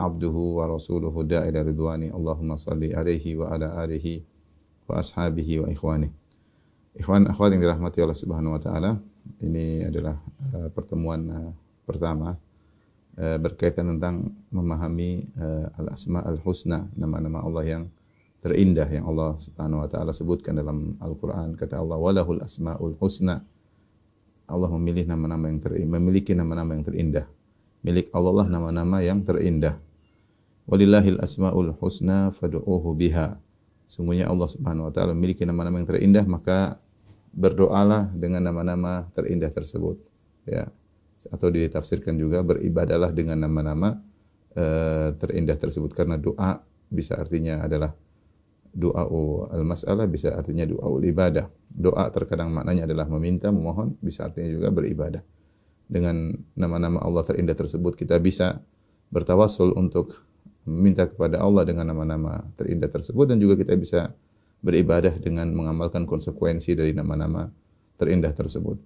abduhu 0.00 0.56
wa 0.56 0.64
rasuluhu 0.64 1.28
da'ila 1.28 1.60
ridwani. 1.60 2.08
Allahumma 2.08 2.56
salli 2.56 2.96
alaihi 2.96 3.36
wa 3.36 3.52
ala 3.52 3.76
alihi 3.84 4.24
wa 4.88 4.96
ashabihi 4.96 5.60
wa 5.60 5.68
ikhwani. 5.68 6.08
Ikhwan 6.96 7.28
akhwat 7.28 7.52
yang 7.52 7.60
dirahmati 7.60 8.00
Allah 8.00 8.16
Subhanahu 8.16 8.56
ini 9.44 9.84
adalah 9.84 10.16
uh, 10.56 10.68
pertemuan 10.72 11.20
uh, 11.28 11.50
pertama 11.84 12.36
uh, 13.20 13.38
berkaitan 13.40 13.96
tentang 13.96 14.32
memahami 14.48 15.28
uh, 15.36 15.68
al-asma 15.76 16.24
al-husna, 16.24 16.88
nama-nama 16.96 17.44
Allah 17.44 17.64
yang 17.64 17.84
terindah 18.40 18.88
yang 18.88 19.04
Allah 19.04 19.36
Subhanahu 19.36 19.84
wa 19.84 19.88
taala 19.88 20.16
sebutkan 20.16 20.56
dalam 20.56 20.96
Al-Qur'an. 20.96 21.54
Kata 21.60 21.76
Allah, 21.76 22.00
"Walahul 22.00 22.40
asmaul 22.40 22.96
husna." 22.98 23.44
Allah 24.48 24.68
memilih 24.74 25.06
nama-nama 25.06 25.48
yang 25.48 25.60
ter 25.60 25.76
memiliki 25.86 26.32
nama-nama 26.32 26.76
yang 26.76 26.84
terindah. 26.84 27.24
Milik 27.82 28.14
Allah 28.14 28.42
lah 28.42 28.48
nama-nama 28.48 29.02
yang 29.02 29.26
terindah. 29.26 29.74
Walillahil 30.70 31.18
asmaul 31.18 31.74
husna 31.82 32.30
fad'uuhu 32.30 32.94
biha. 32.94 33.34
Sungguhnya 33.90 34.30
Allah 34.30 34.46
Subhanahu 34.46 34.88
wa 34.88 34.92
taala 34.94 35.12
memiliki 35.12 35.42
nama-nama 35.42 35.82
yang 35.82 35.90
terindah, 35.90 36.24
maka 36.24 36.78
berdoalah 37.34 38.14
dengan 38.14 38.46
nama-nama 38.46 39.10
terindah 39.10 39.50
tersebut. 39.50 39.98
Ya. 40.46 40.70
Atau 41.28 41.50
ditafsirkan 41.50 42.14
juga 42.18 42.46
beribadalah 42.46 43.10
dengan 43.10 43.42
nama-nama 43.42 43.98
uh, 44.54 45.14
terindah 45.18 45.58
tersebut 45.58 45.90
karena 45.94 46.18
doa 46.18 46.62
bisa 46.86 47.18
artinya 47.18 47.62
adalah 47.62 47.94
doa 48.72 49.04
al-mas'alah 49.52 50.08
bisa 50.08 50.32
artinya 50.32 50.64
doa 50.64 50.88
ibadah. 51.02 51.50
Doa 51.68 52.08
terkadang 52.14 52.52
maknanya 52.52 52.86
adalah 52.88 53.10
meminta, 53.10 53.50
memohon, 53.50 53.96
bisa 54.00 54.28
artinya 54.28 54.48
juga 54.48 54.68
beribadah. 54.70 55.22
Dengan 55.92 56.32
nama-nama 56.56 57.04
Allah 57.04 57.20
terindah 57.20 57.52
tersebut 57.52 57.92
kita 58.00 58.16
bisa 58.16 58.64
bertawassul 59.12 59.76
untuk 59.76 60.24
meminta 60.64 61.04
kepada 61.04 61.44
Allah 61.44 61.68
dengan 61.68 61.92
nama-nama 61.92 62.40
terindah 62.56 62.88
tersebut 62.88 63.28
dan 63.28 63.36
juga 63.36 63.60
kita 63.60 63.76
bisa 63.76 64.08
beribadah 64.64 65.12
dengan 65.20 65.52
mengamalkan 65.52 66.08
konsekuensi 66.08 66.72
dari 66.72 66.96
nama-nama 66.96 67.50
terindah 68.00 68.32
tersebut. 68.32 68.78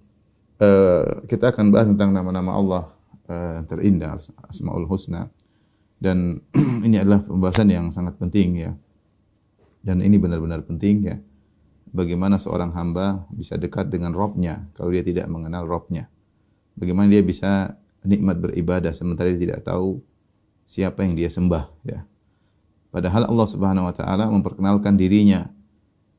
Uh, 0.57 1.21
kita 1.29 1.53
akan 1.53 1.69
bahas 1.69 1.87
tentang 1.87 2.11
nama-nama 2.11 2.51
Allah 2.57 2.83
uh, 3.29 3.61
terindah, 3.69 4.17
Asmaul 4.49 4.89
Husna. 4.89 5.29
Dan 5.97 6.41
ini 6.85 6.97
adalah 6.97 7.21
pembahasan 7.21 7.69
yang 7.69 7.93
sangat 7.93 8.17
penting 8.17 8.57
ya. 8.57 8.73
Dan 9.85 10.01
ini 10.01 10.17
benar-benar 10.17 10.65
penting 10.65 10.95
ya. 11.05 11.17
Bagaimana 11.87 12.41
seorang 12.41 12.73
hamba 12.75 13.29
bisa 13.31 13.55
dekat 13.55 13.87
dengan 13.87 14.11
Robnya 14.11 14.65
kalau 14.75 14.91
dia 14.91 15.05
tidak 15.05 15.29
mengenal 15.29 15.69
Robnya. 15.69 16.09
Bagaimana 16.77 17.09
dia 17.09 17.25
bisa 17.25 17.73
nikmat 18.05 18.37
beribadah 18.37 18.93
sementara 18.93 19.33
dia 19.33 19.49
tidak 19.49 19.65
tahu 19.65 19.99
siapa 20.63 21.01
yang 21.03 21.17
dia 21.17 21.27
sembah 21.27 21.65
ya. 21.83 22.05
Padahal 22.93 23.27
Allah 23.27 23.47
Subhanahu 23.49 23.89
wa 23.89 23.93
taala 23.93 24.29
memperkenalkan 24.31 24.95
dirinya 24.95 25.49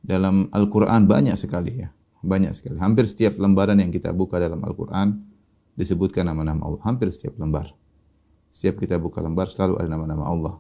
dalam 0.05 0.51
Al-Qur'an 0.51 1.09
banyak 1.09 1.35
sekali 1.39 1.87
ya. 1.87 1.89
Banyak 2.21 2.53
sekali. 2.53 2.77
Hampir 2.83 3.07
setiap 3.07 3.39
lembaran 3.39 3.79
yang 3.79 3.95
kita 3.95 4.11
buka 4.11 4.43
dalam 4.43 4.59
Al-Qur'an 4.67 5.17
disebutkan 5.79 6.27
nama-nama 6.27 6.67
Allah. 6.67 6.83
Hampir 6.83 7.09
setiap 7.15 7.39
lembar. 7.39 7.71
Setiap 8.51 8.83
kita 8.83 8.99
buka 8.99 9.23
lembar 9.23 9.47
selalu 9.47 9.79
ada 9.79 9.89
nama-nama 9.89 10.27
Allah. 10.27 10.55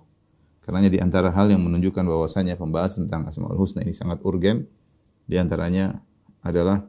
Karena 0.62 0.84
di 0.86 1.00
antara 1.00 1.32
hal 1.32 1.48
yang 1.48 1.64
menunjukkan 1.64 2.04
bahwasanya 2.04 2.60
pembahasan 2.60 3.08
tentang 3.08 3.24
Asmaul 3.24 3.56
Husna 3.56 3.80
ini 3.80 3.96
sangat 3.96 4.20
urgen 4.20 4.68
di 5.24 5.40
antaranya 5.40 5.96
adalah 6.44 6.84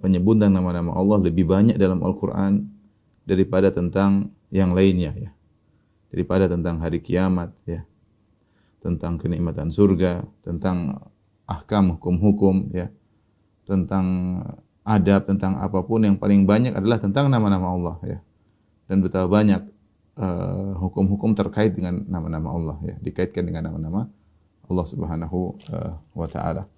penyebutan 0.00 0.50
nama-nama 0.50 0.96
Allah 0.96 1.20
lebih 1.20 1.46
banyak 1.46 1.76
dalam 1.76 2.00
Al-Qur'an 2.02 2.64
daripada 3.24 3.70
tentang 3.70 4.32
yang 4.50 4.72
lainnya 4.72 5.12
ya. 5.14 5.30
Daripada 6.14 6.46
tentang 6.46 6.78
hari 6.78 7.02
kiamat 7.02 7.54
ya. 7.66 7.82
Tentang 8.78 9.16
kenikmatan 9.16 9.72
surga, 9.72 10.22
tentang 10.44 11.08
ahkam 11.48 11.96
hukum-hukum 11.98 12.72
ya. 12.72 12.92
Tentang 13.64 14.06
adab, 14.84 15.24
tentang 15.24 15.56
apa 15.58 15.80
pun 15.80 16.04
yang 16.04 16.20
paling 16.20 16.44
banyak 16.44 16.76
adalah 16.76 17.00
tentang 17.00 17.32
nama-nama 17.32 17.72
Allah 17.72 17.96
ya. 18.04 18.18
Dan 18.84 19.00
betapa 19.00 19.32
banyak 19.32 19.74
hukum-hukum 20.78 21.34
uh, 21.34 21.36
terkait 21.36 21.74
dengan 21.74 22.04
nama-nama 22.06 22.54
Allah 22.54 22.76
ya, 22.86 22.94
dikaitkan 23.02 23.42
dengan 23.42 23.72
nama-nama 23.72 24.06
Allah 24.70 24.86
Subhanahu 24.86 25.58
uh, 25.72 25.92
wa 26.14 26.28
taala. 26.30 26.70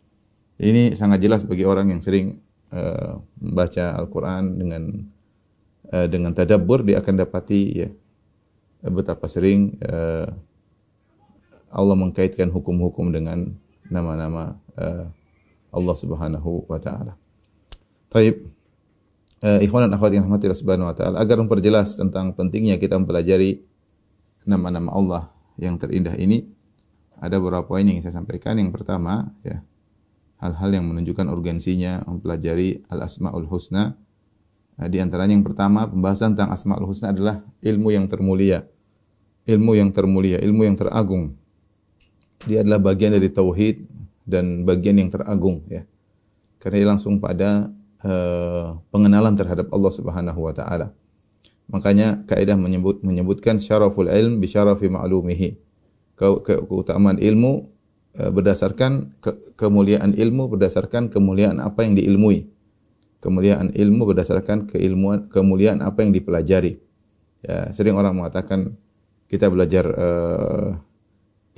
Ini 0.57 0.97
sangat 0.97 1.21
jelas 1.21 1.45
bagi 1.45 1.69
orang 1.69 1.93
yang 1.93 2.01
sering 2.01 2.41
uh, 2.73 3.21
membaca 3.39 3.85
Al-Qur'an 3.99 4.57
dengan 4.57 4.83
uh, 5.93 6.07
dengan 6.07 6.33
tadabbur 6.33 6.83
dia 6.87 7.03
akan 7.03 7.15
dapati 7.23 7.63
ya 7.75 7.89
betapa 8.87 9.27
sering 9.27 9.79
uh, 9.83 10.31
Allah 11.71 11.97
mengkaitkan 11.99 12.49
hukum-hukum 12.55 13.11
dengan 13.11 13.53
nama-nama 13.91 14.57
uh, 14.79 15.07
Allah 15.75 15.97
Subhanahu 15.99 16.65
wa 16.71 16.79
taala. 16.81 17.19
Taib 18.09 18.49
uh, 19.43 19.61
ikhwan 19.61 19.87
dan 19.87 19.93
akhwat 19.99 20.15
yang 20.15 20.25
rahmati 20.25 20.49
Allah 20.49 20.61
Subhanahu 20.63 20.89
wa 20.89 20.97
taala 20.97 21.17
agar 21.21 21.37
memperjelas 21.43 21.99
tentang 21.99 22.33
pentingnya 22.33 22.79
kita 22.81 22.97
mempelajari 22.97 23.61
nama-nama 24.47 24.95
Allah 24.95 25.23
yang 25.59 25.77
terindah 25.77 26.15
ini 26.17 26.47
ada 27.19 27.41
beberapa 27.41 27.65
poin 27.67 27.85
yang 27.85 27.99
saya 28.05 28.15
sampaikan. 28.15 28.57
Yang 28.61 28.77
pertama 28.77 29.33
ya 29.43 29.61
hal-hal 30.41 30.71
yang 30.73 30.85
menunjukkan 30.89 31.27
urgensinya 31.33 32.05
mempelajari 32.05 32.85
al-asmaul 32.93 33.49
husna. 33.49 33.97
Nah, 34.77 34.89
di 34.93 35.01
antaranya 35.01 35.33
yang 35.33 35.47
pertama 35.47 35.89
pembahasan 35.89 36.37
tentang 36.37 36.53
asmaul 36.53 36.85
husna 36.85 37.17
adalah 37.17 37.41
ilmu 37.65 37.89
yang 37.97 38.07
termulia. 38.07 38.69
Ilmu 39.47 39.73
yang 39.79 39.91
termulia, 39.95 40.37
ilmu 40.43 40.69
yang 40.69 40.77
teragung. 40.77 41.39
Dia 42.45 42.61
adalah 42.61 42.83
bagian 42.83 43.17
dari 43.17 43.33
tauhid 43.33 43.89
dan 44.27 44.67
bagian 44.69 45.01
yang 45.01 45.09
teragung 45.09 45.65
ya. 45.71 45.87
Karena 46.61 46.77
dia 46.83 46.89
langsung 46.93 47.23
pada 47.23 47.71
uh, 48.05 48.77
pengenalan 48.93 49.33
terhadap 49.39 49.71
Allah 49.73 49.93
Subhanahu 49.95 50.41
wa 50.45 50.53
taala. 50.53 50.93
Makanya 51.71 52.27
kaidah 52.29 52.59
menyebut 52.59 53.01
menyebutkan 53.03 53.57
syaraful 53.57 54.11
ilm 54.11 54.39
bi 54.43 54.47
syarafi 54.51 54.91
ma'lumihi. 54.91 55.59
Ke, 56.17 56.27
ke, 56.41 56.65
keutamaan 56.65 57.21
ilmu 57.21 57.69
berdasarkan 58.17 59.21
ke, 59.21 59.57
kemuliaan 59.61 60.17
ilmu 60.17 60.49
berdasarkan 60.53 61.13
kemuliaan 61.13 61.61
apa 61.61 61.85
yang 61.85 61.95
diilmui. 61.95 62.49
Kemuliaan 63.21 63.73
ilmu 63.73 64.03
berdasarkan 64.13 64.69
keilmuan 64.71 65.27
kemuliaan 65.33 65.83
apa 65.83 66.05
yang 66.05 66.13
dipelajari. 66.13 66.79
Ya, 67.43 67.71
sering 67.73 67.97
orang 67.97 68.17
mengatakan 68.17 68.77
kita 69.27 69.51
belajar 69.51 69.85
uh, 69.91 70.79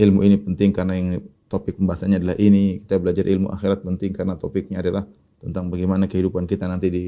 ilmu 0.01 0.21
ini 0.25 0.37
penting 0.41 0.71
karena 0.73 0.95
yang 0.97 1.21
topik 1.51 1.77
pembahasannya 1.77 2.23
adalah 2.23 2.37
ini. 2.41 2.81
Kita 2.85 2.97
belajar 2.97 3.25
ilmu 3.27 3.53
akhirat 3.53 3.85
penting 3.85 4.11
karena 4.15 4.39
topiknya 4.39 4.81
adalah 4.81 5.05
tentang 5.39 5.71
bagaimana 5.71 6.07
kehidupan 6.11 6.47
kita 6.47 6.67
nanti 6.67 6.89
di 6.89 7.05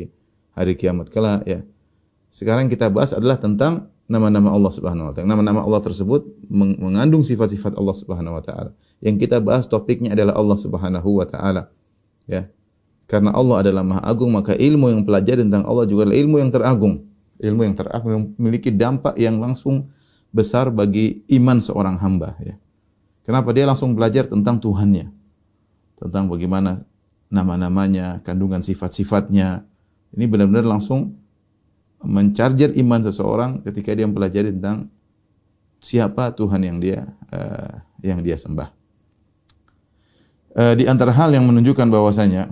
hari 0.55 0.75
kiamat 0.75 1.09
kelak 1.09 1.47
ya. 1.47 1.63
Sekarang 2.31 2.71
kita 2.71 2.91
bahas 2.91 3.11
adalah 3.11 3.39
tentang 3.39 3.91
nama-nama 4.11 4.51
Allah 4.51 4.75
Subhanahu 4.75 5.07
wa 5.07 5.13
taala. 5.15 5.29
Nama-nama 5.31 5.61
Allah 5.63 5.79
tersebut 5.87 6.27
mengandung 6.51 7.23
sifat-sifat 7.23 7.79
Allah 7.79 7.95
Subhanahu 7.95 8.35
wa 8.35 8.43
taala. 8.43 8.75
Yang 8.99 9.23
kita 9.23 9.39
bahas 9.39 9.71
topiknya 9.71 10.19
adalah 10.19 10.35
Allah 10.35 10.59
Subhanahu 10.59 11.23
wa 11.23 11.27
taala. 11.31 11.71
Ya. 12.27 12.51
Karena 13.07 13.31
Allah 13.31 13.63
adalah 13.63 13.87
Maha 13.87 14.03
Agung, 14.03 14.35
maka 14.35 14.59
ilmu 14.59 14.91
yang 14.91 15.07
pelajari 15.07 15.47
tentang 15.47 15.63
Allah 15.63 15.87
juga 15.87 16.11
adalah 16.11 16.19
ilmu 16.19 16.37
yang 16.43 16.51
teragung. 16.51 16.95
Ilmu 17.39 17.63
yang 17.63 17.75
teragung 17.79 18.11
yang 18.11 18.25
memiliki 18.35 18.75
dampak 18.75 19.15
yang 19.15 19.39
langsung 19.39 19.87
besar 20.35 20.75
bagi 20.75 21.23
iman 21.39 21.63
seorang 21.63 21.99
hamba 21.99 22.35
ya. 22.43 22.55
Kenapa 23.23 23.55
dia 23.55 23.63
langsung 23.67 23.95
belajar 23.95 24.27
tentang 24.27 24.59
Tuhannya? 24.59 25.07
Tentang 25.99 26.27
bagaimana 26.27 26.83
nama-namanya, 27.31 28.27
kandungan 28.27 28.59
sifat-sifatnya. 28.59 29.63
Ini 30.11 30.27
benar-benar 30.27 30.67
langsung 30.67 31.15
mencarger 32.01 32.73
iman 32.81 33.01
seseorang 33.05 33.61
ketika 33.65 33.93
dia 33.93 34.09
mempelajari 34.09 34.57
tentang 34.57 34.89
siapa 35.81 36.33
Tuhan 36.33 36.61
yang 36.65 36.79
dia 36.81 37.09
uh, 37.33 37.81
yang 38.01 38.25
dia 38.25 38.37
sembah. 38.37 38.69
Uh, 40.57 40.75
di 40.75 40.89
antara 40.89 41.15
hal 41.15 41.31
yang 41.31 41.47
menunjukkan 41.47 41.87
bahwasanya 41.89 42.51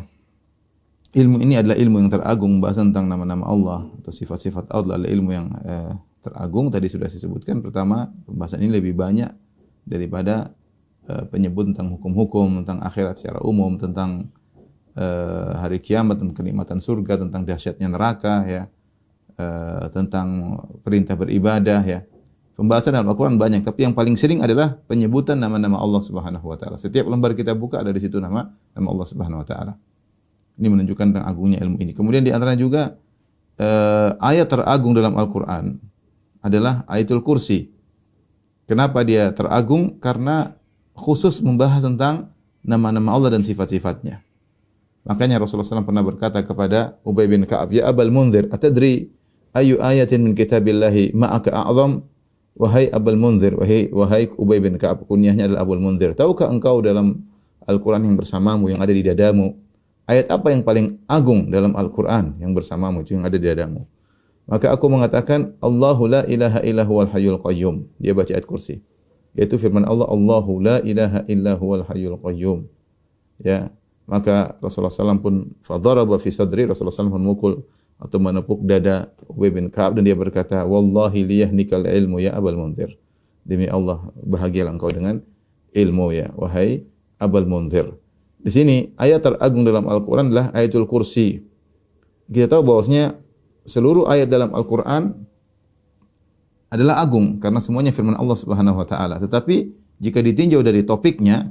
ilmu 1.17 1.41
ini 1.41 1.57
adalah 1.57 1.77
ilmu 1.77 1.97
yang 2.05 2.11
teragung, 2.13 2.61
bahasa 2.61 2.85
tentang 2.85 3.09
nama-nama 3.09 3.49
Allah 3.49 3.89
atau 4.01 4.13
sifat-sifat 4.13 4.71
Allah 4.71 5.01
adalah 5.01 5.11
ilmu 5.11 5.31
yang 5.33 5.49
uh, 5.65 5.93
teragung. 6.23 6.69
Tadi 6.69 6.87
sudah 6.91 7.09
saya 7.09 7.25
sebutkan 7.25 7.65
pertama 7.65 8.13
pembahasan 8.29 8.61
ini 8.65 8.77
lebih 8.79 8.95
banyak 8.99 9.31
daripada 9.89 10.53
eh, 11.09 11.25
penyebut 11.33 11.73
tentang 11.73 11.97
hukum-hukum, 11.97 12.63
tentang 12.63 12.85
akhirat 12.85 13.17
secara 13.17 13.41
umum, 13.41 13.81
tentang 13.81 14.29
eh, 14.99 15.51
hari 15.57 15.81
kiamat, 15.81 16.21
tentang 16.21 16.37
kenikmatan 16.37 16.79
surga, 16.83 17.25
tentang 17.25 17.49
dahsyatnya 17.49 17.89
neraka 17.89 18.45
ya. 18.45 18.63
Eh, 19.39 19.85
tentang 19.95 20.59
perintah 20.83 21.15
beribadah 21.15 21.81
ya. 21.87 22.03
Pembahasan 22.59 22.99
dalam 22.99 23.07
Al-Quran 23.07 23.39
banyak, 23.39 23.63
tapi 23.63 23.87
yang 23.87 23.95
paling 23.95 24.19
sering 24.19 24.43
adalah 24.43 24.75
penyebutan 24.91 25.39
nama-nama 25.39 25.79
Allah 25.79 26.03
Subhanahu 26.03 26.43
Wa 26.43 26.59
Taala. 26.59 26.75
Setiap 26.75 27.07
lembar 27.07 27.39
kita 27.39 27.55
buka 27.55 27.79
ada 27.79 27.95
di 27.95 28.03
situ 28.03 28.19
nama 28.19 28.51
nama 28.75 28.89
Allah 28.91 29.07
Subhanahu 29.07 29.41
Wa 29.43 29.47
Taala. 29.47 29.73
Ini 30.59 30.67
menunjukkan 30.67 31.15
tentang 31.15 31.27
agungnya 31.31 31.63
ilmu 31.63 31.79
ini. 31.79 31.95
Kemudian 31.95 32.27
di 32.27 32.35
antara 32.35 32.59
juga 32.59 32.99
eh, 33.63 34.11
ayat 34.19 34.51
teragung 34.51 34.91
dalam 34.91 35.15
Al-Quran 35.15 35.79
adalah 36.43 36.83
ayatul 36.91 37.23
kursi. 37.23 37.71
Kenapa 38.67 39.07
dia 39.07 39.31
teragung? 39.31 40.03
Karena 40.03 40.59
khusus 40.99 41.39
membahas 41.41 41.87
tentang 41.87 42.35
nama-nama 42.67 43.15
Allah 43.15 43.39
dan 43.39 43.47
sifat-sifatnya. 43.47 44.21
Makanya 45.09 45.41
Rasulullah 45.41 45.65
SAW 45.65 45.89
pernah 45.89 46.05
berkata 46.05 46.45
kepada 46.45 47.01
Ubay 47.01 47.31
bin 47.31 47.49
Ka'ab, 47.49 47.73
Ya 47.73 47.89
Abal 47.89 48.13
Munzir, 48.13 48.51
atadri 48.53 49.09
ayu 49.59 49.83
ayatin 49.83 50.23
min 50.23 50.33
kitabillahi 50.39 51.13
ma'aka 51.19 51.51
a'zam? 51.51 52.07
Wahai 52.59 52.91
Abul 52.91 53.15
Munzir, 53.15 53.55
wahai, 53.55 53.87
wahai 53.95 54.27
Ubay 54.35 54.59
bin 54.59 54.75
Ka'ab, 54.83 55.07
kunyahnya 55.07 55.47
adalah 55.47 55.63
Abul 55.63 55.79
Munzir. 55.79 56.11
Tahukah 56.19 56.51
engkau 56.51 56.83
dalam 56.83 57.23
Al-Quran 57.63 58.03
yang 58.03 58.19
bersamamu, 58.19 58.67
yang 58.67 58.83
ada 58.83 58.91
di 58.91 58.99
dadamu, 59.07 59.55
ayat 60.11 60.27
apa 60.27 60.51
yang 60.51 60.67
paling 60.67 60.99
agung 61.07 61.55
dalam 61.55 61.79
Al-Quran 61.79 62.35
yang 62.43 62.59
bersamamu, 62.59 63.07
yang 63.07 63.23
ada 63.23 63.39
di 63.39 63.47
dadamu? 63.47 63.87
Maka 64.51 64.75
aku 64.75 64.91
mengatakan, 64.91 65.55
Allahu 65.63 66.11
la 66.11 66.27
ilaha 66.27 66.59
illa 66.67 66.83
huwal 66.83 67.07
hayyul 67.07 67.39
qayyum. 67.39 67.87
Dia 68.01 68.11
baca 68.17 68.33
ayat 68.35 68.43
kursi. 68.43 68.83
Yaitu 69.39 69.55
firman 69.61 69.87
Allah, 69.87 70.11
Allahu 70.11 70.59
la 70.59 70.83
ilaha 70.83 71.23
illa 71.31 71.55
huwal 71.55 71.87
hayyul 71.87 72.19
qayyum. 72.19 72.67
Ya, 73.39 73.71
maka 74.09 74.59
Rasulullah 74.59 74.91
SAW 74.91 75.23
pun 75.23 75.55
fadaraba 75.63 76.19
fi 76.19 76.33
sadri, 76.35 76.67
Rasulullah 76.67 76.91
SAW 76.91 77.15
pun 77.15 77.23
memukul 77.23 77.53
atau 77.99 78.19
menepuk 78.23 78.63
dada 78.63 79.11
Ubay 79.27 79.51
bin 79.51 79.69
Ka'ab 79.69 79.99
dan 79.99 80.07
dia 80.07 80.15
berkata, 80.15 80.63
"Wallahi 80.63 81.27
liyahnikal 81.27 81.83
ilmu 81.85 82.23
ya 82.23 82.39
Abul 82.39 82.55
Munzir." 82.55 82.95
Demi 83.43 83.67
Allah, 83.67 84.09
bahagialah 84.23 84.77
engkau 84.77 84.93
dengan 84.95 85.19
ilmu 85.75 86.15
ya, 86.15 86.31
wahai 86.39 86.87
Abul 87.19 87.49
Munzir. 87.51 87.91
Di 88.39 88.55
sini 88.55 88.95
ayat 88.95 89.27
teragung 89.27 89.67
dalam 89.67 89.85
Al-Qur'an 89.91 90.31
adalah 90.31 90.55
ayatul 90.55 90.87
kursi. 90.87 91.43
Kita 92.31 92.47
tahu 92.47 92.63
bahwasanya 92.63 93.19
seluruh 93.67 94.07
ayat 94.07 94.31
dalam 94.31 94.55
Al-Qur'an 94.55 95.17
adalah 96.69 97.01
agung 97.01 97.41
karena 97.41 97.59
semuanya 97.59 97.91
firman 97.91 98.15
Allah 98.15 98.37
Subhanahu 98.39 98.79
wa 98.79 98.87
taala. 98.87 99.19
Tetapi 99.19 99.57
jika 99.99 100.23
ditinjau 100.23 100.63
dari 100.63 100.85
topiknya, 100.87 101.51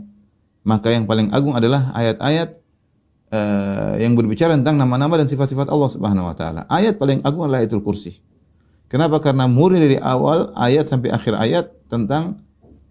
maka 0.63 0.93
yang 0.93 1.09
paling 1.09 1.33
agung 1.33 1.57
adalah 1.57 1.91
ayat-ayat 1.97 2.55
uh, 3.31 3.95
yang 3.99 4.15
berbicara 4.15 4.55
tentang 4.55 4.79
nama-nama 4.79 5.19
dan 5.19 5.27
sifat-sifat 5.27 5.67
Allah 5.67 5.89
Subhanahu 5.91 6.27
wa 6.29 6.35
taala. 6.35 6.61
Ayat 6.71 6.95
paling 6.99 7.23
agung 7.23 7.47
adalah 7.47 7.63
Ayatul 7.63 7.83
Kursi. 7.83 8.19
Kenapa? 8.87 9.19
Karena 9.19 9.51
murni 9.51 9.83
dari 9.83 9.99
awal 9.99 10.55
ayat 10.55 10.87
sampai 10.87 11.11
akhir 11.11 11.35
ayat 11.35 11.65
tentang 11.91 12.39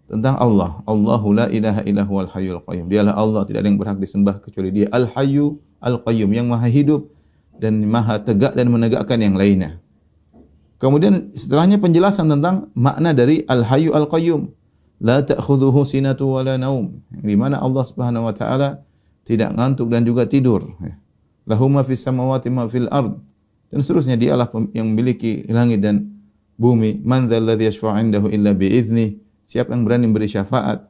tentang 0.07 0.37
Allah. 0.37 0.79
Allahu 0.85 1.33
la 1.33 1.45
ilaha 1.49 1.81
illa 1.83 2.05
huwal 2.05 2.29
hayyul 2.29 2.61
qayyum. 2.63 2.85
Dialah 2.87 3.17
Allah, 3.17 3.43
tidak 3.49 3.65
ada 3.65 3.67
yang 3.67 3.79
berhak 3.81 3.97
disembah 3.97 4.39
kecuali 4.39 4.69
Dia. 4.71 4.87
Al-Hayyu 4.93 5.57
Al-Qayyum, 5.83 6.29
yang 6.31 6.47
Maha 6.47 6.69
hidup 6.69 7.11
dan 7.57 7.81
Maha 7.89 8.21
tegak 8.21 8.53
dan 8.53 8.69
menegakkan 8.69 9.19
yang 9.19 9.35
lainnya. 9.35 9.81
Kemudian 10.77 11.33
setelahnya 11.33 11.81
penjelasan 11.81 12.29
tentang 12.29 12.69
makna 12.77 13.11
dari 13.17 13.41
Al-Hayyu 13.49 13.97
Al-Qayyum. 13.97 14.53
La 15.01 15.21
ta'khudhuhu 15.21 15.85
sinatu 15.85 16.37
wa 16.37 16.41
la 16.41 16.57
naum. 16.57 17.01
Di 17.09 17.33
mana 17.37 17.61
Allah 17.61 17.85
Subhanahu 17.85 18.29
wa 18.29 18.33
taala 18.33 18.86
tidak 19.27 19.51
ngantuk 19.59 19.91
dan 19.91 20.07
juga 20.07 20.23
tidur. 20.23 20.63
Lahu 21.43 21.67
ma 21.67 21.83
fis 21.83 21.99
samawati 21.99 22.47
ma 22.47 22.63
fil 22.71 22.87
ard. 22.87 23.19
Dan 23.67 23.83
seterusnya 23.83 24.15
dialah 24.15 24.47
yang 24.71 24.95
memiliki 24.95 25.43
langit 25.51 25.83
dan 25.83 26.23
bumi. 26.55 27.03
Man 27.03 27.27
dzalladzi 27.27 27.67
yashfa'u 27.67 27.99
'indahu 27.99 28.31
illa 28.31 28.55
bi 28.55 28.71
idznih. 28.71 29.19
Siapa 29.43 29.75
yang 29.75 29.83
berani 29.83 30.07
memberi 30.07 30.31
syafaat 30.31 30.87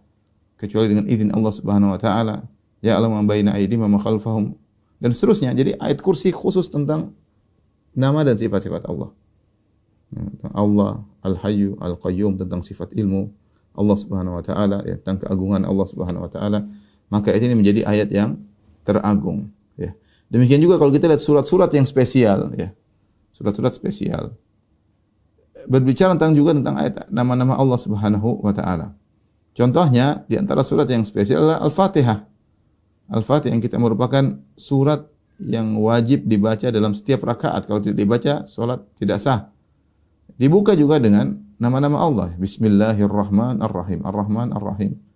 kecuali 0.62 0.94
dengan 0.94 1.10
izin 1.10 1.34
Allah 1.34 1.50
Subhanahu 1.50 1.98
wa 1.98 2.00
taala. 2.02 2.46
Ya 2.86 3.02
alam 3.02 3.18
ma 3.18 3.26
baina 3.26 3.58
aydihim 3.58 3.82
wa 3.82 3.98
khalfahum. 3.98 4.54
Dan 5.02 5.10
seterusnya. 5.10 5.58
Jadi 5.58 5.74
ayat 5.82 5.98
kursi 6.06 6.30
khusus 6.30 6.70
tentang 6.70 7.18
nama 7.98 8.22
dan 8.22 8.38
sifat-sifat 8.38 8.86
Allah. 8.86 9.10
Tentang 10.14 10.54
Allah, 10.54 11.02
Al-Hayyu, 11.26 11.82
Al-Qayyum, 11.82 12.38
tentang 12.38 12.62
sifat 12.62 12.94
ilmu 12.94 13.34
Allah 13.78 13.98
Subhanahu 13.98 14.38
wa 14.38 14.44
taala, 14.46 14.86
ya, 14.86 14.98
tentang 15.02 15.26
keagungan 15.26 15.66
Allah 15.66 15.86
Subhanahu 15.86 16.26
wa 16.26 16.32
taala 16.32 16.66
maka 17.08 17.32
ayat 17.32 17.44
ini 17.48 17.56
menjadi 17.56 17.82
ayat 17.88 18.10
yang 18.12 18.40
teragung 18.84 19.52
ya. 19.76 19.92
Demikian 20.28 20.60
juga 20.60 20.80
kalau 20.80 20.92
kita 20.92 21.08
lihat 21.08 21.24
surat-surat 21.24 21.72
yang 21.72 21.88
spesial 21.88 22.52
ya. 22.56 22.72
Surat-surat 23.32 23.74
spesial 23.76 24.34
berbicara 25.66 26.14
tentang 26.14 26.38
juga 26.38 26.54
tentang 26.54 26.76
ayat 26.78 27.10
nama-nama 27.10 27.58
Allah 27.58 27.80
Subhanahu 27.80 28.46
wa 28.46 28.54
taala. 28.54 28.94
Contohnya 29.58 30.22
di 30.30 30.38
antara 30.38 30.62
surat 30.62 30.86
yang 30.86 31.02
spesial 31.02 31.42
adalah 31.42 31.66
Al-Fatihah. 31.66 32.18
Al-Fatihah 33.10 33.58
yang 33.58 33.64
kita 33.64 33.82
merupakan 33.82 34.38
surat 34.54 35.10
yang 35.42 35.82
wajib 35.82 36.30
dibaca 36.30 36.70
dalam 36.70 36.94
setiap 36.94 37.26
rakaat. 37.26 37.66
Kalau 37.66 37.82
tidak 37.82 37.98
dibaca, 37.98 38.46
salat 38.46 38.86
tidak 39.02 39.18
sah. 39.18 39.50
Dibuka 40.38 40.78
juga 40.78 41.02
dengan 41.02 41.34
nama-nama 41.58 41.98
Allah. 41.98 42.28
Bismillahirrahmanirrahim. 42.38 44.06
Ar-Rahman 44.06 44.54
Ar-Rahim. 44.54 45.07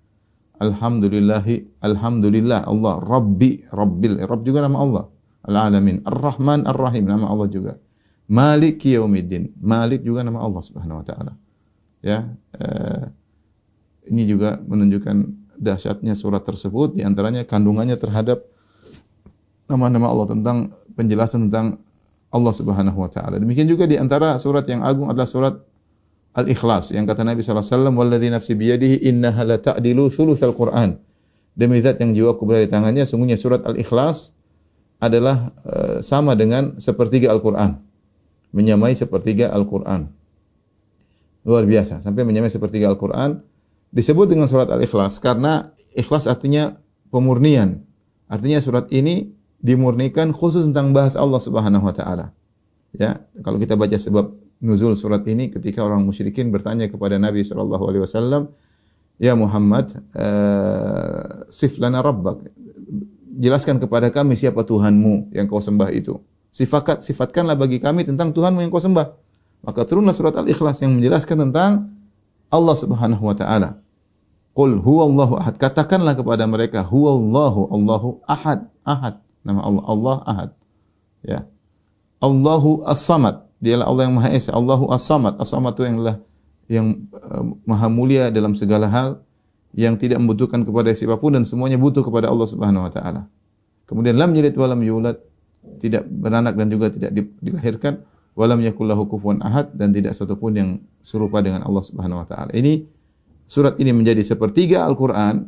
Alhamdulillahi 0.62 1.82
Alhamdulillah 1.82 2.70
Allah 2.70 3.02
Rabbi 3.02 3.66
Rabbil 3.74 4.22
Rabb 4.22 4.42
juga 4.46 4.62
nama 4.62 4.78
Allah. 4.78 5.06
Al-Alamin 5.42 6.06
Ar-Rahman 6.06 6.70
Ar-Rahim 6.70 7.10
nama 7.10 7.26
Allah 7.26 7.50
juga. 7.50 7.74
Malik 8.30 8.86
Yaumiddin 8.86 9.58
Malik 9.58 10.06
juga 10.06 10.22
nama 10.22 10.46
Allah 10.46 10.62
Subhanahu 10.62 11.02
wa 11.02 11.06
taala. 11.06 11.34
Ya 12.06 12.30
eh, 12.62 13.04
ini 14.14 14.30
juga 14.30 14.62
menunjukkan 14.62 15.42
dahsyatnya 15.58 16.14
surat 16.14 16.46
tersebut 16.46 16.98
di 16.98 17.02
antaranya 17.02 17.46
kandungannya 17.46 17.98
terhadap 17.98 18.46
nama-nama 19.66 20.10
Allah 20.10 20.30
tentang 20.30 20.74
penjelasan 20.94 21.50
tentang 21.50 21.82
Allah 22.32 22.54
Subhanahu 22.54 22.98
wa 23.02 23.10
taala. 23.10 23.42
Demikian 23.42 23.66
juga 23.66 23.90
di 23.90 23.98
antara 23.98 24.38
surat 24.38 24.64
yang 24.70 24.86
agung 24.86 25.10
adalah 25.10 25.28
surat 25.28 25.58
Al-Ikhlas 26.32 26.96
yang 26.96 27.04
kata 27.04 27.28
Nabi 27.28 27.44
SAW, 27.44 27.92
Walladhi 27.92 28.32
nafsi 28.32 28.56
biyadihi 28.56 29.04
innaha 29.12 29.44
la 29.44 29.58
ta'dilu 29.60 30.08
thuluthal 30.08 30.56
Qur'an. 30.56 30.96
Demi 31.52 31.84
zat 31.84 32.00
yang 32.00 32.16
jiwaku 32.16 32.48
berada 32.48 32.64
di 32.64 32.72
tangannya, 32.72 33.04
sungguhnya 33.04 33.36
surat 33.36 33.68
Al-Ikhlas 33.68 34.32
adalah 35.04 35.52
uh, 35.68 36.00
sama 36.00 36.40
dengan 36.40 36.80
sepertiga 36.80 37.36
Al-Quran. 37.36 37.76
Menyamai 38.56 38.96
sepertiga 38.96 39.52
Al-Quran. 39.52 40.08
Luar 41.44 41.68
biasa. 41.68 42.00
Sampai 42.00 42.24
menyamai 42.24 42.48
sepertiga 42.48 42.88
Al-Quran. 42.88 43.44
Disebut 43.92 44.32
dengan 44.32 44.48
surat 44.48 44.72
Al-Ikhlas 44.72 45.20
karena 45.20 45.68
ikhlas 46.00 46.32
artinya 46.32 46.80
pemurnian. 47.12 47.84
Artinya 48.32 48.64
surat 48.64 48.88
ini 48.96 49.36
dimurnikan 49.60 50.32
khusus 50.32 50.64
tentang 50.72 50.96
bahas 50.96 51.20
Allah 51.20 51.44
Subhanahu 51.44 51.84
wa 51.84 51.92
taala. 51.92 52.32
Ya, 52.96 53.24
kalau 53.44 53.60
kita 53.60 53.76
baca 53.76 53.96
sebab 54.00 54.32
nuzul 54.62 54.94
surat 54.94 55.26
ini 55.26 55.50
ketika 55.50 55.82
orang 55.82 56.06
musyrikin 56.06 56.54
bertanya 56.54 56.88
kepada 56.88 57.18
Nabi 57.18 57.42
sallallahu 57.42 57.84
alaihi 57.90 58.04
wasallam, 58.06 58.54
"Ya 59.18 59.34
Muhammad, 59.34 59.92
uh, 60.14 61.50
sif 61.50 61.82
lana 61.82 62.00
rabbak." 62.06 62.46
Jelaskan 63.42 63.82
kepada 63.82 64.14
kami 64.14 64.38
siapa 64.38 64.62
Tuhanmu 64.62 65.34
yang 65.34 65.50
kau 65.50 65.60
sembah 65.60 65.90
itu. 65.90 66.22
Sifatkan 66.54 67.02
sifatkanlah 67.02 67.58
bagi 67.58 67.82
kami 67.82 68.06
tentang 68.06 68.30
Tuhanmu 68.32 68.62
yang 68.62 68.70
kau 68.70 68.84
sembah. 68.84 69.08
Maka 69.66 69.82
turunlah 69.86 70.14
surat 70.14 70.34
Al-Ikhlas 70.38 70.82
yang 70.86 70.98
menjelaskan 70.98 71.50
tentang 71.50 71.90
Allah 72.54 72.76
Subhanahu 72.78 73.24
wa 73.24 73.36
taala. 73.38 73.82
Qul 74.52 74.84
huwallahu 74.84 75.40
ahad. 75.40 75.56
Katakanlah 75.56 76.14
kepada 76.14 76.44
mereka 76.44 76.84
huwallahu 76.84 77.72
Allahu 77.72 78.20
ahad. 78.28 78.68
Ahad. 78.84 79.24
Nama 79.48 79.64
Allah 79.64 79.84
Allah 79.88 80.18
ahad. 80.28 80.50
Ya. 81.24 81.40
Allahu 82.20 82.84
as-samad. 82.84 83.48
Dialah 83.62 83.86
Allah 83.86 84.04
yang 84.10 84.16
Maha 84.18 84.30
Esa, 84.34 84.52
Allahu 84.58 84.90
As-Samad. 84.90 85.38
As-Samad 85.38 85.78
itu 85.78 85.84
yang 85.86 85.98
yang 86.72 86.88
uh, 87.14 87.44
maha 87.68 87.92
mulia 87.92 88.32
dalam 88.32 88.58
segala 88.58 88.88
hal 88.88 89.20
yang 89.76 90.00
tidak 90.00 90.20
membutuhkan 90.24 90.64
kepada 90.64 90.92
siapa 90.96 91.20
pun 91.20 91.36
dan 91.36 91.44
semuanya 91.44 91.76
butuh 91.76 92.04
kepada 92.04 92.32
Allah 92.32 92.48
Subhanahu 92.48 92.88
wa 92.88 92.92
taala. 92.92 93.28
Kemudian 93.88 94.16
lam 94.16 94.32
yalid 94.32 94.56
wa 94.56 94.68
lam 94.72 94.82
yulad, 94.84 95.20
tidak 95.84 96.08
beranak 96.08 96.56
dan 96.56 96.68
juga 96.72 96.92
tidak 96.92 97.12
dilahirkan, 97.44 98.02
wa 98.36 98.46
lam 98.48 98.60
yakul 98.64 98.88
lahu 98.88 99.04
kufuwan 99.08 99.44
ahad 99.44 99.72
dan 99.76 99.92
tidak 99.92 100.16
satu 100.16 100.40
pun 100.40 100.56
yang 100.56 100.70
serupa 101.04 101.44
dengan 101.44 101.68
Allah 101.68 101.84
Subhanahu 101.84 102.24
wa 102.24 102.28
taala. 102.28 102.52
Ini 102.56 102.88
surat 103.48 103.76
ini 103.80 103.92
menjadi 103.92 104.24
sepertiga 104.24 104.88
Al-Qur'an. 104.88 105.48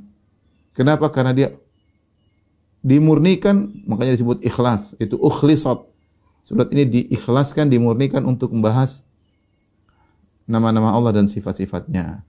Kenapa? 0.75 1.07
Karena 1.07 1.31
dia 1.31 1.49
dimurnikan, 2.83 3.71
makanya 3.87 4.19
disebut 4.19 4.43
ikhlas. 4.43 4.99
Itu 4.99 5.15
ukhlisat 5.23 5.79
Surat 6.43 6.67
ini 6.75 6.83
diikhlaskan, 6.83 7.71
dimurnikan 7.71 8.27
untuk 8.27 8.51
membahas 8.51 9.07
nama-nama 10.43 10.91
Allah 10.91 11.15
dan 11.15 11.31
sifat-sifatnya. 11.31 12.19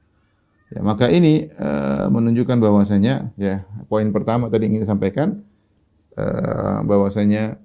Ya, 0.70 0.80
maka 0.80 1.10
ini 1.10 1.50
uh, 1.58 2.06
menunjukkan 2.08 2.62
bahwasanya 2.62 3.34
ya 3.34 3.66
poin 3.90 4.08
pertama 4.14 4.48
tadi 4.48 4.70
ingin 4.70 4.86
sampaikan 4.86 5.42
uh, 6.16 6.80
bahwasanya 6.86 7.58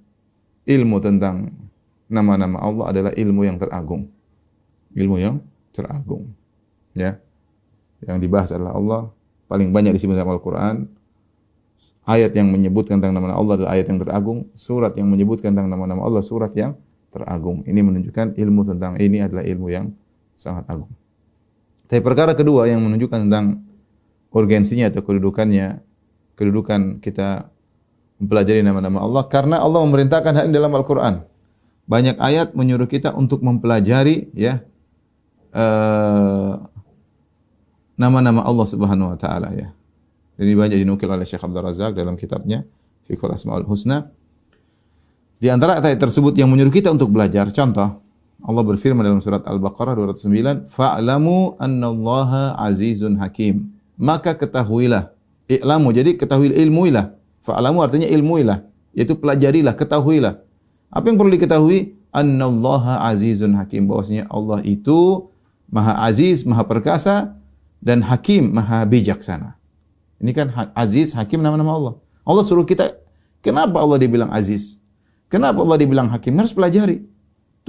ilmu 0.66 0.98
tentang 1.00 1.54
nama-nama 2.10 2.58
Allah 2.60 2.86
adalah 2.92 3.12
ilmu 3.14 3.46
yang 3.46 3.62
teragung. 3.62 4.10
Ilmu 4.98 5.16
yang 5.22 5.42
teragung. 5.70 6.34
Ya. 6.98 7.22
Yang 8.02 8.18
dibahas 8.26 8.50
adalah 8.52 8.74
Allah 8.74 9.02
paling 9.46 9.70
banyak 9.70 9.94
disebut 9.94 10.18
dalam 10.18 10.34
Al-Qur'an. 10.34 10.90
Ayat 12.10 12.34
yang 12.34 12.50
menyebutkan 12.50 12.98
tentang 12.98 13.14
nama 13.22 13.38
Allah 13.38 13.54
adalah 13.62 13.78
ayat 13.78 13.86
yang 13.94 14.02
teragung, 14.02 14.50
surat 14.58 14.98
yang 14.98 15.14
menyebutkan 15.14 15.54
tentang 15.54 15.70
nama-nama 15.70 16.02
Allah 16.02 16.26
surat 16.26 16.50
yang 16.58 16.74
teragung. 17.14 17.62
Ini 17.70 17.86
menunjukkan 17.86 18.34
ilmu 18.34 18.66
tentang 18.66 18.98
ini 18.98 19.22
adalah 19.22 19.46
ilmu 19.46 19.70
yang 19.70 19.94
sangat 20.34 20.66
agung. 20.74 20.90
Tapi 21.86 22.02
perkara 22.02 22.34
kedua 22.34 22.66
yang 22.66 22.82
menunjukkan 22.82 23.30
tentang 23.30 23.62
urgensinya 24.34 24.90
atau 24.90 25.06
kedudukannya, 25.06 25.86
kedudukan 26.34 26.98
kita 26.98 27.54
mempelajari 28.18 28.62
nama-nama 28.62 29.06
Allah 29.06 29.24
karena 29.30 29.62
Allah 29.62 29.86
memerintahkan 29.86 30.34
hal 30.34 30.46
ini 30.50 30.54
dalam 30.58 30.74
Al-Qur'an. 30.74 31.30
Banyak 31.90 32.22
ayat 32.22 32.54
menyuruh 32.54 32.86
kita 32.86 33.14
untuk 33.18 33.42
mempelajari 33.42 34.30
ya 34.38 34.62
eh, 35.54 36.54
nama-nama 37.98 38.46
Allah 38.46 38.68
Subhanahu 38.70 39.14
wa 39.14 39.18
taala 39.18 39.50
ya. 39.58 39.74
Ini 40.40 40.56
banyak 40.56 40.80
dinukil 40.80 41.12
oleh 41.12 41.28
Syekh 41.28 41.44
Abdul 41.44 41.68
Razak 41.68 42.00
dalam 42.00 42.16
kitabnya 42.16 42.64
Fiqhul 43.04 43.36
Asmaul 43.36 43.68
Husna. 43.68 44.08
Di 45.40 45.52
antara 45.52 45.84
ayat 45.84 46.00
tersebut 46.00 46.32
yang 46.40 46.48
menyuruh 46.48 46.72
kita 46.72 46.92
untuk 46.96 47.12
belajar, 47.12 47.52
contoh 47.52 48.00
Allah 48.40 48.64
berfirman 48.64 49.04
dalam 49.04 49.20
surat 49.20 49.44
Al-Baqarah 49.44 50.00
209, 50.00 50.64
"Fa'lamu 50.72 51.60
annallaha 51.60 52.56
azizun 52.56 53.20
hakim." 53.20 53.68
Maka 54.00 54.32
ketahuilah, 54.40 55.12
i'lamu 55.52 55.92
jadi 55.92 56.16
ketahui 56.16 56.56
ilmuilah. 56.56 57.12
Fa'lamu 57.44 57.84
artinya 57.84 58.08
ilmuilah, 58.08 58.64
yaitu 58.96 59.20
pelajarilah, 59.20 59.76
ketahuilah. 59.76 60.40
Apa 60.88 61.06
yang 61.12 61.20
perlu 61.20 61.36
diketahui? 61.36 62.00
Annallaha 62.16 63.04
azizun 63.12 63.60
hakim. 63.60 63.92
Bahwasanya 63.92 64.32
Allah 64.32 64.64
itu 64.64 65.28
Maha 65.68 66.00
Aziz, 66.08 66.48
Maha 66.48 66.66
Perkasa 66.66 67.38
dan 67.84 68.02
Hakim, 68.02 68.50
Maha 68.56 68.88
Bijaksana. 68.88 69.59
Ini 70.20 70.32
kan 70.36 70.52
Aziz, 70.76 71.16
Hakim 71.16 71.40
nama-nama 71.40 71.72
Allah. 71.76 71.94
Allah 72.28 72.44
suruh 72.44 72.68
kita, 72.68 72.92
kenapa 73.40 73.80
Allah 73.80 73.98
dibilang 73.98 74.30
Aziz? 74.30 74.84
Kenapa 75.32 75.64
Allah 75.64 75.80
dibilang 75.80 76.12
Hakim? 76.12 76.36
Harus 76.36 76.52
pelajari. 76.52 77.08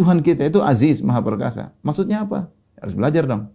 Tuhan 0.01 0.25
kita 0.25 0.49
itu 0.49 0.65
aziz, 0.65 1.05
maha 1.05 1.21
perkasa. 1.21 1.77
Maksudnya 1.85 2.25
apa? 2.25 2.49
Harus 2.81 2.97
belajar 2.97 3.29
dong. 3.29 3.53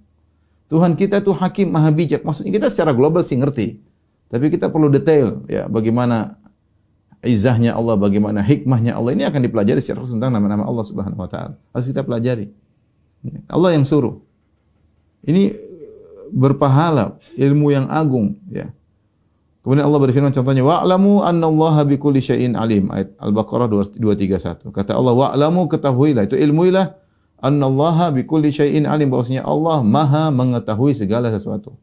Tuhan 0.70 0.94
kita 0.94 1.18
itu 1.18 1.34
hakim, 1.34 1.74
maha 1.74 1.90
bijak. 1.90 2.22
Maksudnya 2.22 2.54
kita 2.54 2.70
secara 2.70 2.94
global 2.94 3.26
sih 3.26 3.34
ngerti. 3.34 3.82
Tapi 4.30 4.54
kita 4.54 4.70
perlu 4.70 4.94
detail 4.94 5.42
ya 5.50 5.66
bagaimana 5.66 6.38
izahnya 7.26 7.74
Allah, 7.74 7.98
bagaimana 7.98 8.46
hikmahnya 8.46 8.94
Allah. 8.94 9.18
Ini 9.18 9.26
akan 9.26 9.42
dipelajari 9.42 9.82
secara 9.82 10.06
khusus 10.06 10.18
tentang 10.18 10.38
nama-nama 10.38 10.70
Allah 10.70 10.86
Subhanahu 10.86 11.18
wa 11.18 11.30
taala. 11.30 11.58
Harus 11.74 11.90
kita 11.90 12.06
pelajari. 12.06 12.54
Allah 13.50 13.74
yang 13.74 13.86
suruh. 13.86 14.22
Ini 15.26 15.50
berpahala, 16.30 17.18
ilmu 17.42 17.74
yang 17.74 17.90
agung 17.90 18.38
ya. 18.54 18.70
Kemudian 19.66 19.82
Allah 19.82 19.98
berfirman 19.98 20.30
contohnya 20.30 20.62
wa'lamu 20.62 21.26
annallaha 21.26 21.90
bikulli 21.90 22.22
syai'in 22.22 22.54
alim 22.54 22.86
ayat 22.94 23.18
Al-Baqarah 23.18 23.66
231. 23.66 24.70
Kata 24.70 24.94
Allah 24.94 25.18
wa'lamu 25.18 25.66
ketahuilah 25.66 26.30
itu 26.30 26.38
ilmuilah 26.38 26.94
annallaha 27.42 28.14
bikulli 28.14 28.54
syai'in 28.54 28.86
alim 28.86 29.10
bahwasanya 29.10 29.42
Allah 29.42 29.82
Maha 29.82 30.30
mengetahui 30.30 30.94
segala 30.94 31.34
sesuatu. 31.34 31.74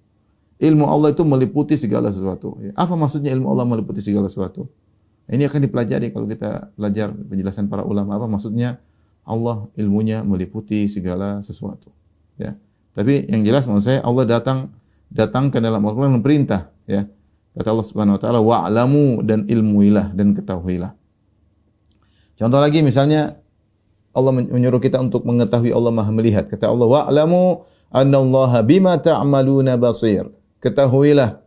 Ilmu 0.62 0.86
Allah 0.86 1.10
itu 1.10 1.26
meliputi 1.26 1.74
segala 1.74 2.14
sesuatu. 2.14 2.54
Apa 2.78 2.94
maksudnya 2.94 3.34
ilmu 3.34 3.50
Allah 3.50 3.66
meliputi 3.66 3.98
segala 3.98 4.30
sesuatu? 4.30 4.70
Ini 5.26 5.50
akan 5.50 5.66
dipelajari 5.66 6.14
kalau 6.14 6.30
kita 6.30 6.70
belajar 6.78 7.10
penjelasan 7.10 7.66
para 7.66 7.82
ulama 7.82 8.14
apa 8.14 8.30
maksudnya 8.30 8.78
Allah 9.26 9.66
ilmunya 9.74 10.22
meliputi 10.22 10.86
segala 10.86 11.42
sesuatu. 11.42 11.90
Ya. 12.38 12.54
Tapi 12.94 13.26
yang 13.26 13.42
jelas 13.42 13.66
maksud 13.66 13.90
saya 13.90 13.98
Allah 14.06 14.22
datang 14.22 14.70
datangkan 15.10 15.58
dalam 15.58 15.82
Al-Qur'an 15.82 16.22
perintah 16.22 16.70
ya 16.86 17.10
Kata 17.52 17.68
Allah 17.68 17.86
Subhanahu 17.86 18.16
wa 18.16 18.20
taala, 18.20 18.40
"Wa'lamu 18.40 19.20
dan 19.24 19.44
ilmuilah 19.44 20.16
dan 20.16 20.32
ketahuilah." 20.32 20.96
Contoh 22.36 22.60
lagi 22.60 22.80
misalnya 22.80 23.36
Allah 24.12 24.32
menyuruh 24.32 24.80
kita 24.80 25.00
untuk 25.00 25.24
mengetahui 25.28 25.72
Allah 25.72 25.92
Maha 25.92 26.12
melihat. 26.12 26.48
Kata 26.48 26.72
Allah, 26.72 26.88
"Wa'lamu 26.88 27.64
annallaha 27.92 28.64
bima 28.64 28.96
ta'maluna 28.96 29.76
basir." 29.76 30.28
Ketahuilah, 30.64 31.44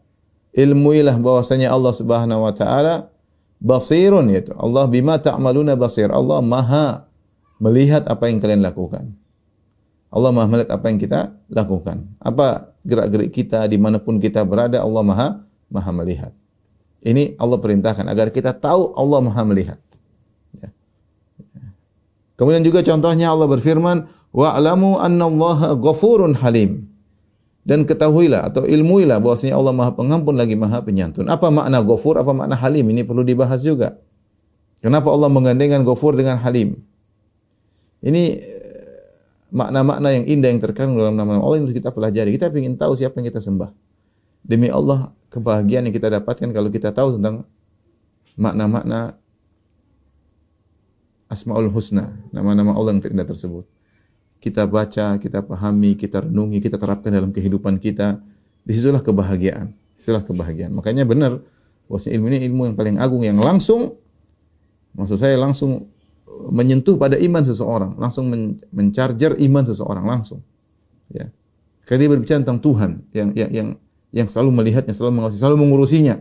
ilmuilah 0.53 1.17
bahwasanya 1.17 1.73
Allah 1.73 1.93
Subhanahu 1.93 2.45
wa 2.45 2.53
taala 2.53 3.09
basirun 3.63 4.29
yaitu 4.29 4.53
Allah 4.61 4.85
bima 4.85 5.17
ta'maluna 5.17 5.73
basir. 5.73 6.13
Allah 6.13 6.41
Maha 6.45 7.09
melihat 7.57 8.05
apa 8.05 8.29
yang 8.29 8.37
kalian 8.37 8.61
lakukan. 8.61 9.09
Allah 10.13 10.31
Maha 10.31 10.47
melihat 10.53 10.69
apa 10.75 10.85
yang 10.91 10.99
kita 11.01 11.33
lakukan. 11.49 12.07
Apa 12.21 12.75
gerak-gerik 12.85 13.33
kita 13.33 13.65
di 13.65 13.81
mana 13.81 13.97
pun 13.97 14.21
kita 14.21 14.45
berada, 14.45 14.79
Allah 14.85 15.03
Maha 15.03 15.27
maha 15.75 15.91
melihat. 15.91 16.31
Ini 17.03 17.35
Allah 17.35 17.59
perintahkan 17.59 18.07
agar 18.07 18.31
kita 18.31 18.55
tahu 18.55 18.95
Allah 18.95 19.19
maha 19.19 19.43
melihat. 19.43 19.79
Ya. 20.55 20.71
Kemudian 22.39 22.63
juga 22.63 22.79
contohnya 22.81 23.35
Allah 23.35 23.51
berfirman, 23.51 24.07
wa'lamu 24.31 24.97
annallaha 25.03 25.75
ghafurun 25.75 26.39
halim. 26.39 26.95
Dan 27.65 27.81
ketahuilah 27.89 28.45
atau 28.53 28.61
ilmuilah 28.61 29.17
bahwasanya 29.17 29.57
Allah 29.57 29.73
Maha 29.73 29.97
Pengampun 29.97 30.37
lagi 30.37 30.53
Maha 30.53 30.85
Penyantun. 30.85 31.25
Apa 31.25 31.49
makna 31.49 31.81
ghafur, 31.81 32.13
apa 32.13 32.29
makna 32.29 32.53
halim? 32.53 32.85
Ini 32.93 33.01
perlu 33.09 33.25
dibahas 33.25 33.65
juga. 33.65 33.97
Kenapa 34.85 35.09
Allah 35.09 35.33
menggandengkan 35.33 35.81
ghafur 35.81 36.13
dengan 36.13 36.37
halim? 36.45 36.77
Ini 38.05 38.23
eh, 38.37 39.01
makna-makna 39.49 40.13
yang 40.13 40.29
indah 40.29 40.53
yang 40.53 40.61
terkandung 40.61 41.01
dalam 41.01 41.17
nama 41.17 41.41
Allah 41.41 41.57
yang 41.57 41.65
harus 41.65 41.73
kita 41.73 41.89
pelajari. 41.89 42.37
Kita 42.37 42.53
ingin 42.53 42.77
tahu 42.77 42.93
siapa 42.93 43.17
yang 43.17 43.33
kita 43.33 43.41
sembah. 43.41 43.73
Demi 44.45 44.69
Allah, 44.69 45.09
kebahagiaan 45.35 45.91
yang 45.91 45.95
kita 45.95 46.07
dapatkan 46.07 46.55
kalau 46.55 46.71
kita 46.71 46.95
tahu 46.95 47.19
tentang 47.19 47.43
makna-makna 48.39 49.19
Asmaul 51.27 51.67
Husna, 51.67 52.15
nama-nama 52.31 52.71
Allah 52.71 52.95
yang 52.95 53.03
terindah 53.03 53.27
tersebut. 53.27 53.67
Kita 54.39 54.63
baca, 54.69 55.19
kita 55.19 55.43
pahami, 55.43 55.99
kita 55.99 56.23
renungi, 56.23 56.61
kita 56.63 56.79
terapkan 56.79 57.11
dalam 57.11 57.35
kehidupan 57.35 57.81
kita. 57.81 58.21
Di 58.61 58.71
situlah 58.77 59.01
kebahagiaan. 59.01 59.73
Di 59.73 59.99
situlah 59.99 60.21
kebahagiaan. 60.21 60.71
Makanya 60.71 61.03
benar, 61.03 61.41
bahwasanya 61.89 62.13
ilmu 62.21 62.25
ini 62.29 62.39
ilmu 62.45 62.61
yang 62.71 62.75
paling 62.77 62.95
agung 63.01 63.25
yang 63.25 63.41
langsung, 63.41 63.97
maksud 64.93 65.17
saya 65.17 65.35
langsung 65.35 65.89
menyentuh 66.53 66.95
pada 66.95 67.17
iman 67.17 67.41
seseorang, 67.41 67.97
langsung 67.97 68.29
men 68.29 68.61
mencarger 68.69 69.33
iman 69.41 69.63
seseorang 69.65 70.05
langsung. 70.05 70.45
Ya. 71.09 71.33
Karena 71.89 72.05
dia 72.05 72.09
berbicara 72.13 72.37
tentang 72.41 72.61
Tuhan 72.61 72.91
yang 73.13 73.29
yang 73.33 73.49
yang 73.49 73.69
yang 74.15 74.31
selalu 74.31 74.63
melihatnya, 74.63 74.95
selalu 74.95 75.19
mengawasi, 75.19 75.37
selalu 75.37 75.57
mengurusinya. 75.59 76.15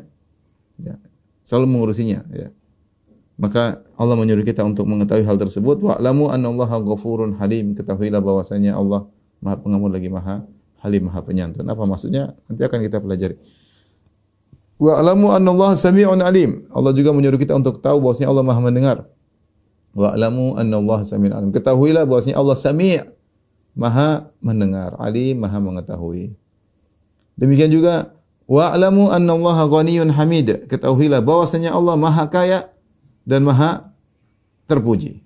Ya, 0.83 0.99
selalu 1.47 1.67
mengurusinya, 1.71 2.27
ya. 2.35 2.51
Maka 3.39 3.83
Allah 3.99 4.15
menyuruh 4.15 4.47
kita 4.47 4.63
untuk 4.63 4.87
mengetahui 4.87 5.27
hal 5.27 5.39
tersebut. 5.39 5.83
Wa'lamu 5.83 6.31
annallaha 6.31 6.79
ghafurun 6.83 7.35
halim. 7.39 7.75
Ketahuilah 7.75 8.23
bahwasanya 8.23 8.79
Allah 8.79 9.11
Maha 9.43 9.59
Pengampun 9.59 9.91
lagi 9.91 10.07
Maha 10.07 10.47
Halim, 10.79 11.11
Maha 11.11 11.21
Penyantun. 11.27 11.67
Apa 11.67 11.83
maksudnya? 11.83 12.31
Nanti 12.47 12.63
akan 12.63 12.79
kita 12.87 13.03
pelajari. 13.03 13.35
Wa'lamu 14.79 15.35
annallaha 15.35 15.75
sami'un 15.75 16.23
alim. 16.23 16.67
Allah 16.71 16.95
juga 16.95 17.11
menyuruh 17.11 17.39
kita 17.39 17.59
untuk 17.59 17.83
tahu 17.83 17.99
bahwasanya 17.99 18.31
Allah 18.31 18.45
Maha 18.47 18.61
mendengar. 18.63 18.99
Wa'lamu 19.99 20.55
annallaha 20.55 21.03
sami'un 21.03 21.35
alim. 21.35 21.51
Ketahuilah 21.51 22.07
bahwasanya 22.07 22.39
Allah 22.39 22.55
Sami' 22.55 23.03
Maha 23.75 24.31
mendengar, 24.39 24.95
alim, 25.03 25.43
Maha 25.43 25.59
mengetahui. 25.59 26.39
Demikian 27.35 27.71
juga 27.71 28.15
wa'lamu 28.47 29.11
annallaha 29.11 29.67
ghaniyun 29.67 30.11
hamid. 30.15 30.71
Ketahuilah 30.71 31.21
bahwasanya 31.25 31.75
Allah 31.75 31.99
Maha 31.99 32.25
Kaya 32.31 32.71
dan 33.27 33.43
Maha 33.43 33.91
terpuji. 34.71 35.25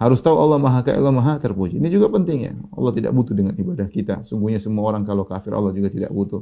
Harus 0.00 0.24
tahu 0.24 0.32
Allah 0.40 0.56
Maha 0.56 0.80
Kaya, 0.80 0.96
Allah 0.96 1.12
Maha 1.12 1.36
terpuji. 1.36 1.76
Ini 1.76 1.88
juga 1.92 2.08
penting 2.08 2.38
ya. 2.48 2.52
Allah 2.72 2.92
tidak 2.96 3.12
butuh 3.12 3.36
dengan 3.36 3.52
ibadah 3.52 3.84
kita. 3.84 4.24
Sungguhnya 4.24 4.56
semua 4.56 4.88
orang 4.88 5.04
kalau 5.04 5.28
kafir 5.28 5.52
Allah 5.52 5.76
juga 5.76 5.92
tidak 5.92 6.08
butuh. 6.08 6.40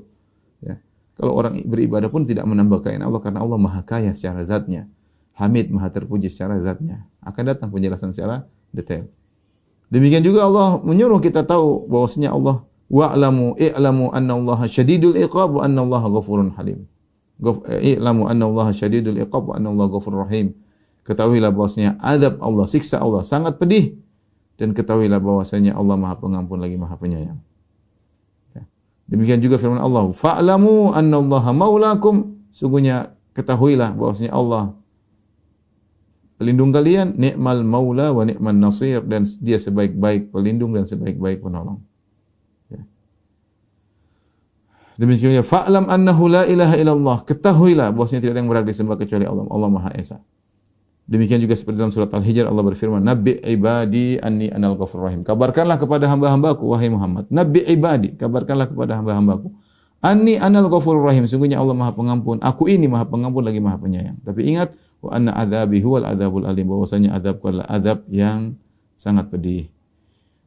Ya. 0.62 0.78
Kalau 1.18 1.34
orang 1.34 1.58
beribadah 1.66 2.06
pun 2.06 2.22
tidak 2.22 2.46
menambah 2.46 2.86
kekayaan 2.86 3.02
Allah 3.02 3.18
karena 3.18 3.42
Allah 3.42 3.58
Maha 3.58 3.82
Kaya 3.82 4.14
secara 4.14 4.46
zatnya. 4.46 4.86
Hamid 5.34 5.74
Maha 5.74 5.90
terpuji 5.90 6.30
secara 6.30 6.62
zatnya. 6.62 7.02
Akan 7.18 7.50
datang 7.50 7.74
penjelasan 7.74 8.14
secara 8.14 8.46
detail. 8.70 9.10
Demikian 9.90 10.22
juga 10.22 10.46
Allah 10.46 10.78
menyuruh 10.84 11.18
kita 11.18 11.42
tahu 11.42 11.90
bahwasanya 11.90 12.30
Allah 12.30 12.62
wa'lamu 12.88 13.56
i'lamu 13.56 14.10
anna 14.12 14.32
Allah 14.36 14.60
syadidul 14.68 15.16
iqab 15.16 15.60
wa 15.60 15.60
anna 15.64 15.84
Allah 15.84 16.02
ghafurun 16.08 16.56
halim. 16.56 16.88
I'lamu 17.80 18.26
anna 18.26 18.44
Allah 18.48 18.68
syadidul 18.74 19.16
iqab 19.22 19.52
wa 19.52 19.54
anna 19.56 19.70
Allah 19.70 19.86
ghafurur 19.92 20.26
rahim. 20.26 20.56
Ketahuilah 21.08 21.52
bahwasanya 21.54 21.96
azab 22.04 22.36
Allah, 22.44 22.64
siksa 22.68 23.00
Allah 23.00 23.24
sangat 23.24 23.56
pedih 23.56 23.96
dan 24.58 24.74
ketahuilah 24.74 25.22
bahwasanya 25.22 25.78
Allah 25.78 25.94
Maha 25.94 26.18
Pengampun 26.18 26.58
lagi 26.58 26.74
Maha 26.74 26.98
Penyayang. 26.98 27.40
Ya. 28.52 28.66
Demikian 29.06 29.40
juga 29.40 29.56
firman 29.56 29.78
Allah, 29.78 30.10
"Fa'lamu 30.10 30.92
annallaha 30.92 31.54
maulakum." 31.54 32.36
Sungguhnya 32.50 33.14
ketahuilah 33.38 33.94
bahwasanya 33.94 34.34
Allah 34.34 34.74
pelindung 36.42 36.74
kalian, 36.74 37.14
ni'mal 37.18 37.62
maula 37.62 38.10
wa 38.14 38.22
ni'man 38.26 38.58
nasir 38.58 39.02
dan 39.06 39.22
dia 39.42 39.58
sebaik-baik 39.58 40.34
pelindung 40.34 40.74
dan 40.74 40.86
sebaik-baik 40.86 41.42
penolong. 41.42 41.82
Ya. 42.70 42.82
Demikian 44.98 45.30
juga 45.30 45.46
fa'lam 45.46 45.86
annahu 45.86 46.26
la 46.26 46.42
ilaha 46.50 46.74
illallah. 46.74 47.22
Ketahuilah 47.22 47.94
bahwasanya 47.94 48.26
tidak 48.26 48.34
ada 48.34 48.40
yang 48.42 48.50
berhak 48.50 48.66
disembah 48.66 48.98
kecuali 48.98 49.24
Allah. 49.30 49.46
Allah 49.46 49.70
Maha 49.70 49.90
Esa. 49.94 50.18
Demikian 51.08 51.40
juga 51.40 51.54
seperti 51.56 51.80
dalam 51.80 51.94
surat 51.94 52.12
Al-Hijr 52.12 52.44
Allah 52.44 52.60
berfirman, 52.66 53.00
"Nabi 53.00 53.40
ibadi 53.40 54.20
anni 54.20 54.52
anal 54.52 54.76
ghafur 54.76 55.08
rahim." 55.08 55.24
Kabarkanlah 55.24 55.80
kepada 55.80 56.04
hamba-hambaku 56.04 56.68
wahai 56.68 56.92
Muhammad. 56.92 57.30
Nabi 57.32 57.64
ibadi, 57.64 58.12
kabarkanlah 58.18 58.68
kepada 58.68 58.98
hamba-hambaku. 58.98 59.48
Anni 60.04 60.36
anal 60.36 60.68
ghafur 60.68 61.00
rahim. 61.00 61.24
Sungguhnya 61.24 61.62
Allah 61.62 61.72
Maha 61.78 61.96
Pengampun. 61.96 62.42
Aku 62.44 62.68
ini 62.68 62.90
Maha 62.90 63.08
Pengampun 63.08 63.46
lagi 63.46 63.62
Maha 63.62 63.80
Penyayang. 63.80 64.18
Tapi 64.20 64.50
ingat, 64.52 64.74
wa 65.00 65.14
anna 65.14 65.32
adzabi 65.32 65.80
huwal 65.80 66.04
adzabul 66.04 66.44
alim. 66.44 66.68
Bahwasanya 66.68 67.16
azabku 67.16 67.54
adalah 67.54 67.66
azab 67.70 68.04
yang 68.12 68.58
sangat 68.98 69.30
pedih. 69.32 69.70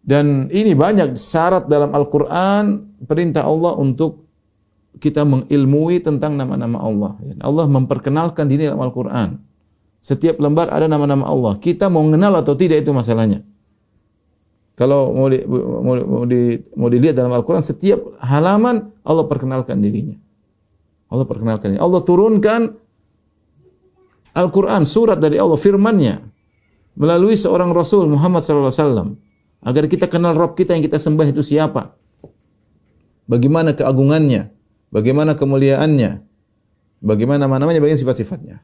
Dan 0.03 0.51
ini 0.53 0.77
banyak 0.77 1.17
syarat 1.17 1.65
dalam 1.71 1.89
Al-Qur'an 1.95 2.95
perintah 3.09 3.49
Allah 3.49 3.81
untuk 3.81 4.30
kita 4.99 5.23
mengilmui 5.23 6.03
tentang 6.03 6.35
nama-nama 6.35 6.81
Allah. 6.83 7.15
Allah 7.39 7.65
memperkenalkan 7.69 8.49
diri 8.49 8.67
dalam 8.67 8.81
Al-Qur'an. 8.83 9.39
Setiap 10.01 10.41
lembar 10.41 10.73
ada 10.73 10.89
nama-nama 10.89 11.29
Allah. 11.29 11.55
Kita 11.61 11.87
mau 11.87 12.01
mengenal 12.01 12.41
atau 12.41 12.57
tidak 12.57 12.81
itu 12.81 12.91
masalahnya. 12.91 13.45
Kalau 14.73 15.13
mau, 15.13 15.29
di, 15.29 15.45
mau, 15.45 15.93
mau, 15.93 16.23
di, 16.25 16.57
mau 16.73 16.89
dilihat 16.89 17.13
dalam 17.13 17.29
Al-Quran, 17.29 17.61
setiap 17.61 18.17
halaman 18.17 18.89
Allah 19.05 19.29
perkenalkan 19.29 19.77
dirinya. 19.77 20.17
Allah 21.13 21.29
perkenalkan 21.29 21.75
dirinya. 21.75 21.85
Allah 21.85 22.01
turunkan 22.01 22.61
Al-Quran, 24.31 24.81
surat 24.89 25.21
dari 25.21 25.37
Allah, 25.37 25.59
firmannya. 25.59 26.23
Melalui 26.97 27.37
seorang 27.37 27.69
Rasul 27.75 28.09
Muhammad 28.09 28.41
SAW. 28.41 29.19
Agar 29.61 29.85
kita 29.85 30.09
kenal 30.09 30.33
Rob 30.33 30.57
kita 30.57 30.73
yang 30.73 30.81
kita 30.81 30.97
sembah 30.97 31.29
itu 31.29 31.45
siapa. 31.45 31.93
Bagaimana 33.29 33.77
keagungannya. 33.77 34.49
Bagaimana 34.91 35.39
kemuliaannya. 35.39 36.27
Bagaimana 37.01 37.49
namanya, 37.49 37.81
bagaimana 37.81 37.97
sifat-sifatnya. 37.97 38.61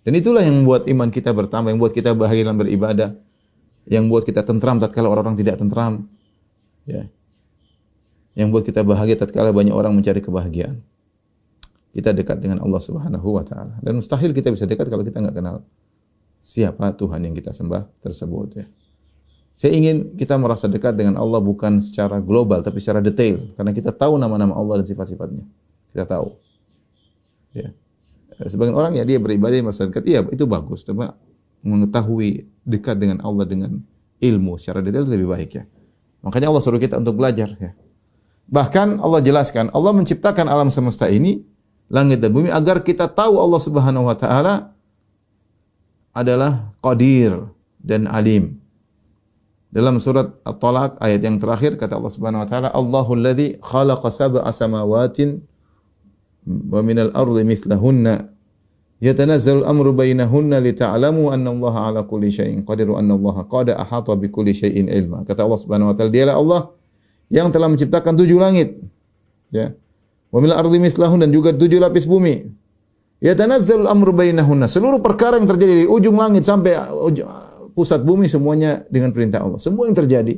Dan 0.00 0.12
itulah 0.16 0.40
yang 0.40 0.64
membuat 0.64 0.88
iman 0.88 1.12
kita 1.12 1.30
bertambah, 1.30 1.70
yang 1.70 1.78
membuat 1.78 1.94
kita 1.94 2.16
bahagia 2.16 2.48
dalam 2.48 2.58
beribadah, 2.58 3.14
yang 3.86 4.08
membuat 4.08 4.24
kita 4.26 4.42
tentram 4.42 4.80
tatkala 4.80 5.12
orang-orang 5.12 5.36
tidak 5.38 5.60
tentram. 5.60 6.08
Ya. 6.88 7.06
Yang 8.34 8.46
membuat 8.50 8.64
kita 8.66 8.80
bahagia 8.82 9.16
tatkala 9.20 9.52
banyak 9.52 9.76
orang 9.76 9.92
mencari 9.92 10.24
kebahagiaan. 10.24 10.80
Kita 11.92 12.16
dekat 12.16 12.40
dengan 12.40 12.64
Allah 12.64 12.80
Subhanahu 12.80 13.28
wa 13.36 13.44
taala. 13.44 13.76
Dan 13.84 14.00
mustahil 14.00 14.32
kita 14.32 14.48
bisa 14.50 14.64
dekat 14.64 14.88
kalau 14.88 15.04
kita 15.04 15.20
nggak 15.20 15.36
kenal 15.36 15.62
siapa 16.40 16.96
Tuhan 16.96 17.20
yang 17.28 17.34
kita 17.36 17.52
sembah 17.52 17.84
tersebut 18.00 18.48
ya. 18.56 18.66
Saya 19.60 19.76
ingin 19.76 20.16
kita 20.16 20.40
merasa 20.40 20.72
dekat 20.72 20.96
dengan 20.96 21.20
Allah 21.20 21.36
bukan 21.36 21.84
secara 21.84 22.16
global 22.16 22.64
tapi 22.64 22.80
secara 22.80 23.04
detail 23.04 23.44
karena 23.60 23.76
kita 23.76 23.92
tahu 23.92 24.16
nama-nama 24.16 24.56
Allah 24.56 24.80
dan 24.80 24.88
sifat-sifatnya. 24.88 25.44
Kita 25.92 26.08
tahu. 26.08 26.32
Ya. 27.52 27.68
Sebagian 28.40 28.72
orang 28.72 28.96
ya 28.96 29.04
dia 29.04 29.20
beribadah 29.20 29.60
merasa 29.60 29.84
dekat, 29.84 30.08
iya 30.08 30.24
itu 30.32 30.48
bagus. 30.48 30.80
Cuma 30.80 31.12
mengetahui 31.60 32.48
dekat 32.64 32.96
dengan 32.96 33.20
Allah 33.20 33.44
dengan 33.44 33.84
ilmu 34.16 34.56
secara 34.56 34.80
detail 34.80 35.04
lebih 35.04 35.28
baik 35.28 35.50
ya. 35.52 35.68
Makanya 36.24 36.48
Allah 36.48 36.62
suruh 36.64 36.80
kita 36.80 36.96
untuk 36.96 37.20
belajar 37.20 37.52
ya. 37.60 37.76
Bahkan 38.48 39.04
Allah 39.04 39.20
jelaskan, 39.20 39.68
Allah 39.76 39.92
menciptakan 39.92 40.48
alam 40.48 40.72
semesta 40.72 41.04
ini, 41.12 41.44
langit 41.92 42.24
dan 42.24 42.32
bumi 42.32 42.48
agar 42.48 42.80
kita 42.80 43.12
tahu 43.12 43.36
Allah 43.36 43.60
Subhanahu 43.60 44.08
wa 44.08 44.16
taala 44.16 44.72
adalah 46.16 46.72
Qadir 46.80 47.44
dan 47.76 48.08
Alim. 48.08 48.59
Dalam 49.70 50.02
surat 50.02 50.26
At-Talaq 50.42 50.98
ayat 50.98 51.22
yang 51.22 51.38
terakhir 51.38 51.78
kata 51.78 51.94
Allah 51.94 52.10
Subhanahu 52.10 52.42
wa 52.42 52.48
taala, 52.50 52.68
Allahul 52.74 53.22
ladzi 53.22 53.54
khalaqa 53.62 54.10
sab'a 54.10 54.50
samawatin 54.50 55.38
wa 56.42 56.82
minal 56.82 57.14
ardi 57.14 57.46
mislahunna 57.46 58.34
yatanazzalu 58.98 59.62
al-amru 59.62 59.94
bainahunna 59.94 60.58
lita'lamu 60.58 61.30
anna 61.30 61.54
Allah 61.54 61.74
ala 61.86 62.00
kulli 62.02 62.34
syai'in 62.34 62.66
qadir 62.66 62.90
wa 62.90 62.98
anna 62.98 63.14
Allah 63.14 63.36
qad 63.46 63.70
ahata 63.70 64.18
bi 64.18 64.26
kulli 64.26 64.50
syai'in 64.50 64.90
ilma. 64.90 65.22
Kata 65.22 65.46
Allah 65.46 65.60
Subhanahu 65.62 65.88
wa 65.90 65.94
taala, 65.94 66.10
dialah 66.10 66.34
Allah 66.34 66.60
yang 67.30 67.54
telah 67.54 67.70
menciptakan 67.70 68.18
tujuh 68.18 68.42
langit. 68.42 68.74
Ya. 69.54 69.70
Wa 70.34 70.42
minal 70.42 70.66
ardi 70.66 70.82
mislahun 70.82 71.22
dan 71.22 71.30
juga 71.30 71.54
tujuh 71.54 71.78
lapis 71.78 72.10
bumi. 72.10 72.42
Yatanazzalu 73.22 73.86
al-amru 73.86 74.10
bainahunna. 74.18 74.66
Seluruh 74.66 74.98
perkara 74.98 75.38
yang 75.38 75.46
terjadi 75.46 75.86
dari 75.86 75.86
ujung 75.86 76.18
langit 76.18 76.42
sampai 76.42 76.74
pusat 77.72 78.02
bumi 78.04 78.26
semuanya 78.26 78.82
dengan 78.90 79.14
perintah 79.14 79.42
Allah. 79.42 79.58
Semua 79.58 79.86
yang 79.86 79.96
terjadi 79.96 80.34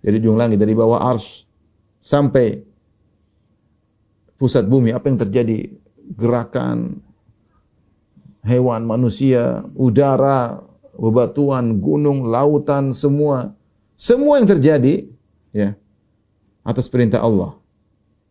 dari 0.00 0.14
ujung 0.20 0.40
langit 0.40 0.56
dari 0.56 0.72
bawah 0.72 1.00
ars 1.00 1.44
sampai 2.00 2.64
pusat 4.40 4.64
bumi, 4.64 4.96
apa 4.96 5.12
yang 5.12 5.20
terjadi, 5.20 5.68
gerakan 6.16 7.04
hewan, 8.40 8.88
manusia, 8.88 9.60
udara, 9.76 10.64
bebatuan, 10.96 11.76
gunung, 11.76 12.24
lautan, 12.24 12.96
semua, 12.96 13.52
semua 14.00 14.40
yang 14.40 14.48
terjadi, 14.48 15.04
ya, 15.52 15.76
atas 16.64 16.88
perintah 16.88 17.20
Allah, 17.20 17.60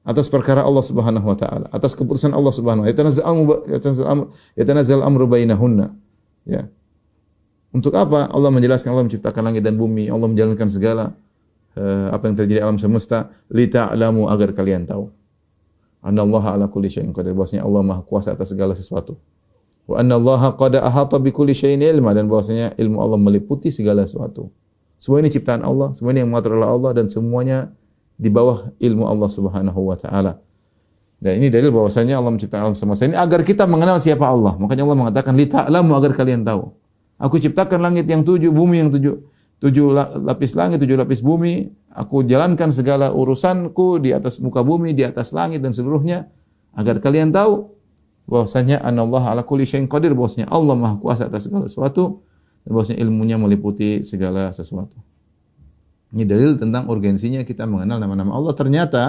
atas 0.01 0.25
perkara 0.25 0.65
Allah 0.65 0.81
Subhanahu 0.81 1.29
wa 1.29 1.37
taala, 1.37 1.69
atas 1.69 1.93
keputusan 1.93 2.33
Allah 2.33 2.53
Subhanahu 2.57 2.89
wa 2.89 2.93
taala. 2.93 4.25
Yatanazzal 4.57 5.05
amru 5.05 5.29
bainahunna. 5.29 5.93
Ya. 6.49 6.73
Untuk 7.69 7.93
apa? 7.93 8.29
Allah 8.33 8.49
menjelaskan 8.49 8.89
Allah 8.93 9.05
menciptakan 9.05 9.45
langit 9.45 9.61
dan 9.61 9.77
bumi, 9.77 10.09
Allah 10.09 10.25
menjalankan 10.25 10.65
segala 10.69 11.13
uh, 11.77 12.09
apa 12.09 12.25
yang 12.25 12.35
terjadi 12.35 12.59
alam 12.65 12.81
semesta, 12.81 13.29
li 13.53 13.69
ta'lamu 13.69 14.25
agar 14.25 14.57
kalian 14.57 14.89
tahu. 14.89 15.09
Allah 16.01 16.43
ala 16.55 16.65
kulli 16.71 16.87
syai'in 16.87 17.11
qadir. 17.11 17.35
Bahwasanya 17.35 17.67
Allah 17.67 17.81
Maha 17.83 18.01
kuasa 18.07 18.31
atas 18.33 18.55
segala 18.55 18.73
sesuatu. 18.73 19.19
Wa 19.85 19.99
anna 19.99 20.15
Allah 20.15 20.55
qad 20.55 20.79
ahata 20.79 21.19
bi 21.19 21.29
kulli 21.29 21.51
syai'in 21.51 21.83
ilma 21.83 22.15
dan 22.15 22.31
bahwasanya 22.31 22.73
ilmu 22.79 22.97
Allah 23.03 23.19
meliputi 23.19 23.69
segala 23.69 24.07
sesuatu. 24.07 24.47
Semua 24.99 25.23
ini 25.23 25.31
ciptaan 25.31 25.63
Allah, 25.63 25.95
semua 25.95 26.11
ini 26.11 26.23
yang 26.23 26.31
mengatur 26.31 26.59
oleh 26.59 26.67
Allah 26.67 26.91
dan 26.91 27.07
semuanya 27.07 27.71
di 28.19 28.27
bawah 28.27 28.71
ilmu 28.79 29.07
Allah 29.07 29.29
Subhanahu 29.31 29.79
wa 29.79 29.95
taala. 29.95 30.39
Dan 31.19 31.43
ini 31.43 31.51
dalil 31.51 31.71
bahwasanya 31.71 32.15
Allah 32.15 32.31
menciptakan 32.31 32.71
alam 32.71 32.77
semesta 32.79 33.03
ini 33.03 33.15
agar 33.15 33.43
kita 33.43 33.67
mengenal 33.67 33.99
siapa 33.99 34.23
Allah. 34.23 34.55
Makanya 34.55 34.87
Allah 34.87 34.99
mengatakan 35.03 35.35
li 35.35 35.47
ta'lamu 35.51 35.91
agar 35.99 36.15
kalian 36.15 36.47
tahu. 36.47 36.78
Aku 37.19 37.35
ciptakan 37.37 37.83
langit 37.83 38.07
yang 38.07 38.23
tujuh, 38.23 38.49
bumi 38.55 38.87
yang 38.87 38.89
tujuh 38.89 39.19
tujuh 39.59 39.91
lapis 40.23 40.55
langit, 40.55 40.79
tujuh 40.79 40.95
lapis 40.95 41.19
bumi. 41.19 41.67
Aku 41.91 42.23
jalankan 42.23 42.71
segala 42.71 43.11
urusanku 43.11 43.99
di 43.99 44.15
atas 44.15 44.39
muka 44.39 44.63
bumi, 44.63 44.95
di 44.95 45.03
atas 45.03 45.35
langit 45.35 45.59
dan 45.59 45.75
seluruhnya 45.75 46.31
agar 46.73 47.03
kalian 47.03 47.35
tahu 47.35 47.75
bahwasanya 48.29 48.79
Allah 48.85 49.23
ala 49.25 49.41
kulli 49.43 49.67
syai'in 49.67 49.89
qadir 49.89 50.15
bahwasanya 50.15 50.47
Allah 50.47 50.77
Maha 50.77 50.95
kuasa 51.01 51.27
atas 51.27 51.49
segala 51.49 51.65
sesuatu 51.67 52.23
dan 52.63 52.69
bahwasanya 52.71 52.99
ilmunya 53.03 53.35
meliputi 53.35 54.05
segala 54.05 54.53
sesuatu. 54.55 54.95
Ini 56.09 56.25
dalil 56.25 56.57
tentang 56.57 56.89
urgensinya 56.89 57.43
kita 57.45 57.69
mengenal 57.69 58.01
nama-nama 58.01 58.33
Allah. 58.33 58.53
Ternyata 58.55 59.01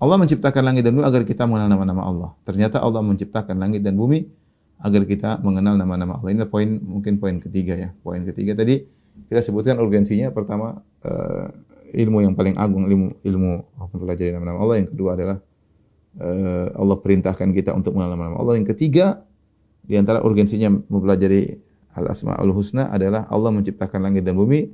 Allah 0.00 0.16
menciptakan 0.16 0.62
langit 0.64 0.82
dan 0.86 0.96
bumi 0.96 1.04
agar 1.04 1.22
kita 1.28 1.44
mengenal 1.44 1.68
nama-nama 1.68 2.02
Allah. 2.06 2.30
Ternyata 2.48 2.80
Allah 2.80 3.04
menciptakan 3.04 3.60
langit 3.60 3.84
dan 3.84 3.98
bumi 3.98 4.24
agar 4.80 5.04
kita 5.04 5.40
mengenal 5.44 5.76
nama-nama 5.76 6.16
Allah. 6.16 6.32
Ini 6.32 6.48
poin 6.48 6.80
mungkin 6.80 7.20
poin 7.20 7.36
ketiga 7.36 7.76
ya. 7.76 7.88
Poin 8.00 8.24
ketiga 8.24 8.56
tadi 8.56 8.84
kita 9.28 9.40
sebutkan 9.44 9.76
urgensinya 9.78 10.32
pertama 10.32 10.80
uh, 11.04 11.46
ilmu 11.92 12.24
yang 12.24 12.32
paling 12.32 12.56
agung 12.56 12.86
ilmu 12.86 13.20
ilmu 13.20 13.52
mempelajari 13.92 14.32
nama-nama 14.32 14.58
Allah 14.62 14.76
yang 14.80 14.88
kedua 14.88 15.10
adalah 15.18 15.38
uh, 16.22 16.66
Allah 16.74 16.96
perintahkan 17.02 17.48
kita 17.52 17.74
untuk 17.76 17.98
mengenal 17.98 18.16
nama-nama 18.16 18.38
Allah 18.40 18.54
yang 18.56 18.66
ketiga 18.66 19.20
di 19.84 19.98
antara 19.98 20.22
urgensinya 20.22 20.70
mempelajari 20.70 21.58
al 21.98 22.06
asma 22.14 22.38
al 22.38 22.54
husna 22.54 22.88
adalah 22.94 23.26
Allah 23.28 23.50
menciptakan 23.50 24.06
langit 24.06 24.22
dan 24.22 24.38
bumi 24.38 24.70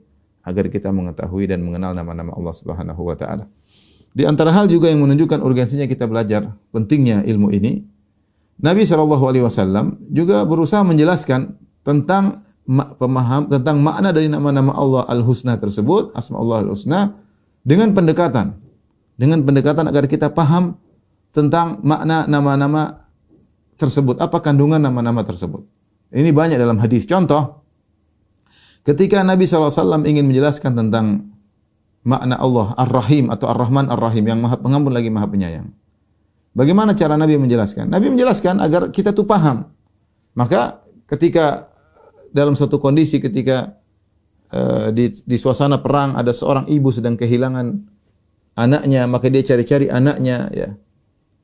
agar 0.47 0.71
kita 0.71 0.95
mengetahui 0.95 1.51
dan 1.51 1.59
mengenal 1.65 1.97
nama-nama 1.97 2.31
Allah 2.37 2.55
Subhanahu 2.55 3.03
wa 3.03 3.19
taala. 3.19 3.51
Di 4.17 4.25
antara 4.25 4.55
hal 4.55 4.71
juga 4.71 4.89
yang 4.89 5.03
menunjukkan 5.03 5.43
urgensinya 5.43 5.85
kita 5.85 6.07
belajar 6.07 6.55
pentingnya 6.73 7.27
ilmu 7.27 7.53
ini, 7.53 7.83
Nabi 8.57 8.89
Shallallahu 8.89 9.25
alaihi 9.29 9.45
wasallam 9.45 10.01
juga 10.09 10.45
berusaha 10.49 10.81
menjelaskan 10.81 11.61
tentang 11.85 12.41
pemaham 12.99 13.47
tentang 13.47 13.79
makna 13.79 14.11
dari 14.11 14.27
nama-nama 14.27 14.75
Allah 14.75 15.07
Al-Husna 15.07 15.55
tersebut, 15.61 16.17
asma 16.17 16.41
Allah 16.43 16.67
Al-Husna 16.67 17.15
dengan 17.63 17.95
pendekatan. 17.95 18.59
Dengan 19.17 19.41
pendekatan 19.47 19.89
agar 19.89 20.05
kita 20.11 20.29
paham 20.35 20.77
tentang 21.33 21.81
makna 21.81 22.29
nama-nama 22.29 23.09
tersebut, 23.81 24.21
apa 24.21 24.41
kandungan 24.45 24.81
nama-nama 24.81 25.25
tersebut. 25.25 25.65
Ini 26.13 26.33
banyak 26.33 26.61
dalam 26.61 26.77
hadis. 26.81 27.09
Contoh, 27.09 27.65
ketika 28.85 29.25
Nabi 29.25 29.49
SAW 29.49 30.05
ingin 30.05 30.29
menjelaskan 30.29 30.77
tentang 30.77 31.33
makna 32.07 32.39
Allah 32.39 32.77
Ar-Rahim 32.77 33.33
atau 33.33 33.51
Ar-Rahman 33.51 33.91
Ar-Rahim 33.91 34.25
yang 34.31 34.39
Maha 34.39 34.57
Pengampun 34.61 34.93
lagi 34.95 35.09
Maha 35.09 35.27
Penyayang. 35.27 35.69
Bagaimana 36.57 36.97
cara 36.97 37.21
Nabi 37.21 37.37
menjelaskan? 37.37 37.93
Nabi 37.93 38.09
menjelaskan 38.09 38.65
agar 38.65 38.89
kita 38.89 39.13
tuh 39.13 39.29
paham. 39.29 39.69
Maka 40.33 40.81
ketika 41.05 41.69
dalam 42.33 42.57
suatu 42.57 42.81
kondisi 42.81 43.21
ketika 43.21 43.77
uh, 44.57 44.89
di, 44.89 45.13
di 45.13 45.37
suasana 45.37 45.85
perang 45.85 46.17
ada 46.17 46.33
seorang 46.33 46.65
ibu 46.73 46.89
sedang 46.89 47.13
kehilangan 47.21 47.77
anaknya, 48.57 49.05
maka 49.05 49.29
dia 49.29 49.45
cari-cari 49.45 49.93
anaknya 49.93 50.49
ya. 50.57 50.73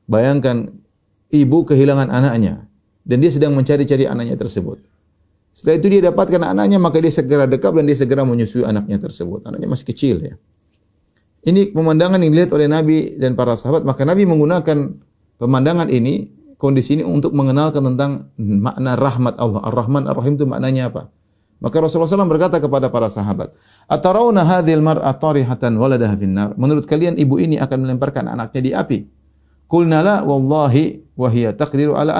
Bayangkan 0.09 0.73
ibu 1.29 1.61
kehilangan 1.61 2.09
anaknya 2.09 2.65
dan 3.05 3.17
dia 3.21 3.29
sedang 3.29 3.53
mencari-cari 3.53 4.09
anaknya 4.09 4.33
tersebut. 4.33 4.81
Setelah 5.53 5.77
itu 5.77 5.87
dia 5.93 6.01
dapatkan 6.09 6.41
anaknya, 6.41 6.81
maka 6.81 6.97
dia 6.97 7.13
segera 7.13 7.45
dekat 7.45 7.69
dan 7.77 7.85
dia 7.85 7.93
segera 7.93 8.25
menyusui 8.25 8.65
anaknya 8.65 8.97
tersebut. 8.97 9.45
Anaknya 9.45 9.69
masih 9.69 9.85
kecil 9.85 10.17
ya. 10.25 10.35
Ini 11.43 11.75
pemandangan 11.75 12.23
yang 12.23 12.31
dilihat 12.31 12.55
oleh 12.55 12.71
Nabi 12.71 13.19
dan 13.19 13.35
para 13.35 13.59
sahabat, 13.59 13.83
maka 13.83 14.07
Nabi 14.07 14.23
menggunakan 14.23 14.95
pemandangan 15.35 15.91
ini, 15.91 16.31
kondisi 16.55 16.95
ini 16.95 17.03
untuk 17.03 17.35
mengenalkan 17.35 17.83
tentang 17.83 18.31
makna 18.39 18.95
rahmat 18.95 19.35
Allah. 19.35 19.59
Ar-Rahman 19.67 20.07
Ar-Rahim 20.07 20.39
itu 20.39 20.47
maknanya 20.47 20.87
apa? 20.87 21.11
Maka 21.63 21.79
Rasulullah 21.79 22.11
SAW 22.11 22.27
berkata 22.27 22.59
kepada 22.59 22.91
para 22.91 23.07
sahabat, 23.07 23.55
"Atarawna 23.87 24.43
hadhil 24.43 24.83
mar'a 24.83 25.11
tarihatan 25.15 25.79
waladaha 25.79 26.15
finnar?" 26.15 26.51
Menurut 26.59 26.83
kalian 26.83 27.15
ibu 27.15 27.39
ini 27.39 27.55
akan 27.55 27.87
melemparkan 27.87 28.27
anaknya 28.27 28.61
di 28.63 28.71
api? 28.75 28.99
Qulna 29.67 30.03
la 30.03 30.15
wallahi 30.27 31.03
wa 31.15 31.27
hiya 31.31 31.55
taqdiru 31.55 31.95
ala. 31.95 32.19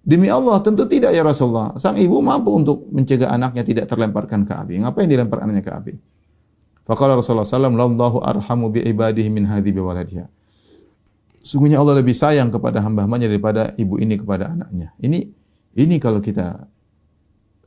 Demi 0.00 0.32
Allah 0.32 0.56
tentu 0.64 0.88
tidak 0.88 1.12
ya 1.12 1.20
Rasulullah. 1.20 1.76
Sang 1.76 1.92
ibu 2.00 2.24
mampu 2.24 2.56
untuk 2.56 2.88
mencegah 2.88 3.28
anaknya 3.28 3.60
tidak 3.60 3.84
terlemparkan 3.84 4.48
ke 4.48 4.52
api. 4.56 4.80
Ngapain 4.80 5.04
dilempar 5.04 5.44
anaknya 5.44 5.60
ke 5.60 5.72
api? 5.72 5.92
Faqala 6.88 7.20
Rasulullah 7.20 7.44
sallallahu 7.44 7.76
"Lallahu 7.76 8.18
arhamu 8.24 8.72
bi 8.72 8.80
ibadihi 8.80 9.28
min 9.28 9.44
hadhi 9.44 9.70
bi 9.76 9.78
waladiha." 9.78 10.24
Sungguhnya 11.44 11.80
Allah 11.80 12.00
lebih 12.00 12.16
sayang 12.16 12.48
kepada 12.48 12.80
hamba-hambanya 12.84 13.28
daripada 13.28 13.72
ibu 13.76 14.00
ini 14.00 14.16
kepada 14.16 14.52
anaknya. 14.52 14.92
Ini 15.00 15.18
ini 15.76 15.96
kalau 16.00 16.20
kita 16.20 16.68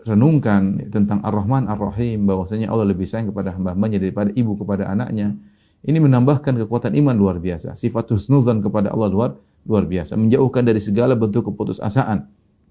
renungkan 0.04 0.92
tentang 0.92 1.24
Ar-Rahman 1.24 1.70
Ar-Rahim 1.72 2.28
bahwasanya 2.28 2.68
Allah 2.68 2.90
lebih 2.92 3.08
sayang 3.08 3.32
kepada 3.32 3.56
hamba-hambanya 3.56 4.02
daripada 4.02 4.30
ibu 4.36 4.58
kepada 4.60 4.90
anaknya. 4.90 5.38
Ini 5.84 5.98
menambahkan 6.00 6.60
kekuatan 6.66 6.96
iman 6.98 7.16
luar 7.16 7.38
biasa. 7.40 7.76
Sifat 7.76 8.12
husnudzan 8.12 8.64
kepada 8.64 8.92
Allah 8.92 9.10
luar 9.12 9.30
luar 9.64 9.88
biasa, 9.88 10.20
menjauhkan 10.20 10.64
dari 10.68 10.80
segala 10.84 11.16
bentuk 11.16 11.48
keputusasaan. 11.48 12.28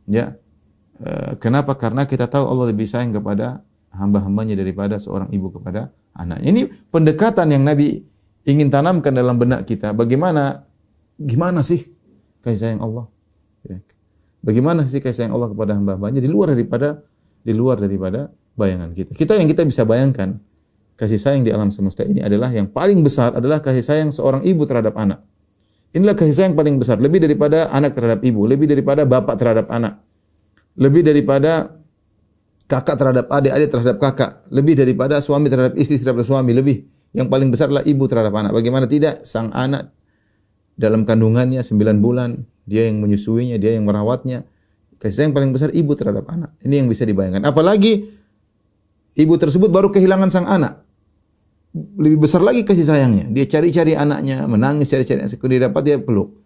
Ya. 0.08 0.36
E, 1.00 1.36
kenapa? 1.40 1.76
Karena 1.76 2.04
kita 2.04 2.28
tahu 2.28 2.44
Allah 2.44 2.72
lebih 2.72 2.84
sayang 2.84 3.16
kepada 3.16 3.64
hamba-hambanya 3.92 4.56
daripada 4.56 5.00
seorang 5.00 5.32
ibu 5.32 5.52
kepada 5.52 5.92
anaknya. 6.16 6.46
Ini 6.52 6.62
pendekatan 6.92 7.48
yang 7.52 7.64
Nabi 7.64 8.00
ingin 8.44 8.68
tanamkan 8.68 9.12
dalam 9.12 9.40
benak 9.40 9.64
kita. 9.64 9.96
Bagaimana 9.96 10.68
gimana 11.16 11.64
sih 11.64 11.80
kasih 12.44 12.58
sayang 12.60 12.80
Allah? 12.84 13.08
Ya. 13.64 13.78
Bagaimana 14.42 14.84
sih 14.84 15.00
kasih 15.00 15.26
sayang 15.26 15.34
Allah 15.36 15.48
kepada 15.52 15.72
hamba-hambanya 15.78 16.20
di 16.20 16.28
luar 16.28 16.52
daripada 16.52 17.00
di 17.42 17.52
luar 17.56 17.80
daripada 17.80 18.28
bayangan 18.54 18.92
kita. 18.92 19.10
Kita 19.16 19.32
yang 19.38 19.48
kita 19.48 19.62
bisa 19.64 19.82
bayangkan 19.88 20.36
kasih 20.98 21.18
sayang 21.18 21.42
di 21.42 21.50
alam 21.50 21.72
semesta 21.72 22.04
ini 22.04 22.20
adalah 22.20 22.52
yang 22.52 22.68
paling 22.68 23.00
besar 23.00 23.32
adalah 23.32 23.64
kasih 23.64 23.82
sayang 23.82 24.10
seorang 24.12 24.44
ibu 24.44 24.62
terhadap 24.68 24.92
anak. 24.98 25.24
Inilah 25.92 26.16
kasih 26.16 26.32
sayang 26.32 26.56
paling 26.56 26.80
besar, 26.80 26.96
lebih 26.96 27.20
daripada 27.20 27.68
anak 27.68 27.92
terhadap 27.92 28.24
ibu, 28.24 28.48
lebih 28.48 28.64
daripada 28.64 29.04
bapak 29.04 29.36
terhadap 29.36 29.68
anak. 29.68 30.00
Lebih 30.80 31.04
daripada 31.04 31.76
kakak 32.64 32.96
terhadap 32.96 33.28
adik, 33.28 33.52
adik 33.52 33.68
terhadap 33.68 33.96
kakak, 34.00 34.30
lebih 34.48 34.72
daripada 34.72 35.20
suami 35.20 35.52
terhadap 35.52 35.76
istri 35.76 36.00
terhadap 36.00 36.24
suami, 36.24 36.56
lebih. 36.56 36.88
Yang 37.12 37.28
paling 37.28 37.48
besar 37.52 37.68
adalah 37.68 37.84
ibu 37.84 38.08
terhadap 38.08 38.32
anak. 38.32 38.56
Bagaimana 38.56 38.88
tidak 38.88 39.20
sang 39.28 39.52
anak 39.52 39.92
dalam 40.80 41.04
kandungannya 41.04 41.60
9 41.60 42.00
bulan, 42.00 42.40
dia 42.64 42.88
yang 42.88 43.04
menyusuinya, 43.04 43.60
dia 43.60 43.76
yang 43.76 43.84
merawatnya. 43.84 44.48
Kasih 44.96 45.28
sayang 45.28 45.34
paling 45.36 45.52
besar 45.52 45.68
ibu 45.76 45.92
terhadap 45.92 46.24
anak. 46.32 46.56
Ini 46.64 46.80
yang 46.80 46.88
bisa 46.88 47.04
dibayangkan. 47.04 47.44
Apalagi 47.44 48.08
ibu 49.12 49.34
tersebut 49.36 49.68
baru 49.68 49.92
kehilangan 49.92 50.32
sang 50.32 50.48
anak. 50.48 50.88
Lebih 51.72 52.28
besar 52.28 52.44
lagi 52.44 52.68
kasih 52.68 52.84
sayangnya. 52.84 53.24
Dia 53.32 53.48
cari-cari 53.48 53.96
anaknya, 53.96 54.44
menangis 54.44 54.92
cari-cari 54.92 55.24
anaknya. 55.24 55.48
Dia 55.48 55.60
dapat 55.72 55.82
dia 55.88 55.96
peluk. 55.96 56.36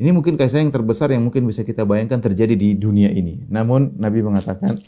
Ini 0.00 0.10
mungkin 0.16 0.34
kasih 0.34 0.58
sayang 0.58 0.72
terbesar 0.72 1.12
yang 1.12 1.28
mungkin 1.28 1.44
bisa 1.46 1.60
kita 1.62 1.84
bayangkan 1.84 2.18
terjadi 2.18 2.56
di 2.56 2.74
dunia 2.74 3.12
ini. 3.12 3.46
Namun 3.46 4.00
Nabi 4.00 4.24
mengatakan 4.24 4.80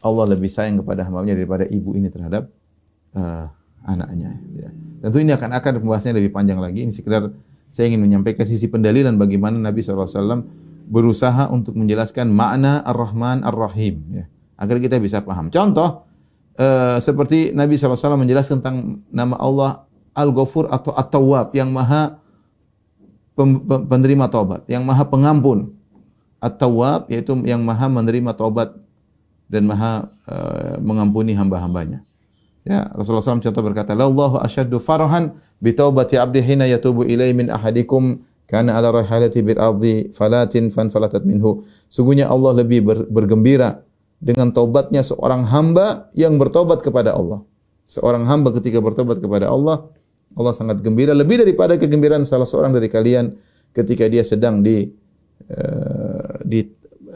Allah 0.00 0.24
lebih 0.32 0.46
sayang 0.46 0.80
kepada 0.80 1.02
hambanya 1.02 1.34
daripada 1.34 1.66
ibu 1.66 1.98
ini 1.98 2.08
terhadap 2.08 2.48
uh, 3.18 3.50
anaknya. 3.84 4.38
Ya. 4.54 4.70
Tentu 5.02 5.18
ini 5.18 5.34
akan 5.34 5.50
akan 5.50 5.72
pembahasannya 5.82 6.16
lebih 6.22 6.30
panjang 6.30 6.62
lagi. 6.62 6.86
Ini 6.86 6.94
sekedar 6.94 7.34
saya 7.74 7.90
ingin 7.90 8.06
menyampaikan 8.06 8.46
sisi 8.46 8.70
pendalilan 8.70 9.18
bagaimana 9.18 9.58
Nabi 9.58 9.82
SAW 9.82 10.46
berusaha 10.86 11.50
untuk 11.50 11.74
menjelaskan 11.74 12.30
makna 12.30 12.80
Ar-Rahman 12.86 13.42
Ar-Rahim. 13.42 13.98
Ya, 14.14 14.24
agar 14.56 14.78
kita 14.78 15.02
bisa 15.02 15.26
paham. 15.26 15.50
Contoh, 15.50 16.06
uh, 16.58 16.96
seperti 16.98 17.52
Nabi 17.52 17.76
SAW 17.76 18.16
menjelaskan 18.18 18.60
tentang 18.60 19.00
nama 19.12 19.36
Allah 19.40 19.70
Al-Ghafur 20.16 20.72
atau 20.72 20.96
At-Tawwab 20.96 21.52
yang 21.52 21.70
maha 21.70 22.18
penerima 23.88 24.32
taubat, 24.32 24.64
yang 24.64 24.80
maha 24.82 25.04
pengampun. 25.04 25.76
At-Tawwab 26.40 27.12
yaitu 27.12 27.36
yang 27.44 27.60
maha 27.64 27.88
menerima 27.88 28.32
taubat 28.32 28.76
dan 29.46 29.68
maha 29.68 30.08
uh, 30.26 30.76
mengampuni 30.80 31.36
hamba-hambanya. 31.36 32.02
Ya, 32.66 32.90
Rasulullah 32.98 33.22
SAW 33.22 33.38
contoh 33.38 33.62
berkata, 33.62 33.94
"Lallahu 33.94 34.42
asyaddu 34.42 34.82
farahan 34.82 35.38
bi 35.62 35.70
taubati 35.70 36.18
'abdi 36.18 36.42
hina 36.42 36.66
yatubu 36.66 37.06
ilai 37.06 37.30
min 37.30 37.46
ahadikum 37.46 38.26
kana 38.50 38.74
ala 38.74 38.90
rahalati 38.90 39.38
bil 39.38 39.54
ardi 39.54 40.10
falatin 40.10 40.74
fan 40.74 40.90
falatat 40.90 41.22
minhu." 41.22 41.62
Sungguhnya 41.86 42.26
Allah 42.26 42.58
lebih 42.58 42.82
ber, 42.82 42.98
bergembira 43.06 43.85
dengan 44.18 44.50
taubatnya 44.50 45.04
seorang 45.04 45.44
hamba 45.48 46.08
yang 46.16 46.40
bertobat 46.40 46.80
kepada 46.80 47.12
Allah. 47.14 47.44
Seorang 47.86 48.26
hamba 48.26 48.50
ketika 48.56 48.82
bertobat 48.82 49.22
kepada 49.22 49.52
Allah, 49.52 49.86
Allah 50.34 50.52
sangat 50.52 50.82
gembira 50.82 51.14
lebih 51.14 51.40
daripada 51.40 51.78
kegembiraan 51.78 52.26
salah 52.26 52.48
seorang 52.48 52.74
dari 52.74 52.90
kalian 52.90 53.36
ketika 53.70 54.10
dia 54.10 54.26
sedang 54.26 54.64
di 54.64 54.90
uh, 55.52 56.42
di 56.42 56.66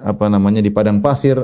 apa 0.00 0.30
namanya 0.30 0.62
di 0.62 0.70
padang 0.70 1.02
pasir 1.02 1.42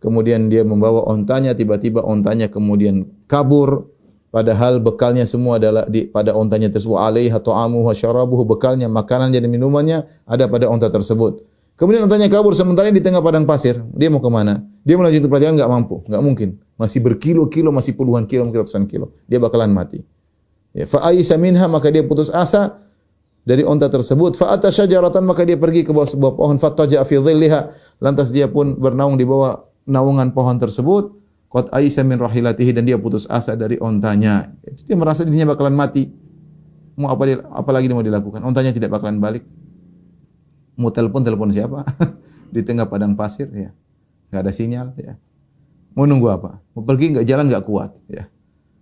kemudian 0.00 0.48
dia 0.48 0.64
membawa 0.64 1.06
ontanya, 1.06 1.52
tiba-tiba 1.52 2.02
ontanya 2.02 2.48
kemudian 2.48 3.06
kabur, 3.28 3.92
padahal 4.32 4.80
bekalnya 4.80 5.28
semua 5.28 5.60
adalah 5.60 5.84
di 5.86 6.08
pada 6.08 6.32
ontanya 6.32 6.72
tersebut 6.72 6.96
alaiha 6.96 7.38
ta'amuhu 7.38 7.86
wa 7.86 7.94
syarabuhu 7.94 8.48
bekalnya 8.48 8.88
makanan 8.88 9.30
dan 9.30 9.46
minumannya 9.46 10.08
ada 10.24 10.48
pada 10.48 10.66
onta 10.66 10.88
tersebut. 10.88 11.44
Kemudian 11.80 12.04
ontanya 12.04 12.28
kabur 12.28 12.52
sementara 12.52 12.92
di 12.92 13.00
tengah 13.00 13.24
padang 13.24 13.48
pasir. 13.48 13.80
Dia 13.96 14.12
mau 14.12 14.20
ke 14.20 14.28
mana? 14.28 14.60
Dia 14.84 15.00
melanjutkan 15.00 15.32
perjalanan 15.32 15.56
enggak 15.56 15.70
mampu, 15.72 15.96
enggak 16.04 16.22
mungkin. 16.28 16.48
Masih 16.76 17.00
berkilo-kilo, 17.00 17.72
masih 17.72 17.96
puluhan 17.96 18.28
kilo, 18.28 18.44
mungkin 18.44 18.68
ratusan 18.68 18.84
kilo. 18.84 19.16
Dia 19.24 19.40
bakalan 19.40 19.72
mati. 19.72 20.04
Ya, 20.76 20.84
fa 20.84 21.00
aisa 21.08 21.40
minha 21.40 21.64
maka 21.72 21.88
dia 21.88 22.04
putus 22.04 22.28
asa 22.28 22.76
dari 23.48 23.64
onta 23.64 23.88
tersebut. 23.88 24.36
Fa 24.36 24.52
ata 24.52 24.68
syajaratan 24.68 25.24
maka 25.24 25.40
dia 25.48 25.56
pergi 25.56 25.80
ke 25.80 25.88
bawah 25.88 26.04
sebuah 26.04 26.36
pohon 26.36 26.60
fattaja 26.60 27.00
fi 27.08 27.16
dhilliha. 27.16 27.72
Lantas 28.04 28.28
dia 28.28 28.44
pun 28.52 28.76
bernaung 28.76 29.16
di 29.16 29.24
bawah 29.24 29.64
naungan 29.88 30.36
pohon 30.36 30.60
tersebut, 30.60 31.16
qad 31.48 31.72
aisa 31.72 32.04
min 32.04 32.20
rahilatihi 32.20 32.76
dan 32.76 32.84
dia 32.84 33.00
putus 33.00 33.24
asa 33.32 33.56
dari 33.56 33.80
ontanya. 33.80 34.52
Dia 34.84 35.00
merasa 35.00 35.24
dirinya 35.24 35.56
bakalan 35.56 35.72
mati. 35.72 36.12
Mau 37.00 37.08
apa 37.08 37.22
dia, 37.24 37.40
apalagi 37.56 37.88
dia 37.88 37.96
mau 37.96 38.04
dilakukan? 38.04 38.44
Ontanya 38.44 38.76
tidak 38.76 38.92
bakalan 38.92 39.16
balik. 39.16 39.48
Mau 40.80 40.88
telepon 40.88 41.20
telepon 41.20 41.52
siapa? 41.52 41.84
Di 42.54 42.64
tengah 42.64 42.88
padang 42.88 43.12
pasir 43.12 43.52
ya. 43.52 43.76
Enggak 44.32 44.40
ada 44.48 44.52
sinyal 44.56 44.86
ya. 44.96 45.20
Mau 45.92 46.08
nunggu 46.08 46.32
apa? 46.32 46.64
Mau 46.72 46.80
pergi 46.80 47.12
enggak 47.12 47.26
jalan 47.28 47.52
enggak 47.52 47.68
kuat 47.68 47.92
ya. 48.08 48.24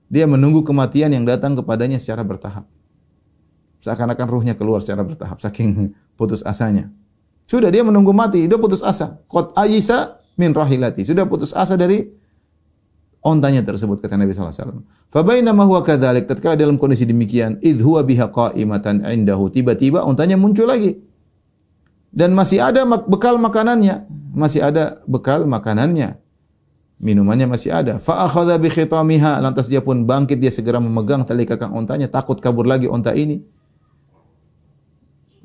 Dia 0.06 0.24
menunggu 0.30 0.62
kematian 0.62 1.10
yang 1.10 1.26
datang 1.26 1.58
kepadanya 1.58 1.98
secara 1.98 2.22
bertahap. 2.22 2.64
Seakan-akan 3.82 4.26
ruhnya 4.30 4.54
keluar 4.54 4.78
secara 4.80 5.02
bertahap 5.02 5.42
saking 5.42 5.90
putus 6.18 6.46
asanya. 6.46 6.88
Sudah 7.50 7.72
dia 7.72 7.82
menunggu 7.82 8.14
mati, 8.14 8.46
dia 8.46 8.60
putus 8.60 8.84
asa. 8.84 9.18
Qad 9.26 9.56
aisa 9.58 10.20
min 10.38 10.54
rahilati. 10.54 11.02
Sudah 11.02 11.24
putus 11.26 11.56
asa 11.56 11.74
dari 11.74 12.04
ontanya 13.24 13.64
tersebut 13.64 13.98
kata 14.04 14.20
Nabi 14.20 14.36
sallallahu 14.36 14.52
alaihi 14.54 14.64
wasallam. 14.64 14.80
Fa 15.10 15.20
bainama 15.24 15.64
huwa 15.64 15.80
kadzalik 15.80 16.28
tatkala 16.28 16.54
dalam 16.54 16.76
kondisi 16.76 17.08
demikian 17.08 17.56
id 17.64 17.80
huwa 17.80 18.04
biha 18.04 18.30
qa'imatan 18.30 19.02
indahu 19.08 19.48
tiba-tiba 19.48 20.04
ontanya 20.04 20.36
muncul 20.36 20.68
lagi. 20.68 21.07
Dan 22.08 22.32
masih 22.32 22.64
ada 22.64 22.88
bekal 23.04 23.36
makanannya, 23.36 24.08
masih 24.32 24.64
ada 24.64 25.00
bekal 25.04 25.44
makanannya. 25.44 26.16
Minumannya 26.98 27.46
masih 27.46 27.70
ada. 27.70 28.02
Fa 28.02 28.26
akhadha 28.26 28.58
bi 28.58 28.66
khitamiha 28.66 29.38
lantas 29.38 29.70
dia 29.70 29.78
pun 29.78 30.02
bangkit 30.02 30.42
dia 30.42 30.50
segera 30.50 30.82
memegang 30.82 31.22
tali 31.22 31.46
kakang 31.46 31.70
ontanya 31.70 32.10
takut 32.10 32.42
kabur 32.42 32.66
lagi 32.66 32.90
onta 32.90 33.14
ini. 33.14 33.38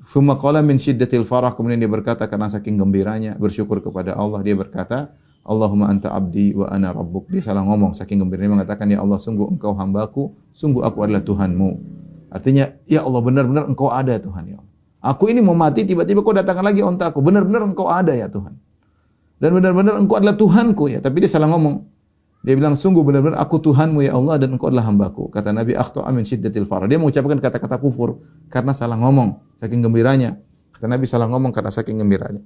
Thumma 0.02 0.34
qala 0.34 0.65
min 0.65 0.82
syiddatil 0.82 1.30
farah 1.30 1.54
kemudian 1.54 1.78
dia 1.78 1.89
berkata 1.89 2.26
karena 2.26 2.49
saking 2.49 2.73
gembiranya 2.82 3.38
bersyukur 3.38 3.86
kepada 3.86 4.17
Allah 4.17 4.41
dia 4.41 4.58
berkata 4.58 5.13
Allahumma 5.45 5.91
anta 5.93 6.10
abdi 6.10 6.58
wa 6.58 6.71
ana 6.73 6.89
rabbuk. 6.89 7.30
Dia 7.30 7.45
salah 7.45 7.62
ngomong 7.62 7.93
saking 7.93 8.17
gembiranya 8.23 8.58
mengatakan 8.58 8.89
ya 8.89 9.04
Allah 9.04 9.21
sungguh 9.21 9.45
engkau 9.54 9.78
hambaku, 9.78 10.34
sungguh 10.56 10.82
aku 10.82 11.06
adalah 11.06 11.21
Tuhanmu. 11.21 11.69
Artinya 12.34 12.65
ya 12.89 13.06
Allah 13.06 13.21
benar-benar 13.21 13.69
engkau 13.69 13.93
ada 13.93 14.17
Tuhan 14.17 14.43
ya 14.49 14.58
Allah. 14.58 14.72
Aku 15.03 15.27
ini 15.27 15.43
mau 15.43 15.51
mati 15.51 15.83
tiba-tiba 15.83 16.23
kau 16.23 16.31
datangkan 16.31 16.63
lagi 16.63 16.79
ontaku. 16.79 17.19
Benar-benar 17.19 17.67
engkau 17.67 17.91
ada 17.91 18.15
ya 18.15 18.31
Tuhan. 18.31 18.55
Dan 19.35 19.51
benar-benar 19.59 19.99
engkau 19.99 20.15
adalah 20.15 20.39
Tuhanku 20.39 20.87
ya. 20.87 21.03
Tapi 21.03 21.27
dia 21.27 21.27
salah 21.27 21.51
ngomong. 21.51 21.83
Dia 22.43 22.55
bilang 22.55 22.79
sungguh 22.79 23.03
benar-benar 23.03 23.35
aku 23.39 23.59
Tuhanmu 23.59 23.99
ya 24.03 24.15
Allah 24.15 24.39
dan 24.39 24.55
engkau 24.55 24.71
adalah 24.71 24.87
hambaku. 24.87 25.27
Kata 25.27 25.51
Nabi 25.51 25.75
akhta 25.75 26.07
amin 26.07 26.23
syiddatil 26.23 26.63
farah. 26.63 26.87
Dia 26.87 26.99
mengucapkan 27.03 27.35
kata-kata 27.35 27.83
kufur 27.83 28.23
karena 28.47 28.71
salah 28.71 28.95
ngomong 28.95 29.59
saking 29.59 29.83
gembiranya. 29.83 30.39
Kata 30.71 30.87
Nabi 30.87 31.03
salah 31.03 31.27
ngomong 31.27 31.51
karena 31.51 31.71
saking 31.71 31.99
gembiranya. 31.99 32.39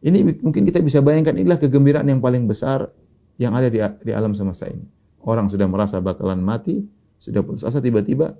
Ini 0.00 0.40
mungkin 0.40 0.64
kita 0.64 0.80
bisa 0.80 1.04
bayangkan 1.04 1.36
inilah 1.36 1.60
kegembiraan 1.60 2.08
yang 2.08 2.24
paling 2.24 2.48
besar 2.48 2.88
yang 3.36 3.52
ada 3.52 3.68
di, 3.68 3.84
di 4.04 4.12
alam 4.16 4.32
semesta 4.32 4.64
ini. 4.64 4.84
Orang 5.24 5.52
sudah 5.52 5.68
merasa 5.68 6.00
bakalan 6.00 6.40
mati, 6.40 6.88
sudah 7.20 7.44
putus 7.44 7.68
asa 7.68 7.84
tiba-tiba 7.84 8.32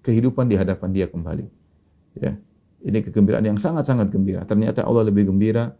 kehidupan 0.00 0.48
di 0.48 0.56
hadapan 0.56 0.88
dia 0.92 1.06
kembali. 1.08 1.61
Ya. 2.18 2.36
Ini 2.82 2.98
kegembiraan 3.06 3.46
yang 3.46 3.58
sangat-sangat 3.60 4.10
gembira. 4.10 4.42
Ternyata 4.42 4.82
Allah 4.82 5.06
lebih 5.06 5.30
gembira 5.30 5.70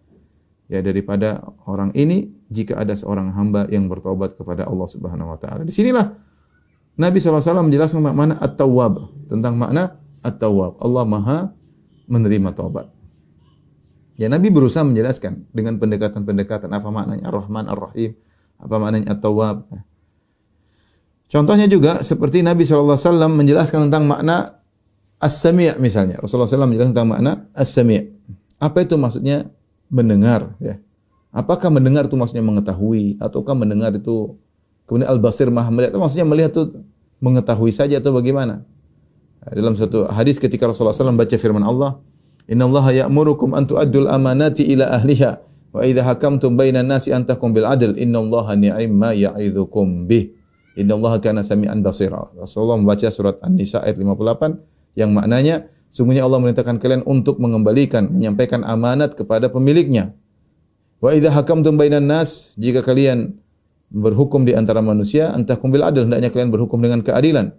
ya 0.71 0.79
daripada 0.81 1.43
orang 1.67 1.91
ini 1.99 2.31
jika 2.47 2.79
ada 2.79 2.95
seorang 2.95 3.35
hamba 3.35 3.67
yang 3.69 3.91
bertobat 3.91 4.39
kepada 4.39 4.71
Allah 4.71 4.87
Subhanahu 4.87 5.35
wa 5.35 5.39
taala. 5.41 5.67
Di 5.67 5.75
sinilah 5.75 6.15
Nabi 6.93 7.19
SAW 7.19 7.43
menjelaskan 7.67 8.05
makna 8.05 8.39
at-tawwab, 8.39 9.27
tentang 9.27 9.59
makna 9.59 9.99
at-tawwab. 10.23 10.79
Allah 10.79 11.05
Maha 11.09 11.39
menerima 12.07 12.55
taubat. 12.55 12.93
Ya 14.21 14.29
Nabi 14.29 14.53
berusaha 14.53 14.85
menjelaskan 14.85 15.51
dengan 15.51 15.81
pendekatan-pendekatan 15.81 16.69
apa 16.69 16.89
maknanya 16.93 17.33
Ar-Rahman 17.33 17.67
Ar-Rahim, 17.67 18.13
apa 18.61 18.75
maknanya 18.79 19.17
At-Tawwab. 19.17 19.73
Contohnya 21.33 21.65
juga 21.65 22.05
seperti 22.05 22.45
Nabi 22.45 22.69
SAW 22.69 22.93
menjelaskan 23.33 23.89
tentang 23.89 24.05
makna 24.05 24.62
As-Sami' 25.23 25.79
misalnya. 25.79 26.19
Rasulullah 26.19 26.51
SAW 26.51 26.67
menjelaskan 26.67 26.93
tentang 26.99 27.11
makna 27.15 27.33
As-Sami'. 27.55 28.11
Apa 28.59 28.83
itu 28.83 28.99
maksudnya 28.99 29.47
mendengar 29.87 30.59
ya. 30.59 30.83
Apakah 31.31 31.71
mendengar 31.71 32.11
itu 32.11 32.19
maksudnya 32.19 32.43
mengetahui 32.43 33.23
ataukah 33.23 33.55
mendengar 33.57 33.95
itu 33.95 34.37
kemudian 34.85 35.09
al-basir 35.09 35.49
maha 35.49 35.73
melihat 35.73 35.95
itu 35.95 36.01
maksudnya 36.03 36.27
melihat 36.27 36.51
itu 36.53 36.65
mengetahui 37.23 37.71
saja 37.71 38.03
atau 38.03 38.13
bagaimana? 38.13 38.67
Dalam 39.43 39.75
satu 39.75 40.07
hadis 40.11 40.39
ketika 40.39 40.71
Rasulullah 40.71 40.95
SAW 40.95 41.19
baca 41.19 41.35
firman 41.35 41.67
Allah, 41.67 41.99
Inna 42.47 42.67
Allah 42.67 43.07
ya'murukum 43.07 43.55
an 43.55 43.67
tu'addul 43.67 44.07
amanati 44.11 44.67
ila 44.75 44.91
ahliha 44.91 45.39
wa 45.73 45.83
idha 45.83 46.03
hakamtum 46.07 46.55
bainan 46.55 46.87
nasi 46.87 47.15
an 47.15 47.27
takum 47.27 47.51
bil 47.51 47.67
adl 47.67 47.95
inna 47.99 48.23
Allah 48.23 48.59
ni'imma 48.59 49.15
ya'idhukum 49.15 50.07
bih. 50.07 50.35
Inna 50.79 50.95
Allah 50.95 51.19
kana 51.19 51.43
sami'an 51.43 51.83
basira. 51.83 52.23
Rasulullah 52.39 52.79
membaca 52.79 53.09
surat 53.11 53.39
An-Nisa 53.43 53.83
ayat 53.83 53.99
58 53.99 54.72
yang 54.99 55.13
maknanya 55.17 55.69
sungguhnya 55.93 56.25
Allah 56.25 56.41
memerintahkan 56.41 56.81
kalian 56.81 57.03
untuk 57.05 57.41
mengembalikan 57.41 58.09
menyampaikan 58.09 58.65
amanat 58.65 59.17
kepada 59.17 59.49
pemiliknya. 59.49 60.13
Wa 61.03 61.13
idha 61.13 61.35
hakamtum 61.35 61.75
bainan 61.75 62.07
nas 62.07 62.55
jika 62.57 62.81
kalian 62.85 63.35
berhukum 63.93 64.49
di 64.49 64.57
antara 64.57 64.81
manusia 64.81 65.35
antakum 65.37 65.69
bil 65.69 65.85
adl 65.85 66.09
hendaknya 66.09 66.33
kalian 66.33 66.49
berhukum 66.49 66.81
dengan 66.81 67.05
keadilan. 67.05 67.53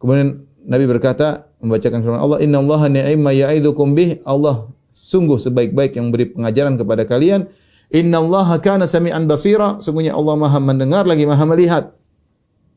Kemudian 0.00 0.48
Nabi 0.66 0.84
berkata 0.88 1.50
membacakan 1.60 2.00
firman 2.02 2.20
Allah, 2.20 2.38
"Inna 2.42 2.58
Allah 2.60 2.88
ni'ma 2.88 3.30
ya'idzukum 3.32 3.92
bih." 3.92 4.24
Allah 4.24 4.68
sungguh 4.90 5.38
sebaik-baik 5.38 5.96
yang 5.96 6.10
beri 6.10 6.32
pengajaran 6.34 6.74
kepada 6.76 7.06
kalian. 7.06 7.46
Inna 7.90 8.22
Allah 8.22 8.58
kana 8.62 8.86
sami'an 8.86 9.26
basira. 9.26 9.78
Sungguhnya 9.82 10.14
Allah 10.14 10.34
Maha 10.38 10.58
mendengar 10.62 11.06
lagi 11.06 11.26
Maha 11.26 11.44
melihat. 11.46 11.84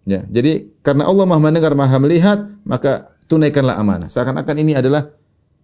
Ya, 0.03 0.25
jadi 0.27 0.67
karena 0.83 1.07
Allah 1.07 1.23
Maha 1.23 1.39
mendengar, 1.39 1.71
Maha 1.79 1.95
melihat, 2.01 2.43
maka 2.67 3.12
tunaikanlah 3.33 3.75
amanah. 3.81 4.07
Seakan-akan 4.13 4.55
ini 4.61 4.77
adalah 4.77 5.09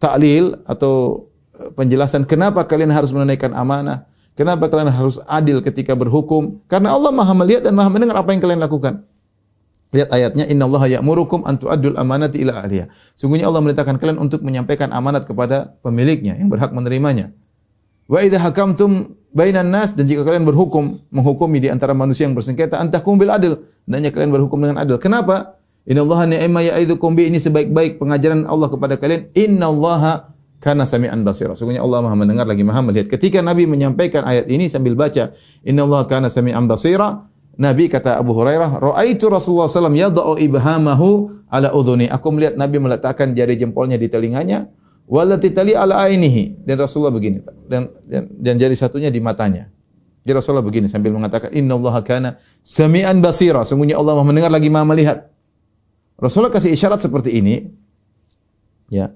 taklil 0.02 0.58
atau 0.66 1.28
eh, 1.54 1.70
penjelasan 1.78 2.26
kenapa 2.26 2.66
kalian 2.66 2.90
harus 2.90 3.14
menunaikan 3.14 3.54
amanah. 3.54 4.10
Kenapa 4.34 4.72
kalian 4.72 4.90
harus 4.90 5.20
adil 5.28 5.60
ketika 5.60 5.94
berhukum? 5.94 6.64
Karena 6.72 6.96
Allah 6.96 7.12
Maha 7.12 7.36
melihat 7.36 7.68
dan 7.68 7.76
Maha 7.76 7.92
mendengar 7.92 8.24
apa 8.24 8.32
yang 8.32 8.40
kalian 8.40 8.64
lakukan. 8.64 9.04
Lihat 9.92 10.14
ayatnya 10.16 10.46
innallaha 10.48 10.88
ya'murukum 10.88 11.44
an 11.44 11.60
tu'addul 11.60 12.00
amanati 12.00 12.46
ila 12.46 12.62
ahliha. 12.64 12.88
Sungguhnya 13.20 13.52
Allah 13.52 13.60
merintahkan 13.60 14.00
kalian 14.00 14.16
untuk 14.16 14.46
menyampaikan 14.46 14.96
amanat 14.96 15.28
kepada 15.28 15.76
pemiliknya 15.84 16.40
yang 16.40 16.48
berhak 16.48 16.72
menerimanya. 16.72 17.36
Wa 18.08 18.24
idza 18.24 18.40
hakamtum 18.40 19.20
bainan 19.36 19.68
nas 19.68 19.92
dan 19.92 20.08
jika 20.08 20.24
kalian 20.24 20.48
berhukum 20.48 21.04
menghukumi 21.12 21.60
di 21.60 21.68
antara 21.68 21.92
manusia 21.92 22.24
yang 22.24 22.38
bersengketa 22.38 22.80
antahkum 22.80 23.20
bil 23.20 23.34
adil, 23.34 23.66
hendaknya 23.90 24.10
kalian 24.16 24.32
berhukum 24.32 24.58
dengan 24.64 24.80
adil. 24.80 24.96
Kenapa? 25.02 25.59
Innallaha 25.90 26.30
ni'ma 26.30 26.62
ya'idzukum 26.70 27.18
bi 27.18 27.34
ini 27.34 27.42
sebaik-baik 27.42 27.98
pengajaran 27.98 28.46
Allah 28.46 28.70
kepada 28.70 28.94
kalian. 29.02 29.34
Innallaha 29.34 30.38
kana 30.62 30.86
sami'an 30.86 31.26
basira. 31.26 31.58
Sungguhnya 31.58 31.82
Allah 31.82 32.06
Maha 32.06 32.14
mendengar 32.14 32.46
lagi 32.46 32.62
Maha 32.62 32.86
melihat. 32.86 33.10
Ketika 33.10 33.42
Nabi 33.42 33.66
menyampaikan 33.66 34.22
ayat 34.28 34.46
ini 34.52 34.70
sambil 34.70 34.94
baca, 34.94 35.34
innallaha 35.66 36.06
kana 36.06 36.28
sami'an 36.30 36.70
basira, 36.70 37.26
Nabi 37.60 37.92
kata 37.92 38.22
Abu 38.22 38.32
Hurairah, 38.38 38.80
"Ra'aitu 38.80 39.28
Rasulullah 39.28 39.68
SAW 39.68 39.92
yada'u 39.92 40.40
ibhamahu 40.40 41.44
ala 41.52 41.76
udhuni." 41.76 42.08
Aku 42.08 42.32
melihat 42.32 42.56
Nabi 42.56 42.80
meletakkan 42.80 43.36
jari 43.36 43.60
jempolnya 43.60 44.00
di 44.00 44.08
telinganya, 44.08 44.70
walati 45.10 45.52
tali 45.52 45.76
ala 45.76 46.08
ainihi. 46.08 46.64
Dan 46.64 46.80
Rasulullah 46.80 47.12
begini, 47.12 47.44
dan, 47.68 47.92
dan, 48.08 48.32
dan 48.32 48.54
jari 48.56 48.78
satunya 48.80 49.12
di 49.12 49.20
matanya. 49.20 49.68
Jadi 50.24 50.32
Rasulullah 50.38 50.64
begini 50.64 50.88
sambil 50.88 51.12
mengatakan, 51.12 51.52
"Inna 51.52 51.76
Allah 51.76 51.96
kana 52.06 52.30
sami'an 52.64 53.20
basira." 53.20 53.66
Sungguhnya 53.68 54.00
Allah 54.00 54.16
Maha 54.16 54.28
mendengar 54.30 54.52
lagi 54.54 54.70
Maha 54.72 54.86
melihat. 54.86 55.18
Rasulullah 56.20 56.52
kasih 56.52 56.76
isyarat 56.76 57.00
seperti 57.00 57.40
ini. 57.40 57.72
Ya. 58.92 59.16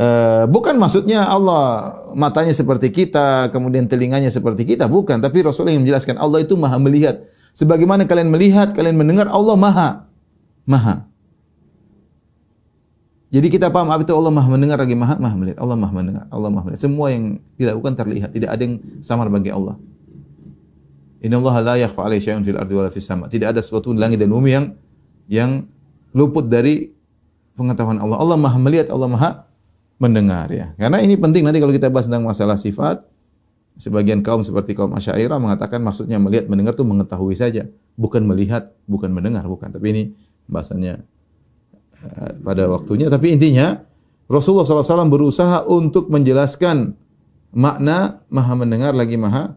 Uh, 0.00 0.48
bukan 0.48 0.80
maksudnya 0.80 1.28
Allah 1.28 1.92
matanya 2.16 2.56
seperti 2.56 2.88
kita, 2.88 3.52
kemudian 3.52 3.84
telinganya 3.84 4.32
seperti 4.32 4.64
kita, 4.64 4.88
bukan. 4.88 5.20
Tapi 5.20 5.44
Rasulullah 5.44 5.76
yang 5.76 5.84
menjelaskan 5.84 6.16
Allah 6.16 6.40
itu 6.40 6.56
maha 6.56 6.80
melihat. 6.80 7.20
Sebagaimana 7.52 8.08
kalian 8.08 8.32
melihat, 8.32 8.72
kalian 8.72 8.96
mendengar, 8.96 9.28
Allah 9.28 9.56
maha. 9.56 9.88
Maha. 10.64 11.04
Jadi 13.30 13.46
kita 13.46 13.70
paham 13.70 13.92
apa 13.94 14.02
itu 14.02 14.10
Allah 14.10 14.32
maha 14.34 14.48
mendengar 14.50 14.78
lagi 14.80 14.96
maha, 14.96 15.20
maha 15.20 15.36
melihat. 15.36 15.58
Allah 15.62 15.76
maha 15.76 15.92
mendengar, 15.92 16.24
Allah 16.32 16.48
maha 16.48 16.64
melihat. 16.66 16.82
Semua 16.82 17.12
yang 17.12 17.38
dilakukan 17.60 17.92
terlihat, 17.94 18.30
tidak 18.32 18.50
ada 18.56 18.62
yang 18.64 18.74
samar 19.04 19.28
bagi 19.28 19.52
Allah. 19.52 19.78
Inna 21.20 21.36
Allah 21.36 21.54
la 21.60 21.74
yakhfa 21.76 22.00
alaihi 22.00 22.24
syai'un 22.24 22.42
fil 22.42 22.56
ardi 22.56 22.74
fis 22.90 23.04
sama. 23.04 23.28
Tidak 23.28 23.52
ada 23.52 23.60
sesuatu 23.60 23.92
di 23.92 24.00
langit 24.00 24.16
dan 24.16 24.32
bumi 24.32 24.50
yang 24.50 24.66
yang 25.28 25.50
luput 26.16 26.46
dari 26.46 26.90
pengetahuan 27.54 27.98
Allah. 28.00 28.18
Allah 28.18 28.38
Maha 28.38 28.58
melihat, 28.58 28.88
Allah 28.90 29.10
Maha 29.10 29.30
mendengar 30.00 30.48
ya. 30.48 30.72
Karena 30.80 31.02
ini 31.04 31.14
penting 31.18 31.44
nanti 31.44 31.60
kalau 31.60 31.74
kita 31.74 31.92
bahas 31.92 32.08
tentang 32.08 32.24
masalah 32.24 32.56
sifat, 32.56 33.04
Sebagian 33.80 34.20
kaum 34.20 34.44
seperti 34.44 34.76
kaum 34.76 34.92
Asy'ariyah 34.92 35.40
mengatakan 35.40 35.80
maksudnya 35.80 36.20
melihat 36.20 36.52
mendengar 36.52 36.76
itu 36.76 36.84
mengetahui 36.84 37.32
saja, 37.32 37.64
bukan 37.96 38.28
melihat, 38.28 38.76
bukan 38.84 39.08
mendengar, 39.08 39.46
bukan. 39.48 39.72
Tapi 39.72 39.86
ini 39.88 40.02
bahasanya 40.50 41.00
uh, 42.04 42.30
pada 42.44 42.68
waktunya. 42.68 43.08
Tapi 43.08 43.32
intinya 43.32 43.80
Rasulullah 44.28 44.68
SAW 44.68 45.08
berusaha 45.08 45.64
untuk 45.64 46.12
menjelaskan 46.12 46.92
makna 47.56 48.20
maha 48.28 48.52
mendengar 48.52 48.92
lagi 48.92 49.16
maha 49.16 49.56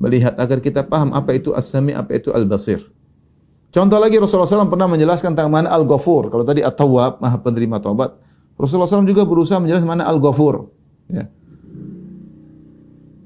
melihat 0.00 0.38
agar 0.40 0.64
kita 0.64 0.88
paham 0.88 1.12
apa 1.12 1.36
itu 1.36 1.52
as-sami, 1.52 1.92
apa 1.92 2.16
itu 2.16 2.32
al-basir. 2.32 2.80
Contoh 3.68 4.00
lagi 4.00 4.16
Rasulullah 4.16 4.48
SAW 4.48 4.72
pernah 4.72 4.88
menjelaskan 4.88 5.36
tentang 5.36 5.52
mana 5.52 5.68
al-ghafur. 5.68 6.32
Kalau 6.32 6.44
tadi 6.44 6.64
at-tawwab, 6.64 7.20
maha 7.20 7.36
penerima 7.40 7.84
taubat. 7.84 8.16
Rasulullah 8.56 8.88
SAW 8.88 9.04
juga 9.04 9.28
berusaha 9.28 9.60
menjelaskan 9.60 9.88
mana 9.88 10.04
al-ghafur. 10.08 10.72
Ya 11.12 11.28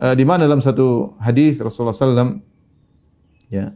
uh, 0.03 0.15
di 0.19 0.25
mana 0.27 0.51
dalam 0.51 0.59
satu 0.59 1.15
hadis 1.23 1.63
Rasulullah 1.63 1.95
SAW 1.95 2.43
ya 3.49 3.71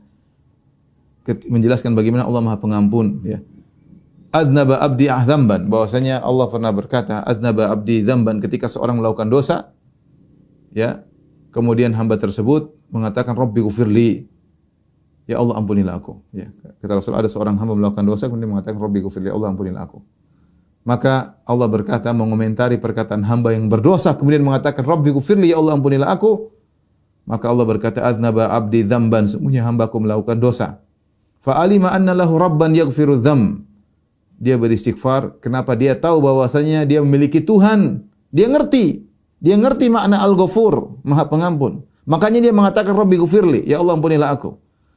menjelaskan 1.26 1.94
bagaimana 1.94 2.26
Allah 2.26 2.42
Maha 2.42 2.58
Pengampun 2.58 3.22
ya. 3.22 3.38
Adnaba 4.34 4.82
abdi 4.82 5.08
ahzamban 5.08 5.70
bahwasanya 5.70 6.20
Allah 6.20 6.46
pernah 6.52 6.68
berkata 6.74 7.24
adnaba 7.24 7.72
abdi 7.72 8.04
dzamban 8.04 8.42
ketika 8.42 8.68
seorang 8.68 9.00
melakukan 9.00 9.32
dosa 9.32 9.72
ya 10.76 11.08
kemudian 11.56 11.96
hamba 11.96 12.20
tersebut 12.20 12.68
mengatakan 12.92 13.32
rabbi 13.32 13.64
ghufirli 13.64 14.28
ya 15.26 15.42
Allah 15.42 15.58
ampunilah 15.58 15.98
aku 15.98 16.22
ya 16.30 16.48
kata 16.80 17.02
Rasul 17.02 17.14
ada 17.18 17.26
seorang 17.26 17.58
hamba 17.58 17.74
melakukan 17.74 18.06
dosa 18.06 18.30
kemudian 18.30 18.54
mengatakan 18.54 18.78
rabbi 18.78 19.02
ghufirli 19.02 19.28
ya 19.28 19.34
Allah 19.34 19.52
ampunilah 19.52 19.82
aku 19.82 19.98
maka 20.86 21.42
Allah 21.42 21.66
berkata 21.66 22.14
mengomentari 22.14 22.78
perkataan 22.78 23.26
hamba 23.26 23.50
yang 23.50 23.66
berdosa 23.66 24.14
kemudian 24.14 24.46
mengatakan 24.46 24.86
Rabbi 24.86 25.10
gufirli 25.10 25.50
ya 25.50 25.58
Allah 25.58 25.74
ampunilah 25.74 26.14
aku. 26.14 26.54
Maka 27.26 27.50
Allah 27.50 27.66
berkata 27.66 28.06
adnaba 28.06 28.54
abdi 28.54 28.86
dzamban 28.86 29.26
semuanya 29.26 29.66
hambaku 29.66 29.98
melakukan 29.98 30.38
dosa. 30.38 30.78
Fa 31.42 31.58
alima 31.58 31.90
anna 31.90 32.14
lahu 32.14 32.38
rabban 32.38 32.70
yaghfiru 32.70 33.18
dzam. 33.18 33.66
Dia 34.38 34.54
beristighfar 34.54 35.42
kenapa 35.42 35.74
dia 35.74 35.98
tahu 35.98 36.22
bahwasanya 36.22 36.86
dia 36.86 37.02
memiliki 37.02 37.42
Tuhan. 37.42 38.06
Dia 38.30 38.46
ngerti. 38.46 39.02
Dia 39.42 39.58
ngerti 39.58 39.90
makna 39.90 40.22
Al-Ghafur, 40.22 41.02
Maha 41.02 41.26
Pengampun. 41.26 41.82
Makanya 42.06 42.38
dia 42.38 42.54
mengatakan 42.54 42.94
Rabbi 42.94 43.18
gufirli, 43.18 43.66
ya 43.66 43.82
Allah 43.82 43.98
ampunilah 43.98 44.38
aku. 44.38 44.54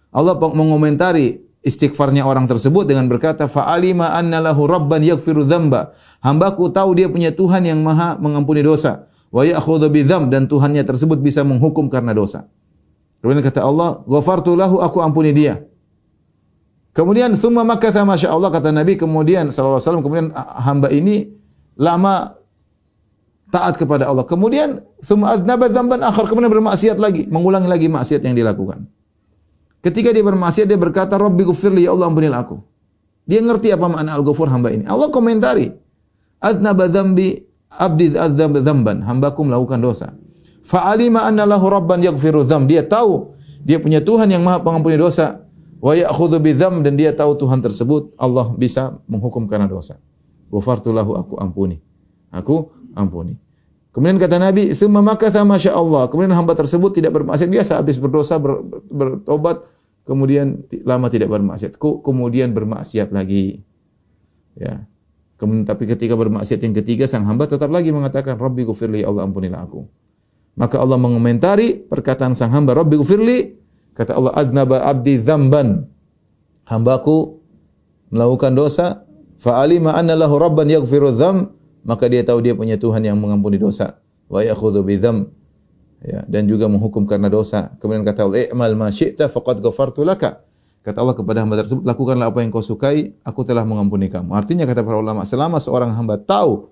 Allah 0.10 0.36
mengomentari 0.38 1.50
istighfarnya 1.62 2.24
orang 2.26 2.48
tersebut 2.48 2.88
dengan 2.88 3.06
berkata 3.12 3.45
fa'alima 3.45 4.15
anna 4.15 4.39
lahu 4.41 4.65
rabban 4.65 5.04
yaghfiru 5.04 5.45
dzamba. 5.45 5.93
Hambaku 6.24 6.72
tahu 6.72 6.98
dia 6.98 7.08
punya 7.12 7.30
Tuhan 7.36 7.67
yang 7.67 7.80
Maha 7.84 8.17
mengampuni 8.17 8.63
dosa. 8.63 9.06
Wa 9.30 9.45
ya'khudhu 9.45 9.91
bidzam 9.93 10.34
dan 10.34 10.50
Tuhannya 10.50 10.82
tersebut 10.82 11.22
bisa 11.22 11.45
menghukum 11.45 11.91
karena 11.91 12.17
dosa. 12.17 12.50
Kemudian 13.22 13.45
kata 13.45 13.62
Allah, 13.62 14.02
"Ghafartu 14.08 14.58
lahu, 14.58 14.82
aku 14.82 15.04
ampuni 15.04 15.36
dia." 15.36 15.69
Kemudian 16.89 17.38
thumma 17.38 17.62
makatha 17.62 18.02
masya 18.02 18.34
Allah 18.34 18.50
kata 18.50 18.74
Nabi 18.74 18.98
kemudian 18.98 19.54
sallallahu 19.54 19.78
alaihi 19.78 19.86
wasallam 19.86 20.04
kemudian 20.04 20.28
hamba 20.36 20.89
ini 20.89 21.30
lama 21.78 22.34
taat 23.54 23.78
kepada 23.78 24.10
Allah. 24.10 24.26
Kemudian 24.26 24.82
thumma 25.06 25.38
adnaba 25.38 25.69
dzamban 25.69 26.02
akhar 26.02 26.26
kemudian 26.26 26.50
bermaksiat 26.50 26.98
lagi, 26.98 27.30
mengulangi 27.30 27.69
lagi 27.69 27.88
maksiat 27.88 28.26
yang 28.26 28.34
dilakukan. 28.34 28.89
Ketika 29.80 30.12
dia 30.12 30.24
bermaksiat 30.24 30.68
dia 30.68 30.76
berkata, 30.76 31.15
"Rabbi 31.15 31.48
ghfirli 31.48 31.88
ya 31.88 31.96
Allah 31.96 32.12
ampunilah 32.12 32.39
aku." 32.44 32.60
Dia 33.30 33.39
ngerti 33.46 33.70
apa 33.72 33.86
makna 33.86 34.18
al-ghafur 34.18 34.50
hamba 34.50 34.74
ini. 34.74 34.84
Allah 34.89 35.08
komentari, 35.13 35.70
"Adnaba 36.42 36.89
dzambi 36.89 37.38
abdi 37.78 38.12
adzab 38.18 38.60
dzamban." 38.60 39.06
Hambaku 39.06 39.46
melakukan 39.46 39.80
dosa. 39.80 40.18
Fa'alima 40.65 41.24
anna 41.24 41.46
lahu 41.46 41.70
rabban 41.70 42.02
yaghfiru 42.02 42.44
dzam. 42.44 42.65
Dia 42.65 42.84
tahu 42.84 43.34
dia 43.63 43.80
punya 43.80 44.04
Tuhan 44.04 44.30
yang 44.30 44.44
Maha 44.44 44.62
Pengampuni 44.65 45.00
dosa. 45.00 45.46
Wa 45.80 45.96
ya'khudhu 45.96 46.44
bidzam 46.44 46.84
dan 46.84 47.00
dia 47.00 47.15
tahu 47.15 47.39
Tuhan 47.39 47.63
tersebut 47.63 48.12
Allah 48.20 48.52
bisa 48.60 49.00
menghukum 49.08 49.48
karena 49.48 49.63
dosa. 49.63 49.96
Ghafartu 50.52 50.92
lahu 50.92 51.15
aku 51.15 51.39
ampuni. 51.39 51.80
Aku 52.36 52.68
ampuni. 53.00 53.39
Kemudian 53.89 54.21
kata 54.21 54.38
Nabi, 54.38 54.69
"Tsumma 54.69 55.02
makatha 55.02 55.41
masya 55.41 55.73
Allah." 55.73 56.06
Kemudian 56.13 56.34
hamba 56.38 56.54
tersebut 56.54 56.93
tidak 56.93 57.15
bermaksiat 57.17 57.49
biasa 57.49 57.82
habis 57.82 57.97
berdosa 57.97 58.38
ber, 58.38 58.62
bertobat 58.89 59.65
kemudian 60.06 60.62
lama 60.86 61.10
tidak 61.10 61.30
bermaksiat. 61.34 61.78
Kemudian 61.82 62.54
bermaksiat 62.54 63.10
lagi. 63.10 63.65
Ya. 64.54 64.86
Kemudian 65.41 65.65
tapi 65.65 65.89
ketika 65.89 66.13
bermaksiat 66.13 66.62
yang 66.62 66.75
ketiga 66.78 67.10
sang 67.10 67.25
hamba 67.25 67.49
tetap 67.49 67.73
lagi 67.73 67.89
mengatakan, 67.89 68.38
"Rabbi 68.38 68.67
ghfirli, 68.69 69.02
Allah 69.02 69.25
ampunilah 69.25 69.65
aku." 69.65 69.88
Maka 70.60 70.75
Allah 70.84 70.99
mengomentari 70.99 71.80
perkataan 71.88 72.36
sang 72.36 72.52
hamba, 72.52 72.75
Rabbi 72.75 72.99
gufirli, 72.99 73.56
kata 73.95 74.12
Allah, 74.12 74.36
adnaba 74.36 74.84
abdi 74.84 75.15
dzamban. 75.15 75.88
Hambaku 76.67 77.39
melakukan 78.12 78.60
dosa, 78.60 79.08
fa'alima 79.39 79.95
anna 79.95 80.19
lahu 80.19 80.36
rabban 80.36 80.67
yaghfiru 80.67 81.15
dzam, 81.15 81.56
maka 81.84 82.06
dia 82.08 82.22
tahu 82.24 82.39
dia 82.44 82.54
punya 82.56 82.76
Tuhan 82.76 83.04
yang 83.04 83.18
mengampuni 83.20 83.60
dosa. 83.60 84.00
Wa 84.28 84.44
yakhudhu. 84.44 84.84
Ya, 86.00 86.24
dan 86.32 86.48
juga 86.48 86.72
menghukum 86.72 87.04
karena 87.04 87.28
dosa. 87.28 87.76
Kemudian 87.84 88.08
kata 88.08 88.24
Allah, 88.24 88.48
"I'mal 88.48 88.72
ma 88.80 88.88
syi'ta 88.88 89.28
faqad 89.28 89.60
ghafartu 89.60 90.08
laka." 90.08 90.48
Kata 90.80 91.04
Allah 91.04 91.12
kepada 91.12 91.44
hamba 91.44 91.60
tersebut, 91.60 91.84
lakukanlah 91.84 92.32
apa 92.32 92.39
yang 92.39 92.56
kau 92.56 92.63
sukai, 92.63 93.12
aku 93.28 93.44
telah 93.44 93.68
mengampuni 93.68 94.08
kamu. 94.08 94.32
Artinya 94.32 94.63
kata 94.63 94.80
para 94.88 94.96
ulama, 94.96 95.28
selama 95.28 95.60
seorang 95.60 95.92
hamba 95.92 96.15
tahu 96.15 96.72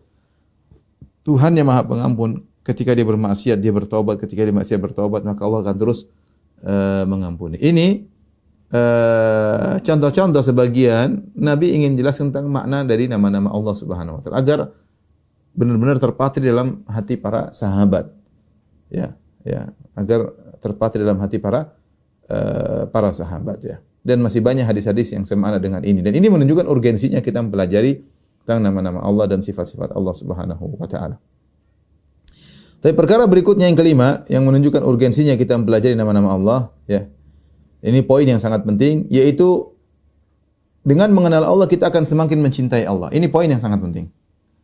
Tuhan 1.28 1.60
yang 1.60 1.68
Maha 1.68 1.84
Pengampun, 1.84 2.40
ketika 2.64 2.96
dia 2.96 3.04
bermaksiat 3.04 3.60
dia 3.60 3.76
bertobat, 3.76 4.16
ketika 4.16 4.48
dia 4.48 4.56
maksiat 4.56 4.80
bertobat 4.80 5.28
maka 5.28 5.44
Allah 5.44 5.60
akan 5.60 5.76
terus 5.76 6.08
uh, 6.64 7.04
mengampuni. 7.04 7.60
Ini 7.60 8.08
contoh 8.68 9.80
contoh-contoh 9.84 10.44
sebagian 10.44 11.24
Nabi 11.40 11.72
ingin 11.72 11.96
jelaskan 11.96 12.36
tentang 12.36 12.52
makna 12.52 12.84
dari 12.84 13.08
nama-nama 13.08 13.48
Allah 13.48 13.72
Subhanahu 13.72 14.20
wa 14.20 14.22
taala 14.24 14.38
agar 14.44 14.60
benar-benar 15.58 15.98
terpatri 15.98 16.46
dalam 16.46 16.86
hati 16.86 17.18
para 17.18 17.50
sahabat. 17.50 18.14
Ya, 18.94 19.18
ya, 19.42 19.74
agar 19.98 20.32
terpatri 20.62 21.02
dalam 21.02 21.18
hati 21.18 21.42
para 21.42 21.74
uh, 22.30 22.86
para 22.94 23.10
sahabat 23.10 23.58
ya. 23.66 23.82
Dan 24.06 24.24
masih 24.24 24.40
banyak 24.40 24.64
hadis-hadis 24.64 25.12
yang 25.12 25.28
semana 25.28 25.60
dengan 25.60 25.84
ini 25.84 26.00
dan 26.00 26.16
ini 26.16 26.32
menunjukkan 26.32 26.70
urgensinya 26.70 27.20
kita 27.20 27.44
mempelajari 27.44 28.00
tentang 28.46 28.64
nama-nama 28.64 29.04
Allah 29.04 29.28
dan 29.28 29.44
sifat-sifat 29.44 29.92
Allah 29.92 30.16
Subhanahu 30.16 30.80
wa 30.80 30.88
taala. 30.88 31.20
Tapi 32.78 32.94
perkara 32.94 33.28
berikutnya 33.28 33.68
yang 33.68 33.76
kelima 33.76 34.24
yang 34.32 34.48
menunjukkan 34.48 34.86
urgensinya 34.86 35.36
kita 35.36 35.60
mempelajari 35.60 35.98
nama-nama 35.98 36.32
Allah, 36.32 36.60
ya. 36.88 37.10
Ini 37.84 38.06
poin 38.08 38.24
yang 38.24 38.40
sangat 38.40 38.64
penting 38.64 39.06
yaitu 39.12 39.76
dengan 40.88 41.12
mengenal 41.12 41.44
Allah 41.44 41.68
kita 41.68 41.92
akan 41.92 42.08
semakin 42.08 42.40
mencintai 42.40 42.88
Allah. 42.88 43.12
Ini 43.12 43.28
poin 43.28 43.52
yang 43.52 43.60
sangat 43.60 43.84
penting. 43.84 44.08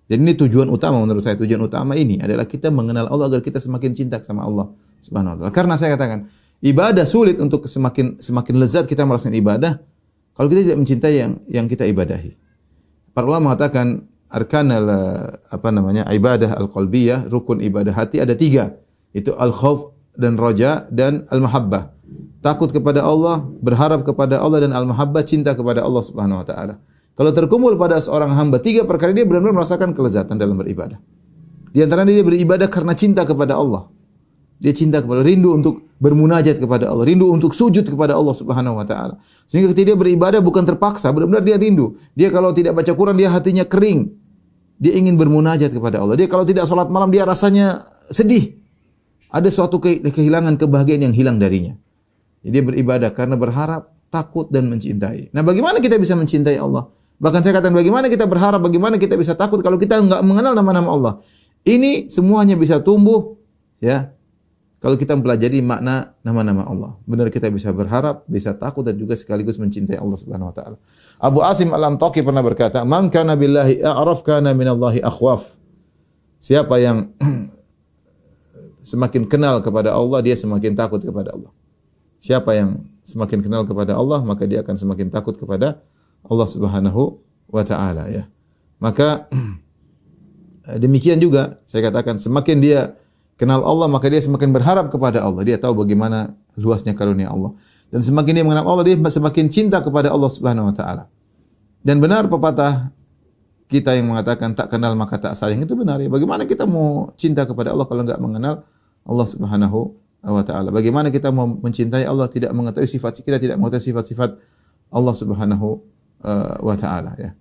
Jadi 0.04 0.20
ini 0.20 0.34
tujuan 0.36 0.68
utama 0.68 1.00
menurut 1.00 1.24
saya 1.24 1.40
tujuan 1.40 1.64
utama 1.64 1.96
ini 1.96 2.20
adalah 2.20 2.44
kita 2.44 2.68
mengenal 2.68 3.08
Allah 3.08 3.32
agar 3.32 3.42
kita 3.42 3.64
semakin 3.64 3.96
cinta 3.96 4.20
sama 4.20 4.44
Allah 4.44 4.68
Subhanahu 5.00 5.32
wa 5.32 5.38
taala. 5.48 5.52
Karena 5.56 5.74
saya 5.80 5.96
katakan 5.96 6.28
ibadah 6.60 7.08
sulit 7.08 7.40
untuk 7.40 7.64
semakin 7.66 8.20
semakin 8.20 8.56
lezat 8.60 8.84
kita 8.86 9.08
melaksanakan 9.08 9.40
ibadah 9.40 9.74
kalau 10.36 10.48
kita 10.52 10.62
tidak 10.68 10.78
mencintai 10.84 11.16
yang 11.16 11.32
yang 11.48 11.66
kita 11.72 11.88
ibadahi. 11.88 12.36
Para 13.16 13.26
ulama 13.30 13.54
mengatakan 13.54 14.10
arkan 14.34 14.66
al 14.74 14.88
apa 15.54 15.70
namanya 15.70 16.10
ibadah 16.10 16.58
al 16.58 16.68
qalbiyah 16.68 17.30
rukun 17.30 17.62
ibadah 17.62 17.94
hati 17.94 18.18
ada 18.18 18.34
tiga 18.34 18.74
itu 19.14 19.30
al 19.38 19.54
khauf 19.54 19.94
dan 20.18 20.42
roja 20.42 20.90
dan 20.90 21.30
al 21.30 21.46
mahabbah 21.46 21.94
takut 22.42 22.74
kepada 22.74 23.06
Allah 23.06 23.46
berharap 23.62 24.02
kepada 24.02 24.42
Allah 24.42 24.66
dan 24.66 24.74
al 24.74 24.90
mahabbah 24.90 25.22
cinta 25.22 25.54
kepada 25.54 25.86
Allah 25.86 26.02
subhanahu 26.02 26.42
wa 26.42 26.46
taala 26.50 26.82
kalau 27.14 27.32
terkumpul 27.34 27.78
pada 27.78 28.02
seorang 28.02 28.34
hamba 28.34 28.58
tiga 28.62 28.86
perkara 28.86 29.14
dia 29.14 29.26
benar-benar 29.28 29.62
merasakan 29.62 29.94
kelezatan 29.94 30.38
dalam 30.38 30.58
beribadah 30.58 30.98
di 31.74 31.80
antara 31.82 32.06
dia 32.06 32.26
beribadah 32.26 32.70
karena 32.70 32.94
cinta 32.94 33.26
kepada 33.26 33.58
Allah 33.58 33.90
dia 34.64 34.72
cinta 34.72 35.04
kepada 35.04 35.20
rindu 35.20 35.52
untuk 35.52 35.92
bermunajat 36.00 36.56
kepada 36.56 36.88
Allah, 36.88 37.04
rindu 37.04 37.28
untuk 37.28 37.52
sujud 37.52 37.84
kepada 37.84 38.16
Allah 38.16 38.32
Subhanahu 38.32 38.80
wa 38.80 38.88
taala. 38.88 39.20
Sehingga 39.44 39.76
ketika 39.76 39.92
dia 39.92 39.98
beribadah 40.00 40.40
bukan 40.40 40.64
terpaksa, 40.64 41.12
benar-benar 41.12 41.44
dia 41.44 41.60
rindu. 41.60 42.00
Dia 42.16 42.32
kalau 42.32 42.56
tidak 42.56 42.80
baca 42.80 42.92
Quran 42.96 43.20
dia 43.20 43.28
hatinya 43.28 43.68
kering. 43.68 44.16
Dia 44.80 44.96
ingin 44.96 45.20
bermunajat 45.20 45.68
kepada 45.76 46.00
Allah. 46.00 46.16
Dia 46.16 46.32
kalau 46.32 46.48
tidak 46.48 46.64
sholat 46.64 46.88
malam 46.88 47.12
dia 47.12 47.28
rasanya 47.28 47.84
sedih. 48.08 48.56
Ada 49.36 49.52
suatu 49.52 49.84
kehilangan 49.84 50.56
kebahagiaan 50.56 51.12
yang 51.12 51.16
hilang 51.16 51.44
darinya. 51.44 51.76
Jadi 52.40 52.52
dia 52.56 52.64
beribadah 52.64 53.12
karena 53.12 53.36
berharap, 53.36 53.92
takut 54.08 54.48
dan 54.48 54.72
mencintai. 54.72 55.34
Nah, 55.36 55.44
bagaimana 55.44 55.84
kita 55.84 56.00
bisa 56.00 56.16
mencintai 56.16 56.56
Allah? 56.56 56.88
Bahkan 57.24 57.40
saya 57.40 57.56
katakan 57.56 57.72
bagaimana 57.72 58.12
kita 58.12 58.28
berharap, 58.28 58.60
bagaimana 58.60 59.00
kita 59.00 59.16
bisa 59.16 59.32
takut 59.32 59.64
kalau 59.64 59.80
kita 59.80 59.96
enggak 59.96 60.20
mengenal 60.28 60.52
nama-nama 60.52 60.92
Allah. 60.92 61.14
Ini 61.64 62.12
semuanya 62.12 62.60
bisa 62.60 62.84
tumbuh 62.84 63.40
ya. 63.80 64.12
Kalau 64.84 65.00
kita 65.00 65.16
mempelajari 65.16 65.64
makna 65.64 66.12
nama-nama 66.20 66.68
Allah. 66.68 67.00
Benar 67.08 67.32
kita 67.32 67.48
bisa 67.48 67.72
berharap, 67.72 68.28
bisa 68.28 68.52
takut 68.52 68.84
dan 68.84 69.00
juga 69.00 69.16
sekaligus 69.16 69.56
mencintai 69.56 69.96
Allah 69.96 70.20
Subhanahu 70.20 70.52
wa 70.52 70.56
taala. 70.60 70.76
Abu 71.24 71.40
Asim 71.40 71.72
Al-Antaqi 71.72 72.20
pernah 72.20 72.44
berkata, 72.44 72.84
"Man 72.84 73.08
kana 73.08 73.40
billahi 73.40 73.80
a'raf 73.80 74.28
kana 74.28 74.52
minallahi 74.52 75.00
akhwaf." 75.00 75.56
Siapa 76.36 76.76
yang 76.84 77.16
semakin 78.92 79.24
kenal 79.32 79.64
kepada 79.64 79.96
Allah, 79.96 80.20
dia 80.20 80.36
semakin 80.36 80.76
takut 80.76 81.00
kepada 81.00 81.32
Allah. 81.32 81.56
Siapa 82.20 82.52
yang 82.52 82.84
semakin 83.08 83.40
kenal 83.40 83.64
kepada 83.64 83.96
Allah, 83.96 84.20
maka 84.28 84.44
dia 84.44 84.60
akan 84.60 84.76
semakin 84.76 85.08
takut 85.08 85.40
kepada 85.40 85.80
Allah 86.28 86.48
Subhanahu 86.48 87.20
wa 87.52 87.64
taala 87.64 88.10
ya. 88.10 88.24
Maka 88.80 89.28
demikian 90.84 91.20
juga 91.20 91.60
saya 91.68 91.92
katakan 91.92 92.20
semakin 92.20 92.58
dia 92.64 92.96
kenal 93.36 93.62
Allah 93.64 93.88
maka 93.92 94.08
dia 94.08 94.20
semakin 94.24 94.56
berharap 94.56 94.90
kepada 94.90 95.22
Allah. 95.22 95.44
Dia 95.44 95.60
tahu 95.60 95.84
bagaimana 95.84 96.34
luasnya 96.56 96.96
karunia 96.96 97.32
Allah. 97.32 97.54
Dan 97.94 98.02
semakin 98.02 98.42
dia 98.42 98.44
mengenal 98.46 98.66
Allah 98.66 98.84
dia 98.90 98.98
semakin 98.98 99.54
cinta 99.54 99.78
kepada 99.84 100.10
Allah 100.10 100.30
Subhanahu 100.32 100.72
wa 100.72 100.76
taala. 100.76 101.04
Dan 101.84 102.00
benar 102.00 102.32
pepatah 102.32 102.90
kita 103.68 103.98
yang 103.98 104.10
mengatakan 104.10 104.56
tak 104.56 104.70
kenal 104.70 104.94
maka 104.94 105.20
tak 105.20 105.34
sayang 105.36 105.62
itu 105.62 105.76
benar 105.76 106.00
ya. 106.00 106.10
Bagaimana 106.10 106.48
kita 106.48 106.64
mau 106.64 107.12
cinta 107.20 107.44
kepada 107.44 107.76
Allah 107.76 107.86
kalau 107.86 108.02
enggak 108.08 108.22
mengenal 108.22 108.64
Allah 109.04 109.28
Subhanahu 109.28 109.80
wa 110.24 110.44
taala? 110.46 110.70
Bagaimana 110.72 111.12
kita 111.12 111.30
mau 111.30 111.46
mencintai 111.46 112.08
Allah 112.08 112.30
tidak 112.32 112.56
mengetahui 112.56 112.88
sifat 112.88 113.20
kita 113.20 113.38
tidak 113.38 113.60
mengetahui 113.60 113.94
sifat-sifat 113.94 114.40
Allah 114.94 115.14
Subhanahu 115.14 115.82
uh, 116.24 116.58
wa 116.64 116.76
taala 116.80 117.14
ya. 117.20 117.32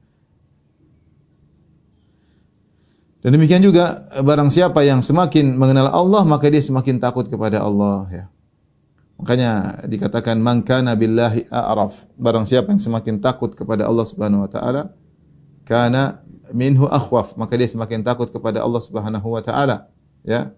Dan 3.23 3.39
demikian 3.39 3.63
juga 3.63 4.03
barang 4.19 4.51
siapa 4.51 4.83
yang 4.83 4.99
semakin 4.99 5.55
mengenal 5.55 5.95
Allah 5.95 6.27
maka 6.27 6.51
dia 6.51 6.59
semakin 6.59 6.99
takut 6.99 7.31
kepada 7.31 7.63
Allah 7.63 8.11
ya. 8.11 8.25
Makanya 9.23 9.87
dikatakan 9.87 10.43
man 10.43 10.67
kana 10.67 10.99
billahi 10.99 11.47
a'raf. 11.47 12.11
Barang 12.19 12.43
siapa 12.43 12.75
yang 12.75 12.83
semakin 12.83 13.23
takut 13.23 13.55
kepada 13.55 13.87
Allah 13.87 14.03
Subhanahu 14.03 14.43
wa 14.43 14.51
taala, 14.51 14.91
kana 15.63 16.27
minhu 16.51 16.91
akhwaf, 16.91 17.39
maka 17.39 17.55
dia 17.55 17.71
semakin 17.71 18.03
takut 18.03 18.27
kepada 18.35 18.59
Allah 18.59 18.83
Subhanahu 18.83 19.31
wa 19.31 19.39
taala, 19.39 19.87
ya. 20.27 20.51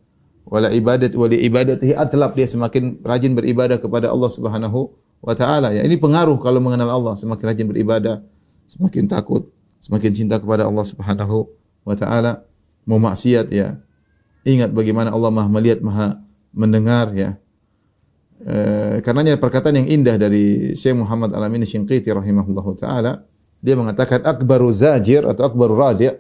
Wala 0.49 0.73
ibadat 0.73 1.13
wali 1.17 1.41
ibadatihi 1.45 1.93
atlab 1.97 2.37
dia 2.37 2.49
semakin 2.49 3.01
rajin 3.05 3.37
beribadah 3.37 3.77
kepada 3.77 4.09
Allah 4.09 4.29
Subhanahu 4.33 4.93
wa 5.25 5.35
taala 5.35 5.73
ya. 5.73 5.81
Ini 5.83 5.97
pengaruh 5.97 6.37
kalau 6.45 6.61
mengenal 6.61 6.93
Allah, 6.93 7.17
semakin 7.17 7.45
rajin 7.49 7.67
beribadah, 7.73 8.21
semakin 8.69 9.09
takut, 9.09 9.49
semakin 9.81 10.11
cinta 10.13 10.37
kepada 10.37 10.69
Allah 10.69 10.85
Subhanahu 10.85 11.49
wa 11.89 11.97
taala, 11.97 12.45
mau 12.85 13.01
maksiat 13.01 13.49
ya. 13.49 13.81
Ingat 14.45 14.77
bagaimana 14.77 15.09
Allah 15.09 15.33
Maha 15.33 15.49
melihat, 15.49 15.81
Maha 15.81 16.21
mendengar 16.53 17.17
ya 17.17 17.41
Eh, 18.45 19.01
karenanya 19.01 19.41
perkataan 19.41 19.81
yang 19.81 19.89
indah 19.89 20.21
dari 20.21 20.77
Syekh 20.77 21.01
Muhammad 21.01 21.33
Al-Amin 21.33 21.65
Syinqiti 21.65 22.13
rahimahullahu 22.13 22.77
taala, 22.77 23.25
dia 23.65 23.73
mengatakan 23.73 24.21
akbaru 24.21 24.69
zajir 24.69 25.25
atau 25.25 25.49
akbaru 25.49 25.73
radi' 25.73 26.13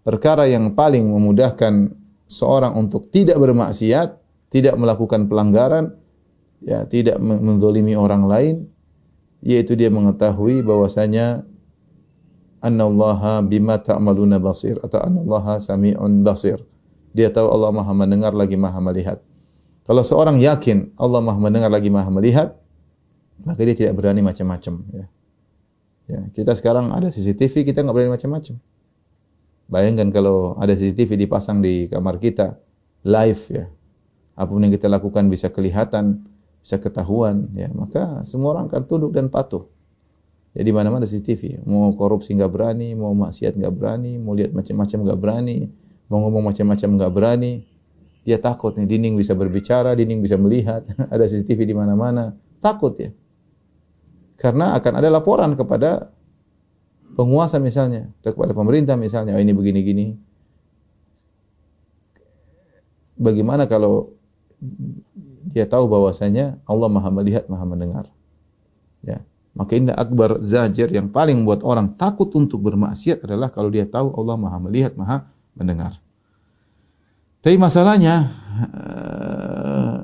perkara 0.00 0.48
yang 0.48 0.72
paling 0.72 1.04
memudahkan 1.04 1.92
seorang 2.24 2.72
untuk 2.72 3.12
tidak 3.12 3.36
bermaksiat, 3.36 4.16
tidak 4.48 4.80
melakukan 4.80 5.28
pelanggaran, 5.28 5.92
ya, 6.62 6.86
tidak 6.86 7.18
mendolimi 7.20 7.94
orang 7.98 8.26
lain, 8.26 8.56
yaitu 9.42 9.74
dia 9.74 9.90
mengetahui 9.90 10.62
bahwasanya 10.62 11.42
annallaha 12.62 13.42
bima 13.42 13.76
ta'maluna 13.82 14.38
basir 14.38 14.78
atau 14.80 15.02
annallaha 15.02 15.58
sami'un 15.58 16.22
basir. 16.22 16.62
Dia 17.12 17.28
tahu 17.28 17.50
Allah 17.50 17.74
Maha 17.74 17.92
mendengar 17.92 18.32
lagi 18.32 18.56
Maha 18.56 18.80
melihat. 18.80 19.20
Kalau 19.84 20.00
seorang 20.00 20.40
yakin 20.40 20.94
Allah 20.96 21.20
Maha 21.20 21.36
mendengar 21.36 21.68
lagi 21.68 21.92
Maha 21.92 22.08
melihat, 22.08 22.56
maka 23.42 23.60
dia 23.66 23.76
tidak 23.76 23.98
berani 23.98 24.22
macam-macam. 24.24 24.80
Ya. 24.94 25.06
ya. 26.08 26.20
kita 26.32 26.56
sekarang 26.56 26.94
ada 26.94 27.12
CCTV, 27.12 27.68
kita 27.68 27.84
nggak 27.84 27.92
berani 27.92 28.14
macam-macam. 28.14 28.56
Bayangkan 29.68 30.08
kalau 30.14 30.56
ada 30.56 30.72
CCTV 30.72 31.26
dipasang 31.26 31.60
di 31.60 31.90
kamar 31.90 32.16
kita, 32.16 32.56
live 33.04 33.42
ya. 33.50 33.66
Apa 34.32 34.48
pun 34.48 34.64
yang 34.64 34.72
kita 34.72 34.88
lakukan 34.88 35.28
bisa 35.28 35.52
kelihatan, 35.52 36.24
bisa 36.62 36.78
ketahuan, 36.78 37.50
ya 37.58 37.66
maka 37.74 38.22
semua 38.22 38.54
orang 38.54 38.70
akan 38.70 38.82
tunduk 38.86 39.10
dan 39.12 39.26
patuh. 39.26 39.66
Jadi 40.52 40.68
ya, 40.68 40.74
mana-mana 40.76 41.08
CCTV, 41.08 41.64
mau 41.64 41.90
korupsi 41.96 42.36
nggak 42.36 42.52
berani, 42.52 42.92
mau 42.92 43.10
maksiat 43.16 43.56
nggak 43.56 43.74
berani, 43.74 44.20
mau 44.20 44.36
lihat 44.36 44.52
macam-macam 44.52 44.98
nggak 45.08 45.18
berani, 45.18 45.58
mau 46.12 46.22
ngomong 46.28 46.52
macam-macam 46.52 46.88
nggak 47.00 47.12
berani, 47.12 47.52
dia 48.22 48.38
takut 48.38 48.76
nih, 48.78 48.86
dinding 48.86 49.18
bisa 49.18 49.34
berbicara, 49.34 49.96
dinding 49.98 50.22
bisa 50.22 50.38
melihat, 50.38 50.86
ada 51.14 51.24
CCTV 51.26 51.66
di 51.66 51.74
mana-mana. 51.74 52.36
Takut 52.62 52.94
ya. 52.94 53.10
Karena 54.38 54.76
akan 54.78 54.92
ada 55.02 55.08
laporan 55.10 55.56
kepada 55.58 56.12
penguasa 57.18 57.58
misalnya, 57.58 58.12
atau 58.22 58.36
kepada 58.36 58.54
pemerintah 58.54 58.94
misalnya, 58.94 59.34
oh 59.34 59.42
ini 59.42 59.56
begini-gini. 59.56 60.06
Bagaimana 63.18 63.64
kalau 63.66 64.14
dia 65.42 65.66
tahu 65.66 65.90
bahwasanya 65.90 66.62
Allah 66.64 66.88
Maha 66.88 67.10
melihat, 67.10 67.50
Maha 67.50 67.66
mendengar. 67.66 68.04
Ya. 69.02 69.22
Maka 69.52 69.76
indah 69.76 69.98
akbar 69.98 70.40
zajir 70.40 70.88
yang 70.88 71.12
paling 71.12 71.42
membuat 71.44 71.60
orang 71.66 71.92
takut 71.98 72.32
untuk 72.32 72.64
bermaksiat 72.64 73.20
adalah 73.26 73.52
kalau 73.52 73.68
dia 73.68 73.84
tahu 73.84 74.14
Allah 74.16 74.36
Maha 74.38 74.58
melihat, 74.62 74.96
Maha 74.96 75.28
mendengar. 75.52 75.98
Tapi 77.42 77.58
masalahnya 77.58 78.30
uh, 78.70 80.00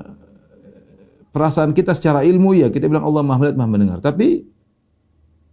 perasaan 1.31 1.71
kita 1.71 1.95
secara 1.95 2.21
ilmu 2.27 2.51
ya 2.51 2.67
kita 2.67 2.91
bilang 2.91 3.07
Allah 3.07 3.23
Maha 3.25 3.37
melihat, 3.41 3.57
Maha 3.57 3.69
mendengar. 3.71 3.99
Tapi 4.03 4.45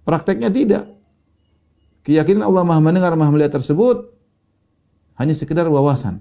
prakteknya 0.04 0.50
tidak. 0.52 0.84
Keyakinan 2.04 2.44
Allah 2.44 2.62
Maha 2.66 2.82
mendengar, 2.84 3.16
Maha 3.16 3.32
melihat 3.32 3.56
tersebut 3.56 4.12
hanya 5.16 5.32
sekedar 5.32 5.64
wawasan. 5.72 6.20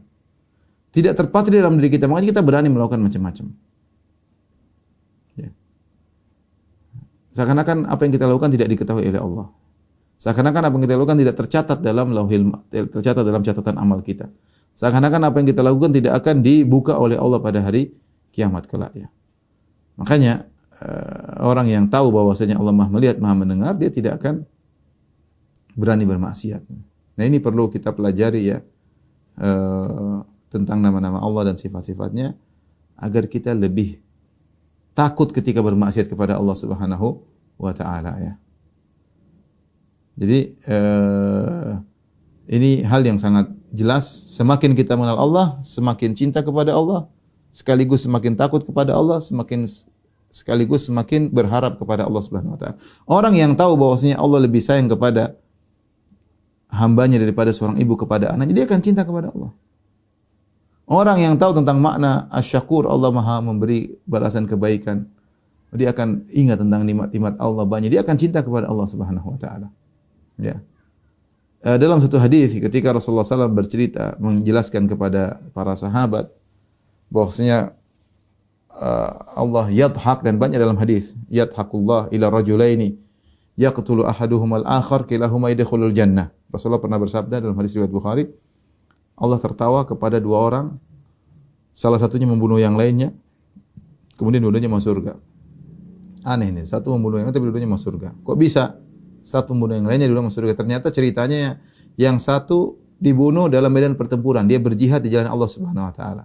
Tidak 0.95 1.11
terpatri 1.11 1.59
dalam 1.59 1.75
diri 1.75 1.91
kita, 1.91 2.07
makanya 2.07 2.39
kita 2.39 2.41
berani 2.41 2.71
melakukan 2.71 3.03
macam-macam. 3.03 3.51
Ya. 5.35 5.51
Seakan-akan 7.35 7.83
apa 7.91 8.01
yang 8.07 8.13
kita 8.15 8.23
lakukan 8.23 8.55
tidak 8.55 8.71
diketahui 8.71 9.03
oleh 9.11 9.19
Allah. 9.19 9.51
Seakan-akan 10.15 10.71
apa 10.71 10.73
yang 10.79 10.83
kita 10.87 10.95
lakukan 10.95 11.19
tidak 11.19 11.35
tercatat 11.35 11.83
dalam 11.83 12.15
lauhil 12.15 12.47
tercatat 12.71 13.27
dalam 13.27 13.43
catatan 13.43 13.75
amal 13.75 13.99
kita. 13.99 14.31
Seakan-akan 14.79 15.27
apa 15.27 15.35
yang 15.43 15.47
kita 15.51 15.61
lakukan 15.67 15.91
tidak 15.91 16.15
akan 16.23 16.39
dibuka 16.39 16.95
oleh 16.95 17.19
Allah 17.19 17.43
pada 17.43 17.59
hari 17.59 17.91
kiamat 18.31 18.63
kelak 18.71 18.95
ya. 18.95 19.11
Makanya 19.99 20.47
uh, 20.79 21.43
orang 21.43 21.67
yang 21.67 21.91
tahu 21.91 22.15
bahwasanya 22.15 22.55
Allah 22.55 22.71
Maha 22.71 22.87
melihat, 22.87 23.19
Maha 23.19 23.35
mendengar, 23.35 23.75
dia 23.75 23.91
tidak 23.91 24.23
akan 24.23 24.47
berani 25.75 26.07
bermaksiat. 26.07 26.63
Nah, 27.19 27.23
ini 27.23 27.43
perlu 27.43 27.67
kita 27.67 27.91
pelajari 27.91 28.41
ya. 28.47 28.63
Uh, 29.35 30.23
tentang 30.56 30.80
nama-nama 30.80 31.20
Allah 31.20 31.51
dan 31.51 31.60
sifat-sifatnya 31.60 32.39
agar 32.95 33.28
kita 33.28 33.51
lebih 33.51 33.99
takut 34.95 35.36
ketika 35.36 35.60
bermaksiat 35.60 36.08
kepada 36.08 36.39
Allah 36.39 36.56
Subhanahu 36.56 37.20
wa 37.60 37.76
taala 37.76 38.16
ya. 38.24 38.34
Jadi 40.16 40.56
uh, 40.72 41.84
ini 42.47 42.88
hal 42.88 43.03
yang 43.03 43.20
sangat 43.20 43.51
jelas 43.76 44.08
semakin 44.32 44.72
kita 44.72 44.95
mengenal 44.95 45.20
Allah, 45.20 45.47
semakin 45.60 46.16
cinta 46.16 46.39
kepada 46.39 46.72
Allah, 46.72 47.12
sekaligus 47.51 48.08
semakin 48.08 48.39
takut 48.39 48.64
kepada 48.64 48.95
Allah, 48.95 49.20
semakin 49.20 49.68
sekaligus 50.32 50.88
semakin 50.88 51.28
berharap 51.28 51.76
kepada 51.76 52.08
Allah 52.08 52.24
Subhanahu 52.24 52.56
wa 52.56 52.60
taala. 52.60 52.80
Orang 53.03 53.36
yang 53.36 53.60
tahu 53.60 53.76
bahwasanya 53.76 54.16
Allah 54.16 54.47
lebih 54.47 54.64
sayang 54.64 54.88
kepada 54.88 55.36
hambanya 56.72 57.20
daripada 57.20 57.51
seorang 57.51 57.76
ibu 57.84 57.99
kepada 57.99 58.32
anaknya, 58.32 58.64
dia 58.64 58.66
akan 58.72 58.80
cinta 58.80 59.03
kepada 59.03 59.36
Allah. 59.36 59.51
Orang 60.86 61.17
yang 61.17 61.33
tahu 61.41 61.57
tentang 61.57 61.81
makna 61.81 62.29
asyakur 62.29 62.86
Allah 62.86 63.09
Maha 63.09 63.41
memberi 63.41 63.97
balasan 64.05 64.45
kebaikan, 64.45 65.09
dia 65.73 65.89
akan 65.89 66.29
ingat 66.29 66.61
tentang 66.61 66.86
nikmat-nikmat 66.86 67.41
Allah 67.41 67.65
banyak, 67.65 67.89
dia 67.89 68.05
akan 68.05 68.15
cinta 68.21 68.45
kepada 68.45 68.69
Allah 68.69 68.86
Subhanahu 68.86 69.33
wa 69.33 69.38
taala. 69.41 69.67
Ya. 70.38 70.61
Eh, 71.65 71.77
dalam 71.81 71.97
satu 71.97 72.21
hadis 72.21 72.53
ketika 72.53 72.93
Rasulullah 72.93 73.25
SAW 73.25 73.49
bercerita 73.49 74.13
menjelaskan 74.21 74.86
kepada 74.86 75.41
para 75.49 75.73
sahabat 75.73 76.29
bahwasanya 77.09 77.73
uh, 78.69 79.11
Allah 79.33 79.65
yadhak 79.73 80.21
dan 80.21 80.38
banyak 80.38 80.61
dalam 80.61 80.77
hadis 80.77 81.17
yadhakullah 81.25 82.13
ila 82.13 82.29
rajulaini 82.29 83.01
yaqtulu 83.57 84.05
ahaduhum 84.05 84.61
al-akhar 84.61 85.09
kilahuma 85.09 85.49
yadkhulul 85.49 85.89
jannah. 85.89 86.29
Rasulullah 86.53 86.83
pernah 86.83 87.01
bersabda 87.01 87.41
dalam 87.41 87.57
hadis 87.57 87.73
riwayat 87.73 87.89
Bukhari 87.89 88.29
Allah 89.16 89.39
tertawa 89.39 89.88
kepada 89.88 90.20
dua 90.20 90.38
orang 90.43 90.66
salah 91.72 91.99
satunya 91.99 92.28
membunuh 92.28 92.59
yang 92.59 92.76
lainnya 92.76 93.16
kemudian 94.20 94.43
dua-duanya 94.43 94.72
masuk 94.72 94.99
surga. 94.99 95.13
Aneh 96.26 96.49
ini, 96.49 96.63
satu 96.66 96.89
membunuh 96.97 97.22
yang 97.22 97.30
lain 97.30 97.36
tapi 97.36 97.45
dua-duanya 97.47 97.70
masuk 97.70 97.95
surga. 97.95 98.09
Kok 98.26 98.38
bisa? 98.39 98.86
satu 99.26 99.57
membunuh 99.57 99.82
yang 99.82 99.89
lainnya 99.89 100.05
dulu 100.05 100.30
masuk 100.30 100.45
surga. 100.45 100.53
Ternyata 100.53 100.93
ceritanya 100.93 101.57
yang 101.97 102.22
satu 102.22 102.78
dibunuh 103.01 103.49
dalam 103.49 103.74
medan 103.74 103.97
pertempuran, 103.97 104.45
dia 104.45 104.61
berjihad 104.61 105.01
di 105.01 105.09
jalan 105.09 105.26
Allah 105.26 105.49
Subhanahu 105.49 105.89
wa 105.89 105.93
taala. 105.97 106.24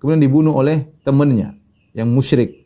Kemudian 0.00 0.24
dibunuh 0.24 0.56
oleh 0.56 0.88
temannya 1.04 1.60
yang 1.92 2.08
musyrik. 2.08 2.64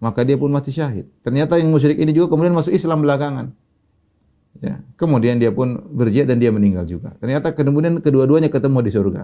Maka 0.00 0.24
dia 0.24 0.40
pun 0.40 0.48
mati 0.48 0.72
syahid. 0.72 1.12
Ternyata 1.20 1.60
yang 1.60 1.68
musyrik 1.68 2.00
ini 2.00 2.16
juga 2.16 2.32
kemudian 2.32 2.56
masuk 2.56 2.72
Islam 2.72 3.04
belakangan. 3.04 3.52
Ya, 4.60 4.84
kemudian 5.00 5.40
dia 5.40 5.48
pun 5.48 5.80
berjihad 5.88 6.28
dan 6.28 6.36
dia 6.36 6.52
meninggal 6.52 6.84
juga. 6.84 7.16
Ternyata 7.16 7.56
kemudian 7.56 7.96
kedua-duanya 8.04 8.52
ketemu 8.52 8.78
di 8.84 8.90
surga. 8.92 9.22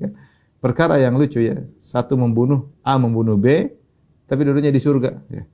Perkara 0.64 0.96
yang 0.96 1.20
lucu 1.20 1.44
ya. 1.44 1.60
Satu 1.76 2.16
membunuh 2.16 2.72
A 2.80 2.96
membunuh 2.96 3.36
B, 3.36 3.68
tapi 4.24 4.48
dua-duanya 4.48 4.72
di 4.72 4.80
surga. 4.80 5.12
Ya. 5.28 5.44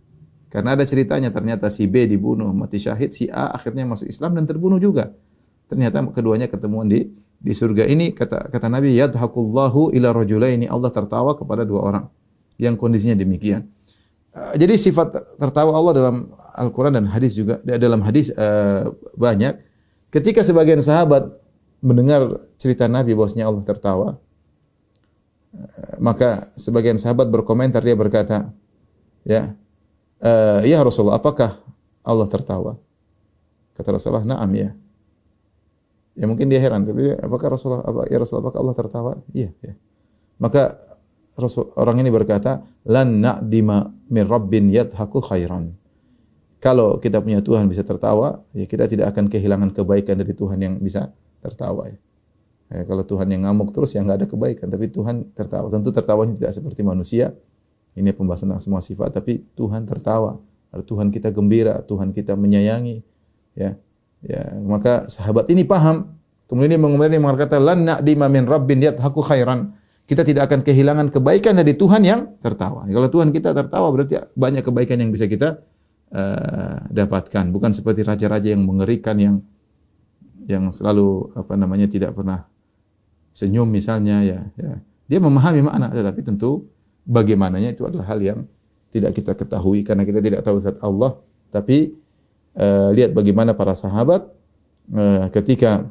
Karena 0.48 0.78
ada 0.78 0.86
ceritanya 0.86 1.28
ternyata 1.28 1.68
si 1.68 1.90
B 1.90 2.06
dibunuh 2.06 2.48
mati 2.54 2.78
syahid, 2.80 3.10
si 3.10 3.26
A 3.28 3.52
akhirnya 3.52 3.84
masuk 3.84 4.06
Islam 4.08 4.38
dan 4.38 4.46
terbunuh 4.46 4.78
juga. 4.78 5.12
Ternyata 5.68 6.00
keduanya 6.14 6.48
ketemuan 6.48 6.88
di 6.88 7.10
di 7.38 7.52
surga 7.54 7.86
ini 7.86 8.10
kata 8.10 8.50
kata 8.50 8.66
Nabi 8.66 8.98
yadhakullahu 8.98 9.94
ila 9.94 10.10
rajulaini 10.10 10.66
Allah 10.66 10.90
tertawa 10.90 11.38
kepada 11.38 11.62
dua 11.62 11.86
orang 11.86 12.04
yang 12.58 12.74
kondisinya 12.74 13.14
demikian. 13.14 13.68
Uh, 14.34 14.56
jadi 14.58 14.74
sifat 14.74 15.38
tertawa 15.38 15.76
Allah 15.76 15.92
dalam 15.94 16.16
Al-Qur'an 16.58 16.94
dan 16.94 17.06
hadis 17.06 17.38
juga 17.38 17.62
dalam 17.64 18.02
hadis 18.02 18.34
uh, 18.34 18.90
banyak. 19.14 19.56
Ketika 20.10 20.42
sebagian 20.42 20.82
sahabat 20.82 21.30
mendengar 21.84 22.42
cerita 22.58 22.90
Nabi 22.90 23.14
bahwasanya 23.14 23.46
Allah 23.46 23.64
tertawa, 23.64 24.08
uh, 25.54 25.94
maka 26.02 26.50
sebagian 26.58 26.98
sahabat 26.98 27.30
berkomentar 27.30 27.80
dia 27.80 27.94
berkata, 27.94 28.50
ya, 29.22 29.54
ya 30.66 30.78
Rasulullah, 30.82 31.22
apakah 31.22 31.62
Allah 32.02 32.26
tertawa? 32.26 32.72
Kata 33.78 33.94
Rasulullah, 33.94 34.26
"Na'am 34.26 34.50
ya." 34.58 34.74
Ya 36.18 36.26
mungkin 36.26 36.50
dia 36.50 36.58
heran, 36.58 36.82
tapi 36.82 37.14
apakah 37.14 37.54
Rasulullah 37.54 37.86
apa 37.86 38.10
ya 38.10 38.18
Rasulullah 38.18 38.50
apakah 38.50 38.60
Allah 38.66 38.74
tertawa? 38.74 39.12
Iya, 39.30 39.54
ya. 39.62 39.78
Maka 40.42 40.82
Rasul, 41.38 41.70
orang 41.78 42.02
ini 42.02 42.10
berkata, 42.10 42.66
"Lan 42.90 43.22
na'dima 43.22 43.86
min 44.10 44.26
rabbin 44.26 44.66
yadhaku 44.66 45.22
khairan." 45.22 45.77
Kalau 46.58 46.98
kita 46.98 47.22
punya 47.22 47.38
Tuhan 47.38 47.70
bisa 47.70 47.86
tertawa, 47.86 48.42
ya 48.50 48.66
kita 48.66 48.90
tidak 48.90 49.14
akan 49.14 49.30
kehilangan 49.30 49.70
kebaikan 49.70 50.18
dari 50.18 50.34
Tuhan 50.34 50.58
yang 50.58 50.74
bisa 50.82 51.14
tertawa 51.38 51.86
ya. 51.86 51.98
ya 52.74 52.82
kalau 52.82 53.06
Tuhan 53.06 53.30
yang 53.30 53.46
ngamuk 53.46 53.70
terus 53.70 53.94
ya 53.94 54.02
nggak 54.02 54.18
ada 54.18 54.26
kebaikan, 54.26 54.66
tapi 54.66 54.90
Tuhan 54.90 55.30
tertawa. 55.38 55.70
Tentu 55.70 55.94
tertawanya 55.94 56.34
tidak 56.34 56.52
seperti 56.58 56.82
manusia, 56.82 57.30
ini 57.94 58.10
pembahasan 58.10 58.50
tentang 58.50 58.62
semua 58.62 58.82
sifat, 58.82 59.14
tapi 59.14 59.46
Tuhan 59.54 59.86
tertawa. 59.86 60.38
Tuhan 60.74 61.14
kita 61.14 61.30
gembira, 61.30 61.80
Tuhan 61.86 62.10
kita 62.10 62.34
menyayangi. 62.34 63.00
Ya, 63.54 63.78
ya. 64.20 64.42
Maka 64.58 65.06
sahabat 65.06 65.48
ini 65.54 65.62
paham. 65.62 66.18
Kemudian 66.50 66.76
dia 66.76 66.80
mengomentari 66.80 67.20
mengatakan 67.20 67.60
lan 67.60 67.78
na'dima 67.86 68.26
min 68.26 68.44
rabbin 68.48 68.80
yadhaku 68.82 69.22
khairan. 69.22 69.78
kita 70.08 70.24
tidak 70.24 70.48
akan 70.48 70.64
kehilangan 70.64 71.12
kebaikan 71.12 71.52
dari 71.52 71.76
Tuhan 71.76 72.00
yang 72.00 72.40
tertawa. 72.40 72.88
Kalau 72.88 73.08
Tuhan 73.12 73.28
kita 73.28 73.52
tertawa 73.52 73.92
berarti 73.92 74.16
banyak 74.32 74.64
kebaikan 74.64 75.04
yang 75.04 75.12
bisa 75.12 75.28
kita 75.28 75.60
uh, 76.12 76.84
dapatkan. 76.88 77.50
Bukan 77.52 77.72
seperti 77.76 78.04
raja-raja 78.04 78.52
yang 78.52 78.64
mengerikan 78.64 79.16
yang 79.18 79.36
yang 80.48 80.72
selalu 80.72 81.28
apa 81.36 81.54
namanya 81.60 81.84
tidak 81.88 82.16
pernah 82.16 82.48
senyum 83.36 83.68
misalnya 83.68 84.24
ya, 84.24 84.40
ya. 84.56 84.80
Dia 85.08 85.20
memahami 85.20 85.64
makna 85.64 85.92
tetapi 85.92 86.20
tentu 86.24 86.68
bagaimananya 87.04 87.76
itu 87.76 87.84
adalah 87.84 88.12
hal 88.12 88.20
yang 88.20 88.38
tidak 88.88 89.16
kita 89.16 89.36
ketahui 89.36 89.84
karena 89.84 90.04
kita 90.08 90.20
tidak 90.24 90.40
tahu 90.44 90.56
zat 90.60 90.80
Allah 90.80 91.20
tapi 91.52 91.92
uh, 92.56 92.92
lihat 92.92 93.12
bagaimana 93.12 93.52
para 93.52 93.76
sahabat 93.76 94.24
uh, 94.92 95.28
ketika 95.32 95.84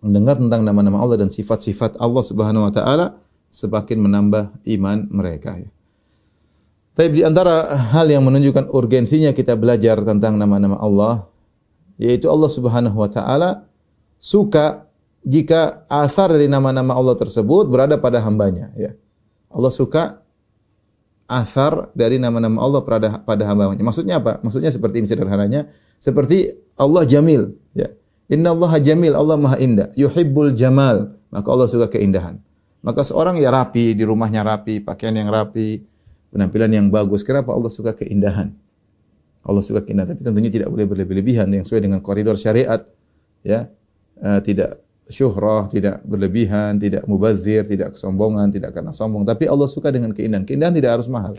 mendengar 0.00 0.36
tentang 0.40 0.64
nama-nama 0.64 1.00
Allah 1.00 1.20
dan 1.20 1.32
sifat-sifat 1.32 2.00
Allah 2.00 2.24
Subhanahu 2.24 2.68
wa 2.68 2.72
taala 2.72 3.06
semakin 3.52 4.00
menambah 4.00 4.52
iman 4.76 5.08
mereka 5.12 5.56
ya. 5.60 5.70
Tapi 6.96 7.20
di 7.20 7.22
antara 7.22 7.68
hal 7.92 8.08
yang 8.08 8.24
menunjukkan 8.24 8.72
urgensinya 8.72 9.36
kita 9.36 9.52
belajar 9.52 10.00
tentang 10.00 10.40
nama-nama 10.40 10.80
Allah 10.80 11.28
yaitu 12.00 12.32
Allah 12.32 12.48
Subhanahu 12.48 12.96
wa 12.96 13.08
taala 13.12 13.68
suka 14.16 14.88
jika 15.20 15.84
asar 15.92 16.32
dari 16.32 16.48
nama-nama 16.48 16.96
Allah 16.96 17.12
tersebut 17.20 17.68
berada 17.68 18.00
pada 18.00 18.24
hambanya 18.24 18.72
ya. 18.80 18.96
Allah 19.52 19.68
suka 19.68 20.24
asar 21.28 21.92
dari 21.92 22.16
nama-nama 22.16 22.64
Allah 22.64 22.80
pada 22.80 23.20
pada 23.20 23.44
hambanya. 23.44 23.84
Maksudnya 23.84 24.16
apa? 24.16 24.40
Maksudnya 24.40 24.72
seperti 24.72 25.04
ini 25.04 25.08
sederhananya, 25.10 25.68
seperti 26.00 26.48
Allah 26.80 27.04
Jamil 27.04 27.60
ya. 27.76 27.92
Inna 28.26 28.50
Allah 28.50 28.82
jamil, 28.82 29.14
Allah 29.14 29.38
maha 29.38 29.56
indah. 29.62 29.94
Yuhibbul 29.94 30.50
jamal, 30.58 31.14
maka 31.30 31.46
Allah 31.46 31.70
suka 31.70 31.86
keindahan. 31.86 32.42
Maka 32.82 33.06
seorang 33.06 33.38
ya 33.38 33.54
rapi, 33.54 33.94
di 33.94 34.02
rumahnya 34.02 34.42
rapi, 34.42 34.82
pakaian 34.82 35.14
yang 35.14 35.30
rapi, 35.30 35.86
penampilan 36.36 36.68
yang 36.68 36.86
bagus. 36.92 37.24
Kenapa 37.24 37.56
Allah 37.56 37.72
suka 37.72 37.96
keindahan? 37.96 38.52
Allah 39.40 39.62
suka 39.64 39.80
keindahan, 39.80 40.12
tapi 40.12 40.20
tentunya 40.20 40.52
tidak 40.52 40.68
boleh 40.68 40.84
berlebih-lebihan 40.84 41.48
yang 41.48 41.64
sesuai 41.64 41.88
dengan 41.88 42.04
koridor 42.04 42.36
syariat. 42.36 42.84
Ya, 43.40 43.72
uh, 44.20 44.42
tidak 44.44 44.84
syuhrah, 45.08 45.70
tidak 45.72 46.04
berlebihan, 46.04 46.76
tidak 46.76 47.06
mubazir, 47.08 47.64
tidak 47.64 47.96
kesombongan, 47.96 48.52
tidak 48.52 48.74
karena 48.76 48.92
sombong. 48.92 49.24
Tapi 49.24 49.48
Allah 49.48 49.70
suka 49.70 49.88
dengan 49.88 50.12
keindahan. 50.12 50.44
Keindahan 50.44 50.74
tidak 50.76 51.00
harus 51.00 51.08
mahal. 51.08 51.34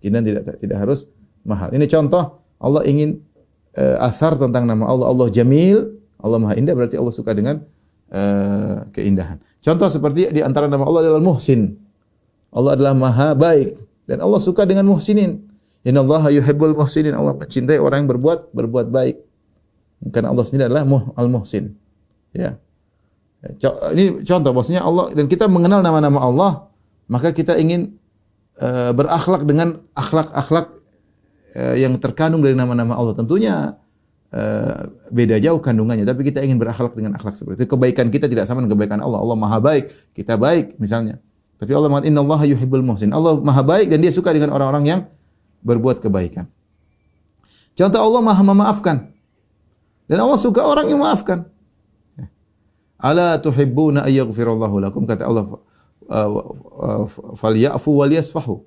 Keindahan 0.00 0.24
tidak 0.24 0.42
tidak 0.56 0.78
harus 0.78 1.10
mahal. 1.44 1.68
Ini 1.74 1.84
contoh 1.90 2.40
Allah 2.62 2.82
ingin 2.86 3.18
uh, 3.74 3.98
asar 4.06 4.38
tentang 4.38 4.64
nama 4.64 4.86
Allah. 4.86 5.10
Allah 5.10 5.28
Jamil, 5.28 5.98
Allah 6.22 6.38
Maha 6.38 6.54
Indah 6.54 6.72
berarti 6.78 6.94
Allah 6.94 7.10
suka 7.10 7.34
dengan 7.34 7.66
uh, 8.14 8.86
keindahan. 8.94 9.42
Contoh 9.58 9.90
seperti 9.90 10.30
di 10.30 10.40
antara 10.40 10.70
nama 10.70 10.86
Allah 10.86 11.10
adalah 11.10 11.22
Muhsin. 11.22 11.74
Allah 12.54 12.78
adalah 12.78 12.94
Maha 12.94 13.34
baik 13.34 13.89
dan 14.08 14.22
Allah 14.24 14.40
suka 14.40 14.64
dengan 14.64 14.86
muhsinin. 14.88 15.44
Inna 15.84 16.04
Allah 16.04 16.28
yuhibbul 16.28 16.76
muhsinin. 16.76 17.16
Allah 17.16 17.36
mencintai 17.36 17.80
orang 17.80 18.04
yang 18.04 18.10
berbuat 18.12 18.52
berbuat 18.52 18.92
baik. 18.92 19.16
Karena 20.12 20.32
Allah 20.32 20.44
sendiri 20.48 20.64
adalah 20.68 20.84
muh, 20.88 21.12
al-muhsin. 21.16 21.76
Ya. 22.32 22.56
Ini 23.96 24.20
contoh 24.24 24.52
maksudnya 24.52 24.84
Allah 24.84 25.12
dan 25.16 25.24
kita 25.24 25.48
mengenal 25.48 25.80
nama-nama 25.80 26.20
Allah, 26.20 26.52
maka 27.08 27.32
kita 27.32 27.56
ingin 27.56 27.96
uh, 28.60 28.92
berakhlak 28.92 29.48
dengan 29.48 29.80
akhlak-akhlak 29.96 30.68
uh, 31.56 31.74
yang 31.76 31.96
terkandung 31.96 32.44
dari 32.44 32.52
nama-nama 32.52 32.96
Allah. 33.00 33.16
Tentunya 33.16 33.80
uh, 34.36 34.80
beda 35.08 35.40
jauh 35.40 35.56
kandungannya, 35.56 36.04
tapi 36.04 36.28
kita 36.28 36.44
ingin 36.44 36.60
berakhlak 36.60 36.92
dengan 36.92 37.16
akhlak 37.16 37.36
seperti 37.36 37.64
itu. 37.64 37.72
Kebaikan 37.72 38.12
kita 38.12 38.28
tidak 38.28 38.44
sama 38.44 38.60
dengan 38.60 38.76
kebaikan 38.76 39.00
Allah. 39.00 39.20
Allah 39.24 39.36
Maha 39.40 39.56
baik, 39.60 40.12
kita 40.12 40.36
baik 40.36 40.76
misalnya. 40.76 41.16
Tapi 41.60 41.76
Allah 41.76 41.92
mengatakan 41.92 42.16
Inna 42.16 42.24
Allah 42.24 42.40
yuhibbul 42.48 42.80
muhsin. 42.80 43.12
Allah 43.12 43.36
Maha 43.36 43.60
baik 43.60 43.92
dan 43.92 44.00
dia 44.00 44.08
suka 44.08 44.32
dengan 44.32 44.56
orang-orang 44.56 44.84
yang 44.88 45.00
berbuat 45.60 46.00
kebaikan. 46.00 46.48
Contoh 47.76 48.00
Allah 48.00 48.22
Maha 48.24 48.42
memaafkan. 48.42 49.12
Dan 50.08 50.18
Allah 50.24 50.40
suka 50.40 50.64
orang 50.64 50.88
yang 50.88 51.04
memaafkan. 51.04 51.44
Ala 52.96 53.36
tuhibbuna 53.40 54.08
ayyaghfirallahu 54.08 54.76
lakum 54.80 55.04
kata 55.04 55.28
Allah 55.28 55.60
falyafu 57.36 57.90
wal 57.92 58.12
yasfahu. 58.12 58.64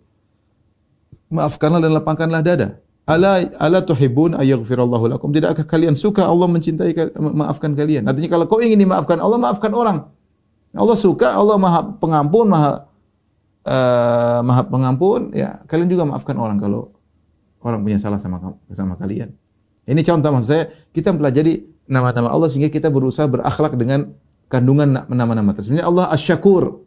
Maafkanlah 1.34 1.82
dan 1.82 1.98
lapangkanlah 1.98 2.46
dada. 2.46 2.78
Ala 3.10 3.44
ala 3.58 3.82
tuhibbun 3.84 4.38
ayyaghfirallahu 4.38 5.18
lakum. 5.18 5.34
Tidakkah 5.34 5.66
kalian 5.66 5.98
suka 5.98 6.30
Allah 6.30 6.46
mencintai 6.46 6.94
maafkan 7.18 7.74
kalian? 7.74 8.06
Artinya 8.06 8.30
kalau 8.38 8.46
kau 8.46 8.62
ingin 8.62 8.80
dimaafkan 8.80 9.18
Allah, 9.18 9.42
maafkan 9.42 9.74
orang. 9.74 10.08
Allah 10.74 10.98
suka, 10.98 11.38
Allah 11.38 11.58
Maha 11.62 11.82
Pengampun, 12.02 12.50
Maha 12.50 12.90
uh, 13.70 14.40
Maha 14.42 14.62
Pengampun, 14.66 15.30
ya 15.38 15.62
kalian 15.70 15.90
juga 15.90 16.10
maafkan 16.10 16.34
orang 16.36 16.58
kalau 16.58 16.94
orang 17.62 17.86
punya 17.86 18.02
salah 18.02 18.18
sama 18.18 18.58
sama 18.74 18.98
kalian. 18.98 19.32
Ini 19.86 20.02
contoh 20.02 20.30
maksud 20.34 20.50
saya, 20.50 20.64
kita 20.96 21.12
mempelajari 21.14 21.68
nama-nama 21.86 22.32
Allah 22.32 22.48
sehingga 22.48 22.72
kita 22.72 22.88
berusaha 22.88 23.28
berakhlak 23.28 23.76
dengan 23.76 24.16
kandungan 24.48 25.06
nama-nama 25.12 25.52
tersebut. 25.52 25.84
Allah 25.84 26.08
Asy-Syakur. 26.10 26.84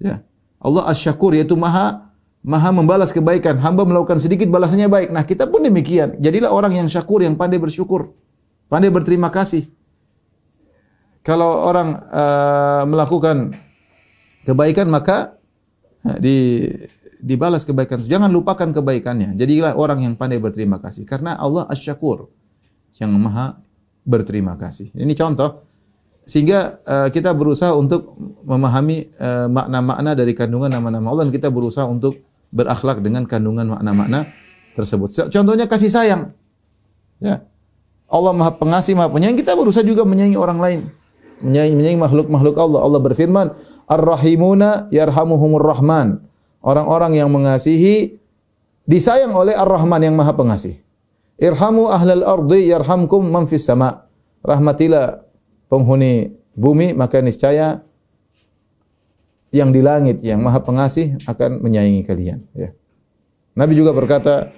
Ya. 0.00 0.24
Allah 0.60 0.88
Asy-Syakur 0.88 1.36
yaitu 1.36 1.54
Maha 1.54 2.10
Maha 2.40 2.72
membalas 2.72 3.12
kebaikan. 3.12 3.60
Hamba 3.60 3.84
melakukan 3.84 4.16
sedikit 4.16 4.48
balasannya 4.48 4.88
baik. 4.88 5.08
Nah, 5.12 5.28
kita 5.28 5.44
pun 5.44 5.60
demikian. 5.60 6.16
Jadilah 6.16 6.48
orang 6.48 6.72
yang 6.72 6.88
syakur, 6.88 7.20
yang 7.20 7.36
pandai 7.36 7.60
bersyukur. 7.60 8.16
Pandai 8.72 8.88
berterima 8.88 9.28
kasih. 9.28 9.68
Kalau 11.20 11.68
orang 11.68 12.00
uh, 12.08 12.82
melakukan 12.88 13.52
kebaikan 14.48 14.88
maka 14.88 15.36
uh, 16.08 16.16
di 16.16 16.66
dibalas 17.20 17.68
kebaikan. 17.68 18.00
Jangan 18.00 18.32
lupakan 18.32 18.72
kebaikannya. 18.72 19.36
Jadilah 19.36 19.76
orang 19.76 20.04
yang 20.04 20.16
pandai 20.16 20.40
berterima 20.40 20.80
kasih 20.80 21.04
karena 21.04 21.36
Allah 21.36 21.68
Asy-Syakur 21.68 22.32
yang 22.96 23.12
Maha 23.20 23.60
berterima 24.02 24.56
kasih. 24.56 24.90
Ini 24.96 25.12
contoh 25.14 25.60
sehingga 26.24 26.80
uh, 26.84 27.08
kita 27.12 27.32
berusaha 27.36 27.76
untuk 27.76 28.16
memahami 28.44 29.12
uh, 29.20 29.48
makna-makna 29.52 30.16
dari 30.16 30.32
kandungan 30.32 30.72
nama-nama 30.72 31.12
Allah 31.12 31.28
dan 31.28 31.32
kita 31.34 31.48
berusaha 31.52 31.84
untuk 31.84 32.22
berakhlak 32.50 33.04
dengan 33.04 33.28
kandungan 33.28 33.78
makna-makna 33.78 34.26
tersebut. 34.74 35.30
Contohnya 35.30 35.68
kasih 35.70 35.90
sayang. 35.90 36.22
Ya. 37.20 37.44
Allah 38.10 38.34
Maha 38.34 38.58
Pengasih, 38.58 38.98
Maha 38.98 39.06
Penyayang, 39.06 39.38
kita 39.38 39.54
berusaha 39.54 39.86
juga 39.86 40.02
menyayangi 40.02 40.34
orang 40.34 40.58
lain. 40.58 40.80
Menyayangi, 41.40 41.96
makhluk-makhluk 41.96 42.56
Allah. 42.60 42.80
Allah 42.84 43.00
berfirman, 43.00 43.46
Ar-Rahimuna 43.88 44.92
yarhamuhumur 44.92 45.64
Rahman. 45.64 46.20
Orang-orang 46.60 47.16
yang 47.16 47.32
mengasihi 47.32 48.20
disayang 48.84 49.32
oleh 49.32 49.56
Ar-Rahman 49.56 50.04
yang 50.04 50.14
Maha 50.14 50.36
Pengasih. 50.36 50.76
Irhamu 51.40 51.88
ahlal 51.88 52.20
ardi 52.20 52.68
yarhamkum 52.68 53.24
man 53.24 53.48
fis 53.48 53.64
sama. 53.64 54.04
Rahmatilah 54.44 55.24
penghuni 55.72 56.36
bumi 56.52 56.92
maka 56.92 57.24
niscaya 57.24 57.80
yang 59.48 59.72
di 59.72 59.80
langit 59.80 60.20
yang 60.20 60.44
maha 60.44 60.60
pengasih 60.62 61.16
akan 61.24 61.64
menyayangi 61.64 62.04
kalian 62.04 62.44
ya. 62.54 62.70
Nabi 63.56 63.74
juga 63.74 63.90
berkata 63.96 64.52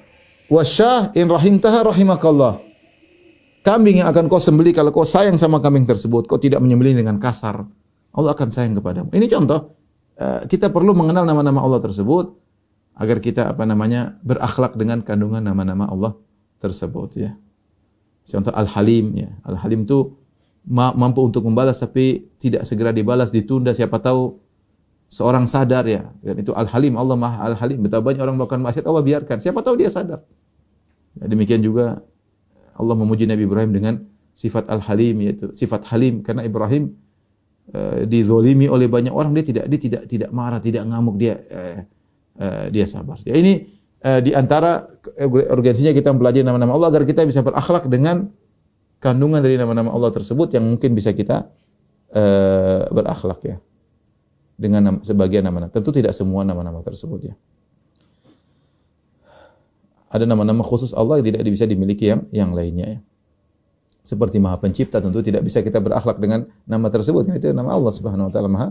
wasyah 0.51 1.15
in 1.17 1.31
rahimtaha 1.31 1.87
rahimakallah 1.87 2.61
kambing 3.63 4.03
yang 4.03 4.09
akan 4.11 4.27
kau 4.27 4.43
sembelih 4.43 4.75
kalau 4.75 4.91
kau 4.91 5.07
sayang 5.07 5.39
sama 5.39 5.63
kambing 5.63 5.87
tersebut 5.87 6.27
kau 6.27 6.39
tidak 6.39 6.59
menyembelih 6.63 6.99
dengan 6.99 7.17
kasar 7.23 7.67
Allah 8.13 8.37
akan 8.37 8.49
sayang 8.53 8.77
kepadamu. 8.77 9.09
Ini 9.15 9.27
contoh 9.33 9.73
eh, 10.21 10.45
kita 10.45 10.69
perlu 10.69 10.93
mengenal 10.93 11.25
nama-nama 11.25 11.65
Allah 11.65 11.81
tersebut 11.81 12.37
agar 12.93 13.19
kita 13.25 13.57
apa 13.57 13.65
namanya 13.65 14.21
berakhlak 14.21 14.77
dengan 14.77 15.01
kandungan 15.01 15.41
nama-nama 15.41 15.89
Allah 15.89 16.13
tersebut 16.61 17.17
ya. 17.17 17.33
Contoh 18.23 18.53
Al-Halim 18.53 19.17
ya. 19.17 19.33
Al-Halim 19.49 19.89
itu 19.89 20.13
mampu 20.69 21.21
untuk 21.27 21.43
membalas 21.43 21.83
tapi 21.83 22.31
tidak 22.39 22.69
segera 22.69 22.95
dibalas 22.95 23.35
ditunda. 23.35 23.75
Siapa 23.75 23.99
tahu 23.99 24.39
seorang 25.11 25.51
sadar 25.51 25.85
ya. 25.89 26.13
Dan 26.23 26.39
itu 26.39 26.55
al 26.55 26.71
halim 26.71 26.95
Allah 26.95 27.19
maha 27.19 27.53
al 27.53 27.57
halim 27.59 27.83
betapa 27.83 28.13
banyak 28.13 28.23
orang 28.23 28.37
melakukan 28.39 28.63
maksiat 28.63 28.87
Allah 28.87 29.03
biarkan. 29.03 29.37
Siapa 29.43 29.59
tahu 29.65 29.75
dia 29.81 29.91
sadar. 29.91 30.23
Ya, 31.19 31.25
demikian 31.27 31.61
juga 31.61 32.01
Allah 32.77 32.95
memuji 32.97 33.25
Nabi 33.29 33.45
Ibrahim 33.45 33.71
dengan 33.73 33.95
sifat 34.33 34.69
al 34.73 34.81
halim 34.81 35.21
yaitu 35.21 35.53
sifat 35.53 35.85
halim 35.93 36.25
karena 36.25 36.45
Ibrahim 36.45 36.97
uh, 37.73 38.09
dizolimi 38.09 38.69
oleh 38.69 38.89
banyak 38.89 39.13
orang 39.13 39.37
dia 39.37 39.45
tidak 39.45 39.65
dia 39.69 39.81
tidak 39.81 40.03
tidak 40.09 40.31
marah 40.33 40.61
tidak 40.61 40.89
ngamuk 40.89 41.17
dia 41.21 41.37
uh, 41.37 41.79
uh, 42.41 42.67
dia 42.73 42.89
sabar 42.89 43.21
ya 43.29 43.37
ini 43.37 43.69
uh, 44.03 44.21
di 44.25 44.33
antara 44.33 44.89
urgensinya 45.29 45.93
kita 45.93 46.11
mempelajari 46.17 46.45
nama-nama 46.45 46.73
Allah 46.73 46.89
agar 46.97 47.05
kita 47.05 47.29
bisa 47.29 47.45
berakhlak 47.45 47.89
dengan 47.93 48.33
kandungan 49.03 49.45
dari 49.45 49.61
nama-nama 49.61 49.93
Allah 49.93 50.15
tersebut 50.15 50.57
yang 50.57 50.65
mungkin 50.65 50.97
bisa 50.97 51.13
kita 51.13 51.49
berakhlak 52.93 53.41
ya 53.41 53.57
dengan 54.63 54.81
nama, 54.85 54.99
sebagian 55.03 55.43
nama-nama. 55.43 55.73
Tentu 55.75 55.91
tidak 55.91 56.15
semua 56.15 56.47
nama-nama 56.47 56.79
tersebut 56.87 57.33
ya. 57.33 57.35
Ada 60.13 60.29
nama-nama 60.29 60.61
khusus 60.61 60.93
Allah 60.93 61.25
yang 61.25 61.33
tidak 61.33 61.49
bisa 61.49 61.65
dimiliki 61.65 62.13
yang 62.13 62.29
yang 62.29 62.53
lainnya 62.53 62.99
ya. 62.99 63.01
Seperti 64.03 64.43
Maha 64.43 64.61
Pencipta 64.61 65.01
tentu 65.01 65.25
tidak 65.25 65.47
bisa 65.47 65.65
kita 65.65 65.81
berakhlak 65.81 66.21
dengan 66.21 66.45
nama 66.69 66.93
tersebut. 66.93 67.33
Itu 67.33 67.55
nama 67.57 67.73
Allah 67.73 67.93
Subhanahu 67.95 68.29
wa 68.29 68.33
taala 68.35 68.51
Maha 68.53 68.69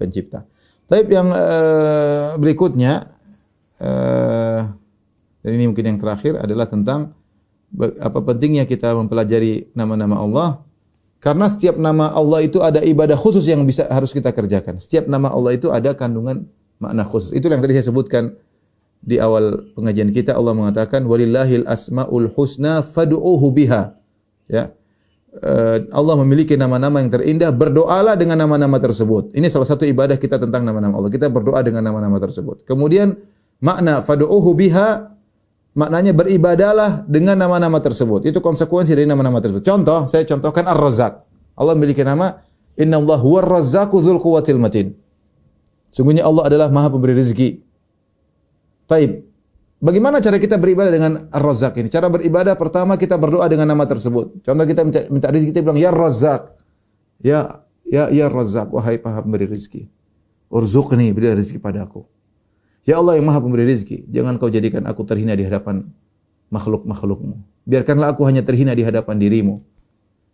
Pencipta. 0.00 0.48
Tapi 0.88 1.12
yang 1.12 1.28
eh, 1.28 2.40
berikutnya 2.40 3.04
eh, 3.84 4.60
dan 5.44 5.50
ini 5.52 5.68
mungkin 5.68 5.84
yang 5.94 5.98
terakhir 6.00 6.40
adalah 6.40 6.64
tentang 6.64 7.12
apa 8.00 8.18
pentingnya 8.24 8.64
kita 8.64 8.96
mempelajari 8.96 9.68
nama-nama 9.76 10.16
Allah 10.24 10.48
karena 11.20 11.50
setiap 11.50 11.76
nama 11.76 12.08
Allah 12.14 12.46
itu 12.46 12.62
ada 12.62 12.80
ibadah 12.80 13.18
khusus 13.18 13.44
yang 13.50 13.66
bisa 13.66 13.84
harus 13.90 14.14
kita 14.14 14.30
kerjakan. 14.30 14.78
Setiap 14.78 15.10
nama 15.10 15.28
Allah 15.28 15.58
itu 15.58 15.68
ada 15.68 15.90
kandungan 15.92 16.46
makna 16.78 17.02
khusus. 17.02 17.34
Itu 17.34 17.50
yang 17.50 17.58
tadi 17.58 17.74
saya 17.74 17.90
sebutkan 17.90 18.38
di 18.98 19.16
awal 19.16 19.72
pengajian 19.72 20.10
kita 20.10 20.34
Allah 20.34 20.52
mengatakan 20.52 21.06
walillahil 21.06 21.64
asmaul 21.64 22.28
husna 22.34 22.82
fad'uuhu 22.82 23.46
biha. 23.54 23.94
Ya. 24.50 24.74
Eh, 25.28 25.76
Allah 25.92 26.14
memiliki 26.24 26.58
nama-nama 26.58 26.98
yang 27.04 27.12
terindah, 27.12 27.52
berdoalah 27.54 28.18
dengan 28.18 28.40
nama-nama 28.40 28.80
tersebut. 28.80 29.36
Ini 29.36 29.46
salah 29.52 29.68
satu 29.68 29.86
ibadah 29.86 30.16
kita 30.16 30.40
tentang 30.40 30.64
nama-nama 30.64 30.98
Allah. 30.98 31.12
Kita 31.12 31.30
berdoa 31.30 31.62
dengan 31.62 31.84
nama-nama 31.84 32.16
tersebut. 32.18 32.64
Kemudian 32.66 33.14
makna 33.62 34.02
fad'uuhu 34.02 34.50
biha 34.56 35.14
maknanya 35.78 36.10
beribadalah 36.10 37.06
dengan 37.06 37.38
nama-nama 37.38 37.78
tersebut. 37.78 38.26
Itu 38.26 38.42
konsekuensi 38.42 38.96
dari 38.98 39.06
nama-nama 39.06 39.38
tersebut. 39.38 39.62
Contoh, 39.62 40.10
saya 40.10 40.26
contohkan 40.26 40.66
Ar-Razzaq. 40.66 41.12
Allah 41.54 41.74
memiliki 41.78 42.02
nama 42.02 42.42
Inna 42.78 43.02
Allah 43.02 43.18
huwa 43.18 43.42
dzul 43.62 44.18
quwwatil 44.22 44.58
matin. 44.58 44.94
Sungguhnya 45.90 46.22
Allah 46.22 46.46
adalah 46.46 46.68
Maha 46.70 46.94
pemberi 46.94 47.18
rezeki. 47.18 47.67
Taib. 48.88 49.28
Bagaimana 49.78 50.18
cara 50.18 50.42
kita 50.42 50.58
beribadah 50.58 50.90
dengan 50.90 51.12
Ar-Razzaq 51.30 51.78
ini? 51.78 51.86
Cara 51.92 52.10
beribadah 52.10 52.58
pertama 52.58 52.98
kita 52.98 53.14
berdoa 53.14 53.46
dengan 53.46 53.68
nama 53.70 53.86
tersebut. 53.86 54.42
Contoh 54.42 54.66
kita 54.66 54.82
minta, 54.82 55.00
minta 55.06 55.28
rezeki 55.30 55.54
kita 55.54 55.62
bilang 55.62 55.78
ya 55.78 55.94
Razzaq. 55.94 56.56
Ya 57.22 57.62
ya 57.86 58.10
ya 58.10 58.26
Razzaq, 58.26 58.74
wahai 58.74 58.98
Maha 58.98 59.22
pemberi 59.22 59.46
rezeki. 59.46 59.86
Urzuqni, 60.50 61.14
beri 61.14 61.30
rezeki 61.30 61.62
padaku. 61.62 62.08
Ya 62.88 62.98
Allah 62.98 63.20
yang 63.20 63.28
Maha 63.28 63.38
pemberi 63.38 63.68
rezeki, 63.68 64.08
jangan 64.10 64.40
kau 64.40 64.50
jadikan 64.50 64.82
aku 64.88 65.06
terhina 65.06 65.36
di 65.38 65.46
hadapan 65.46 65.86
makhluk-makhlukmu. 66.50 67.38
Biarkanlah 67.68 68.16
aku 68.16 68.24
hanya 68.26 68.42
terhina 68.42 68.74
di 68.74 68.82
hadapan 68.82 69.20
dirimu. 69.20 69.62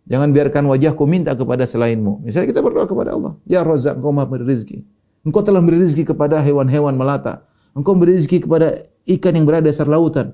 Jangan 0.09 0.33
biarkan 0.33 0.63
wajahku 0.71 1.03
minta 1.05 1.37
kepada 1.37 1.69
selainmu. 1.69 2.25
Misalnya 2.25 2.49
kita 2.49 2.65
berdoa 2.65 2.89
kepada 2.89 3.13
Allah, 3.13 3.37
Ya 3.45 3.61
Razzaq, 3.61 4.01
engkau 4.01 4.09
Maha 4.09 4.25
pemberi 4.25 4.57
rezeki. 4.57 4.81
Engkau 5.21 5.45
telah 5.45 5.61
beri 5.61 5.85
rezeki 5.85 6.17
kepada 6.17 6.41
hewan-hewan 6.41 6.97
melata. 6.97 7.45
Engkau 7.75 7.91
beri 7.99 8.15
rezeki 8.15 8.47
kepada 8.47 8.87
ikan 9.03 9.35
yang 9.35 9.43
berada 9.43 9.67
di 9.67 9.75
dasar 9.75 9.85
lautan. 9.85 10.31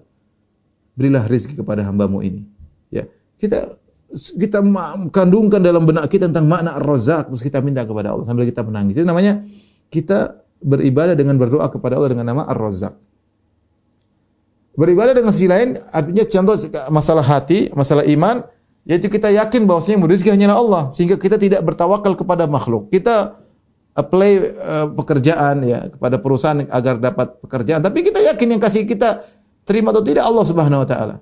Berilah 0.93 1.25
rezeki 1.25 1.57
kepada 1.57 1.81
hambamu 1.81 2.21
ini. 2.21 2.45
Ya, 2.93 3.09
kita 3.41 3.81
kita 4.37 4.61
kandungkan 5.09 5.63
dalam 5.63 5.87
benak 5.87 6.05
kita 6.11 6.29
tentang 6.29 6.45
makna 6.45 6.77
Ar-Razzaq 6.77 7.31
terus 7.31 7.41
kita 7.41 7.63
minta 7.63 7.81
kepada 7.81 8.13
Allah 8.13 8.27
sambil 8.27 8.45
kita 8.45 8.61
menangis. 8.61 9.01
Itu 9.01 9.07
namanya 9.07 9.41
kita 9.89 10.43
beribadah 10.61 11.17
dengan 11.17 11.41
berdoa 11.41 11.65
kepada 11.73 11.97
Allah 11.97 12.13
dengan 12.13 12.29
nama 12.29 12.45
Ar-Razzaq. 12.45 12.93
Beribadah 14.77 15.11
dengan 15.17 15.33
sisi 15.33 15.49
lain 15.49 15.75
artinya 15.91 16.23
contoh 16.23 16.55
masalah 16.93 17.25
hati, 17.25 17.73
masalah 17.75 18.05
iman, 18.07 18.45
yaitu 18.85 19.09
kita 19.11 19.29
yakin 19.33 19.67
bahwasanya 19.67 19.99
rezeki 20.05 20.31
hanyalah 20.33 20.57
Allah 20.57 20.83
sehingga 20.93 21.17
kita 21.17 21.41
tidak 21.41 21.61
bertawakal 21.65 22.13
kepada 22.13 22.45
makhluk. 22.45 22.87
Kita 22.93 23.35
apply 23.91 24.31
uh, 24.59 24.87
pekerjaan 24.95 25.67
ya 25.67 25.91
kepada 25.91 26.15
perusahaan 26.19 26.63
agar 26.71 26.99
dapat 26.99 27.39
pekerjaan, 27.43 27.83
tapi 27.83 28.07
kita 28.07 28.23
yakin 28.31 28.57
yang 28.57 28.61
kasih 28.63 28.87
kita 28.87 29.23
terima 29.67 29.91
atau 29.91 30.03
tidak 30.03 30.23
Allah 30.23 30.45
Subhanahu 30.47 30.83
wa 30.83 30.87
taala. 30.87 31.15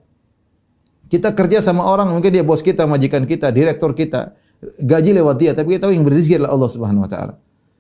Kita 1.09 1.33
kerja 1.33 1.65
sama 1.65 1.89
orang, 1.89 2.13
mungkin 2.13 2.29
dia 2.29 2.45
bos 2.45 2.61
kita, 2.61 2.85
majikan 2.85 3.25
kita, 3.25 3.49
direktur 3.49 3.97
kita, 3.97 4.37
gaji 4.85 5.17
lewat 5.17 5.35
dia, 5.41 5.51
tapi 5.57 5.73
kita 5.73 5.89
tahu 5.89 5.97
yang 5.97 6.05
berizki 6.05 6.37
adalah 6.37 6.53
Allah 6.53 6.69
Subhanahu 6.69 7.05
wa 7.05 7.09
taala. 7.09 7.33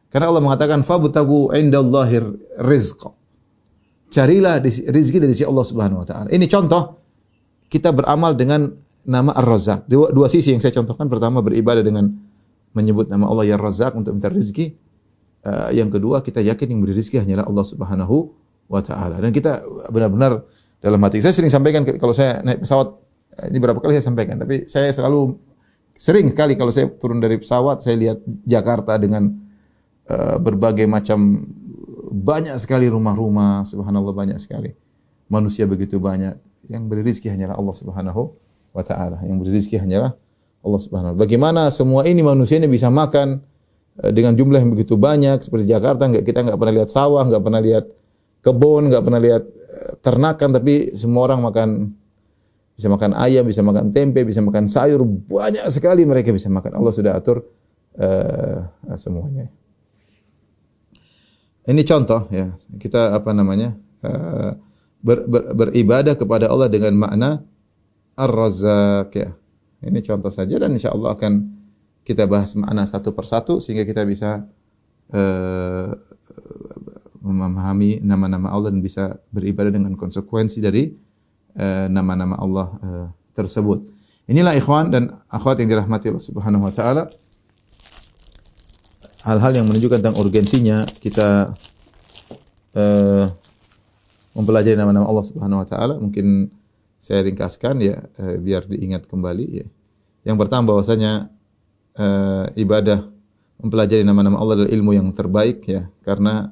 Karena 0.09 0.33
Allah 0.33 0.41
mengatakan 0.41 0.81
fabtagu 0.81 1.53
indallahir 1.53 2.25
rizq. 2.65 3.05
Carilah 4.09 4.57
rizki 4.65 5.21
dari 5.21 5.37
sisi 5.37 5.45
Allah 5.45 5.61
Subhanahu 5.61 6.01
wa 6.01 6.07
taala. 6.09 6.27
Ini 6.33 6.49
contoh 6.49 6.97
kita 7.69 7.93
beramal 7.93 8.33
dengan 8.33 8.73
nama 9.05 9.37
Ar-Razzaq. 9.37 9.85
Dua, 9.85 10.09
dua 10.09 10.25
sisi 10.25 10.49
yang 10.49 10.57
saya 10.57 10.73
contohkan 10.73 11.05
pertama 11.05 11.45
beribadah 11.45 11.85
dengan 11.85 12.09
menyebut 12.75 13.09
nama 13.09 13.25
Allah 13.29 13.49
ya 13.49 13.57
Razzaq 13.57 13.97
untuk 13.97 14.13
minta 14.17 14.29
rezeki. 14.29 14.75
Eh, 15.39 15.69
yang 15.79 15.87
kedua 15.87 16.19
kita 16.19 16.43
yakin 16.43 16.75
yang 16.75 16.79
beri 16.83 16.93
rezeki 16.97 17.23
hanyalah 17.23 17.47
Allah 17.47 17.65
Subhanahu 17.65 18.15
wa 18.69 18.81
taala. 18.83 19.17
Dan 19.23 19.31
kita 19.33 19.63
benar-benar 19.89 20.43
dalam 20.79 20.99
hati 21.03 21.19
saya 21.19 21.35
sering 21.35 21.51
sampaikan 21.51 21.83
kalau 21.83 22.15
saya 22.15 22.39
naik 22.43 22.63
pesawat 22.63 22.95
eh, 23.35 23.51
ini 23.51 23.57
berapa 23.59 23.79
kali 23.83 23.99
saya 23.99 24.07
sampaikan 24.07 24.39
tapi 24.39 24.63
saya 24.65 24.87
selalu 24.95 25.35
sering 25.99 26.31
sekali 26.31 26.55
kalau 26.55 26.71
saya 26.71 26.87
turun 26.87 27.19
dari 27.19 27.35
pesawat 27.35 27.83
saya 27.83 27.99
lihat 27.99 28.23
Jakarta 28.47 28.95
dengan 28.95 29.27
eh, 30.07 30.37
berbagai 30.39 30.87
macam 30.87 31.43
banyak 32.09 32.55
sekali 32.57 32.87
rumah-rumah 32.87 33.67
subhanallah 33.67 34.15
banyak 34.15 34.39
sekali 34.39 34.71
manusia 35.27 35.67
begitu 35.67 35.99
banyak 35.99 36.39
yang 36.71 36.87
beri 36.87 37.03
rezeki 37.05 37.35
hanyalah 37.37 37.59
Allah 37.59 37.75
Subhanahu 37.75 38.33
wa 38.73 38.83
taala 38.85 39.21
yang 39.21 39.37
beri 39.37 39.53
rezeki 39.59 39.83
hanyalah 39.83 40.15
Allah 40.59 40.81
Subhanahu. 40.81 41.15
Bagaimana 41.15 41.71
semua 41.71 42.03
ini 42.03 42.19
manusia 42.19 42.59
ini 42.59 42.67
bisa 42.67 42.91
makan 42.91 43.39
eh, 44.03 44.11
dengan 44.11 44.35
jumlah 44.35 44.59
yang 44.59 44.71
begitu 44.75 44.99
banyak 44.99 45.39
seperti 45.39 45.65
Jakarta 45.69 46.07
nggak 46.07 46.23
kita 46.25 46.39
nggak 46.45 46.57
pernah 46.59 46.75
lihat 46.83 46.89
sawah, 46.91 47.23
nggak 47.23 47.43
pernah 47.43 47.61
lihat 47.63 47.85
kebun, 48.43 48.91
nggak 48.91 49.03
pernah 49.03 49.21
lihat 49.21 49.43
eh, 49.47 49.91
ternakan 50.03 50.49
tapi 50.55 50.73
semua 50.95 51.21
orang 51.31 51.39
makan 51.43 51.69
bisa 52.79 52.87
makan 52.87 53.11
ayam, 53.19 53.43
bisa 53.43 53.59
makan 53.59 53.91
tempe, 53.91 54.23
bisa 54.23 54.39
makan 54.39 54.71
sayur, 54.71 55.03
banyak 55.03 55.67
sekali 55.67 56.07
mereka 56.07 56.31
bisa 56.31 56.47
makan. 56.47 56.79
Allah 56.79 56.93
sudah 56.95 57.11
atur 57.15 57.43
eh, 57.99 58.63
semuanya. 58.95 59.51
Ini 61.69 61.81
contoh 61.85 62.25
ya, 62.31 62.55
kita 62.79 63.13
apa 63.19 63.35
namanya? 63.35 63.75
eh, 63.99 64.51
ber- 65.03 65.27
ber- 65.27 65.51
beribadah 65.55 66.15
kepada 66.15 66.51
Allah 66.51 66.67
dengan 66.67 66.95
makna 66.95 67.43
Ar-Razzaq 68.19 69.11
ya. 69.15 69.31
Ini 69.79 69.99
contoh 70.03 70.31
saja 70.31 70.59
dan 70.59 70.75
insya 70.75 70.91
Allah 70.91 71.15
akan 71.15 71.33
kita 72.03 72.27
bahas 72.27 72.51
makna 72.57 72.83
satu 72.83 73.15
persatu 73.15 73.63
sehingga 73.63 73.87
kita 73.87 74.03
bisa 74.03 74.43
eh, 75.13 75.89
memahami 77.19 78.01
nama-nama 78.03 78.51
Allah 78.51 78.73
dan 78.73 78.81
bisa 78.81 79.19
beribadah 79.31 79.71
dengan 79.71 79.95
konsekuensi 79.95 80.59
dari 80.59 80.91
eh, 81.55 81.87
nama-nama 81.87 82.35
Allah 82.39 82.67
eh, 82.81 83.07
tersebut. 83.35 83.87
Inilah 84.29 84.53
ikhwan 84.53 84.93
dan 84.93 85.15
akhwat 85.31 85.57
yang 85.63 85.69
dirahmati 85.73 86.11
Allah 86.11 86.25
Subhanahu 86.25 86.67
wa 86.69 86.73
taala. 86.73 87.03
Hal-hal 89.25 89.51
yang 89.51 89.65
menunjukkan 89.67 89.99
tentang 89.99 90.17
urgensinya 90.19 90.85
kita 90.99 91.49
eh, 92.75 93.25
mempelajari 94.37 94.77
nama-nama 94.77 95.07
Allah 95.07 95.25
Subhanahu 95.25 95.61
wa 95.63 95.67
taala. 95.67 95.93
Mungkin 95.97 96.58
saya 96.99 97.23
ringkaskan 97.23 97.79
ya 97.79 97.95
eh, 98.19 98.37
biar 98.37 98.67
diingat 98.67 99.07
kembali 99.07 99.45
ya. 99.47 99.67
Yang 100.27 100.37
pertama 100.45 100.75
bahwasanya 100.75 101.31
eh, 101.95 102.45
ibadah 102.59 103.07
mempelajari 103.59 104.03
nama-nama 104.03 104.39
Allah 104.39 104.63
adalah 104.63 104.71
ilmu 104.75 104.91
yang 104.93 105.07
terbaik 105.15 105.63
ya. 105.63 105.87
Karena 106.03 106.51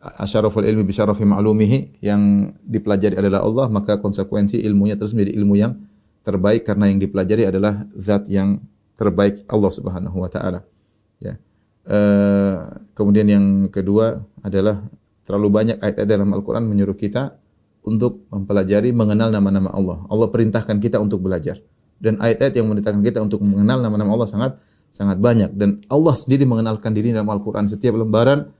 asyaraful 0.00 0.64
ilmi 0.64 0.86
bi 0.86 0.94
syarafi 0.96 1.28
ma'lumihi 1.28 2.00
yang 2.00 2.54
dipelajari 2.64 3.20
adalah 3.20 3.44
Allah 3.44 3.68
maka 3.68 4.00
konsekuensi 4.00 4.56
ilmunya 4.64 4.96
terus 4.96 5.12
menjadi 5.12 5.36
ilmu 5.36 5.54
yang 5.60 5.76
terbaik 6.24 6.64
karena 6.64 6.88
yang 6.88 7.02
dipelajari 7.02 7.44
adalah 7.48 7.84
zat 7.92 8.28
yang 8.32 8.64
terbaik 8.96 9.44
Allah 9.48 9.72
Subhanahu 9.72 10.16
wa 10.16 10.30
taala. 10.32 10.64
Ya. 11.20 11.36
Eh, 11.84 12.56
kemudian 12.92 13.28
yang 13.28 13.46
kedua 13.72 14.20
adalah 14.44 14.84
terlalu 15.24 15.48
banyak 15.48 15.76
ayat-ayat 15.80 16.08
dalam 16.08 16.28
Al-Qur'an 16.32 16.64
menyuruh 16.64 16.96
kita 16.96 17.39
untuk 17.84 18.28
mempelajari 18.28 18.92
mengenal 18.92 19.32
nama-nama 19.32 19.72
Allah. 19.72 20.04
Allah 20.08 20.28
perintahkan 20.28 20.76
kita 20.78 21.00
untuk 21.00 21.24
belajar. 21.24 21.60
Dan 22.00 22.16
ayat-ayat 22.16 22.56
yang 22.56 22.68
memerintahkan 22.68 23.02
kita 23.04 23.18
untuk 23.20 23.44
mengenal 23.44 23.84
nama-nama 23.84 24.16
Allah 24.16 24.28
sangat 24.28 24.56
sangat 24.90 25.22
banyak 25.22 25.54
dan 25.54 25.78
Allah 25.86 26.16
sendiri 26.18 26.42
mengenalkan 26.48 26.90
diri 26.90 27.14
dalam 27.14 27.30
Al-Qur'an 27.30 27.70
setiap 27.70 27.94
lembaran 27.94 28.50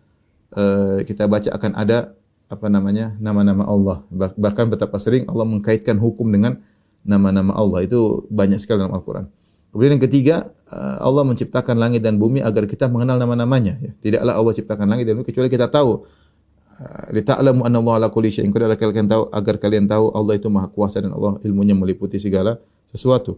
eh, 0.55 1.03
kita 1.03 1.27
baca 1.27 1.51
akan 1.59 1.73
ada 1.75 2.15
apa 2.51 2.67
namanya 2.67 3.15
nama-nama 3.19 3.67
Allah. 3.67 4.03
Bah- 4.11 4.35
Bahkan 4.35 4.71
betapa 4.75 4.99
sering 4.99 5.27
Allah 5.31 5.47
mengkaitkan 5.47 5.99
hukum 5.99 6.27
dengan 6.31 6.59
nama-nama 7.07 7.55
Allah. 7.57 7.87
Itu 7.87 8.27
banyak 8.29 8.61
sekali 8.61 8.83
dalam 8.85 8.95
Al-Qur'an. 8.95 9.27
Kemudian 9.71 9.97
yang 9.99 10.03
ketiga, 10.03 10.37
eh, 10.71 10.99
Allah 11.01 11.23
menciptakan 11.23 11.79
langit 11.79 12.03
dan 12.03 12.19
bumi 12.19 12.43
agar 12.43 12.67
kita 12.67 12.91
mengenal 12.91 13.17
nama-namanya. 13.23 13.79
ya. 13.79 13.91
Tidaklah 14.03 14.35
Allah 14.35 14.53
ciptakan 14.53 14.87
langit 14.91 15.07
dan 15.07 15.15
bumi 15.19 15.27
kecuali 15.27 15.49
kita 15.49 15.71
tahu 15.71 16.05
li 17.13 17.21
ta'lamu 17.21 17.61
anna 17.69 17.79
Allah 17.85 17.95
ala 18.01 18.09
kulli 18.09 18.33
syai'in 18.33 18.53
qadir 18.57 18.73
kalian 18.73 19.09
tahu 19.09 19.29
agar 19.29 19.55
kalian 19.61 19.85
tahu 19.85 20.17
Allah 20.17 20.41
itu 20.41 20.49
maha 20.49 20.73
kuasa 20.73 21.05
dan 21.05 21.13
Allah 21.13 21.37
ilmunya 21.45 21.77
meliputi 21.77 22.17
segala 22.17 22.57
sesuatu. 22.89 23.37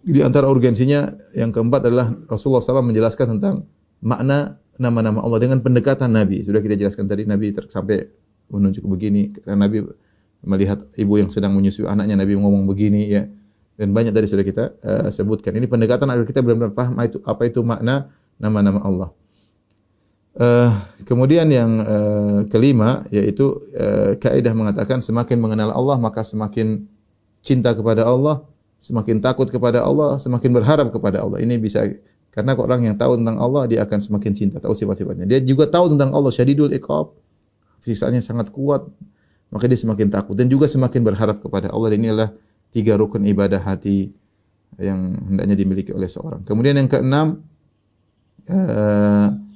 Di 0.00 0.22
antara 0.24 0.48
urgensinya 0.48 1.12
yang 1.36 1.52
keempat 1.52 1.90
adalah 1.90 2.08
Rasulullah 2.30 2.64
SAW 2.64 2.86
menjelaskan 2.86 3.36
tentang 3.36 3.68
makna 4.00 4.56
nama-nama 4.80 5.20
Allah 5.20 5.42
dengan 5.42 5.60
pendekatan 5.60 6.08
Nabi. 6.08 6.40
Sudah 6.40 6.64
kita 6.64 6.78
jelaskan 6.78 7.04
tadi 7.04 7.28
Nabi 7.28 7.52
sampai 7.68 8.08
menunjuk 8.48 8.86
begini 8.88 9.34
karena 9.36 9.68
Nabi 9.68 9.84
melihat 10.40 10.88
ibu 10.96 11.20
yang 11.20 11.28
sedang 11.28 11.52
menyusui 11.52 11.84
anaknya 11.84 12.16
Nabi 12.16 12.32
ngomong 12.38 12.64
begini 12.64 13.12
ya. 13.12 13.28
Dan 13.76 13.96
banyak 13.96 14.12
tadi 14.12 14.28
sudah 14.28 14.44
kita 14.44 14.64
eh, 14.80 15.08
sebutkan. 15.12 15.52
Ini 15.56 15.68
pendekatan 15.68 16.08
agar 16.08 16.24
kita 16.24 16.44
benar-benar 16.44 16.72
paham 16.72 16.96
itu, 17.00 17.20
apa 17.24 17.42
itu 17.48 17.60
makna 17.64 18.08
nama-nama 18.40 18.80
Allah. 18.84 19.08
Eh, 20.30 20.70
kemudian 21.10 21.50
yang 21.50 21.82
eh, 21.82 22.38
kelima 22.46 23.02
yaitu 23.10 23.66
eh, 23.74 24.14
kaidah 24.14 24.54
mengatakan 24.54 25.02
semakin 25.02 25.42
mengenal 25.42 25.74
Allah 25.74 25.98
maka 25.98 26.22
semakin 26.22 26.86
cinta 27.42 27.74
kepada 27.74 28.06
Allah, 28.06 28.46
semakin 28.78 29.18
takut 29.18 29.50
kepada 29.50 29.82
Allah, 29.82 30.22
semakin 30.22 30.54
berharap 30.54 30.94
kepada 30.94 31.26
Allah. 31.26 31.42
Ini 31.42 31.58
bisa 31.58 31.82
karena 32.30 32.54
orang 32.54 32.86
yang 32.86 32.94
tahu 32.94 33.18
tentang 33.18 33.42
Allah 33.42 33.66
dia 33.66 33.82
akan 33.82 33.98
semakin 33.98 34.30
cinta, 34.30 34.62
tahu 34.62 34.70
sifat-sifatnya. 34.70 35.26
Dia 35.26 35.42
juga 35.42 35.66
tahu 35.66 35.98
tentang 35.98 36.14
Allah 36.14 36.30
syadidul 36.30 36.70
iqab, 36.78 37.10
siksanya 37.82 38.22
sangat 38.22 38.54
kuat, 38.54 38.86
maka 39.50 39.66
dia 39.66 39.82
semakin 39.82 40.14
takut 40.14 40.38
dan 40.38 40.46
juga 40.46 40.70
semakin 40.70 41.10
berharap 41.10 41.42
kepada 41.42 41.74
Allah. 41.74 41.90
Dan 41.90 42.06
ini 42.06 42.08
adalah 42.14 42.30
tiga 42.70 42.94
rukun 42.94 43.26
ibadah 43.26 43.58
hati 43.58 44.14
yang 44.78 45.10
hendaknya 45.26 45.58
dimiliki 45.58 45.90
oleh 45.90 46.06
seorang. 46.06 46.46
Kemudian 46.46 46.78
yang 46.78 46.86
keenam 46.86 47.42
eh, 48.46 49.49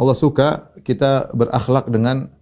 Allah 0.00 0.16
suka 0.16 0.64
kita 0.80 1.28
berakhlak 1.36 1.92
dengan 1.92 2.32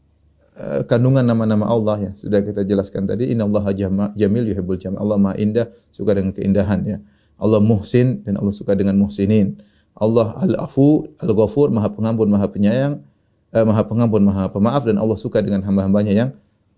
uh, 0.55 0.87
kandungan 0.87 1.27
nama-nama 1.27 1.67
Allah 1.67 1.97
ya. 1.99 2.11
Sudah 2.15 2.39
kita 2.47 2.63
jelaskan 2.63 3.11
tadi 3.11 3.35
innallaha 3.35 3.75
jamil 4.15 4.47
yuhibbul 4.47 4.79
jamal. 4.79 5.03
Allah 5.03 5.19
Maha 5.19 5.35
indah, 5.43 5.67
suka 5.91 6.15
dengan 6.15 6.31
keindahan 6.31 6.87
ya. 6.87 6.99
Allah 7.35 7.59
muhsin 7.59 8.23
dan 8.23 8.39
Allah 8.39 8.55
suka 8.55 8.79
dengan 8.79 8.95
muhsinin. 9.03 9.59
Allah 9.99 10.39
al-afu, 10.39 11.11
al-ghafur, 11.19 11.75
Maha 11.75 11.91
pengampun, 11.91 12.31
Maha 12.31 12.47
penyayang, 12.47 13.03
uh, 13.51 13.65
Maha 13.67 13.83
pengampun, 13.91 14.23
Maha 14.23 14.55
pemaaf 14.55 14.87
dan 14.87 14.95
Allah 15.03 15.19
suka 15.19 15.43
dengan 15.43 15.67
hamba-hambanya 15.67 16.15
yang 16.15 16.31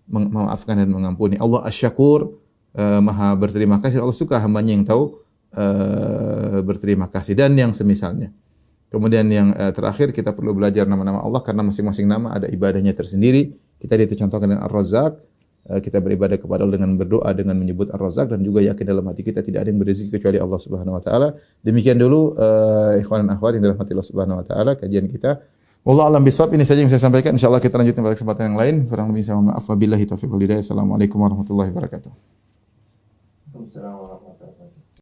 memaafkan 0.09 0.81
dan 0.81 0.89
mengampuni. 0.89 1.37
Allah 1.37 1.61
asyakur, 1.69 2.41
uh, 2.73 2.99
Maha 3.05 3.37
berterima 3.37 3.77
kasih. 3.77 4.01
Allah 4.01 4.17
suka 4.17 4.41
hambanya 4.41 4.73
yang 4.73 4.85
tahu 4.89 5.21
uh, 5.53 6.65
berterima 6.65 7.05
kasih 7.05 7.37
dan 7.37 7.53
yang 7.53 7.69
semisalnya. 7.69 8.33
Kemudian 8.91 9.23
yang 9.31 9.55
uh, 9.55 9.71
terakhir 9.71 10.11
kita 10.11 10.35
perlu 10.35 10.51
belajar 10.51 10.83
nama-nama 10.83 11.23
Allah 11.23 11.39
karena 11.39 11.63
masing-masing 11.63 12.11
nama 12.11 12.35
ada 12.35 12.51
ibadahnya 12.51 12.91
tersendiri. 12.91 13.55
Kita 13.79 13.95
dicontohkan 13.95 14.51
dengan 14.51 14.67
Ar-Razzaq, 14.67 15.11
uh, 15.71 15.79
kita 15.79 16.03
beribadah 16.03 16.35
kepada 16.35 16.67
Allah 16.67 16.75
dengan 16.75 16.99
berdoa 16.99 17.31
dengan 17.31 17.55
menyebut 17.55 17.87
Ar-Razzaq 17.87 18.35
dan 18.35 18.43
juga 18.43 18.59
yakin 18.67 18.83
dalam 18.83 19.07
hati 19.07 19.23
kita 19.23 19.39
tidak 19.39 19.63
ada 19.63 19.71
yang 19.71 19.79
berizki 19.79 20.11
kecuali 20.11 20.43
Allah 20.43 20.59
Subhanahu 20.59 20.99
wa 20.99 21.03
taala. 21.07 21.31
Demikian 21.63 22.03
dulu 22.03 22.35
uh, 22.35 22.99
ikhwan 22.99 23.23
dan 23.23 23.39
akhwat 23.39 23.55
yang 23.55 23.71
dirahmati 23.71 23.95
Allah 23.95 24.09
Subhanahu 24.11 24.37
wa 24.43 24.45
taala 24.45 24.71
kajian 24.75 25.07
kita. 25.07 25.39
Wallah 25.87 26.11
alam 26.11 26.21
bisawab 26.21 26.51
ini 26.53 26.67
saja 26.67 26.83
yang 26.83 26.91
saya 26.91 27.01
sampaikan. 27.01 27.31
Insyaallah 27.33 27.63
kita 27.63 27.79
lanjutkan 27.79 28.05
pada 28.05 28.13
kesempatan 28.19 28.43
yang 28.53 28.57
lain. 28.59 28.75
Kurang 28.91 29.15
lebih 29.15 29.23
saya 29.23 29.39
mohon 29.39 29.55
maaf. 29.55 29.65
Wabillahi 29.65 30.03
taufiq 30.05 30.29
wal 30.29 30.43
hidayah. 30.43 30.61
Assalamualaikum 30.61 31.17
warahmatullahi 31.17 31.73
wabarakatuh. 31.73 32.11
Wabarakatuh. 33.55 34.10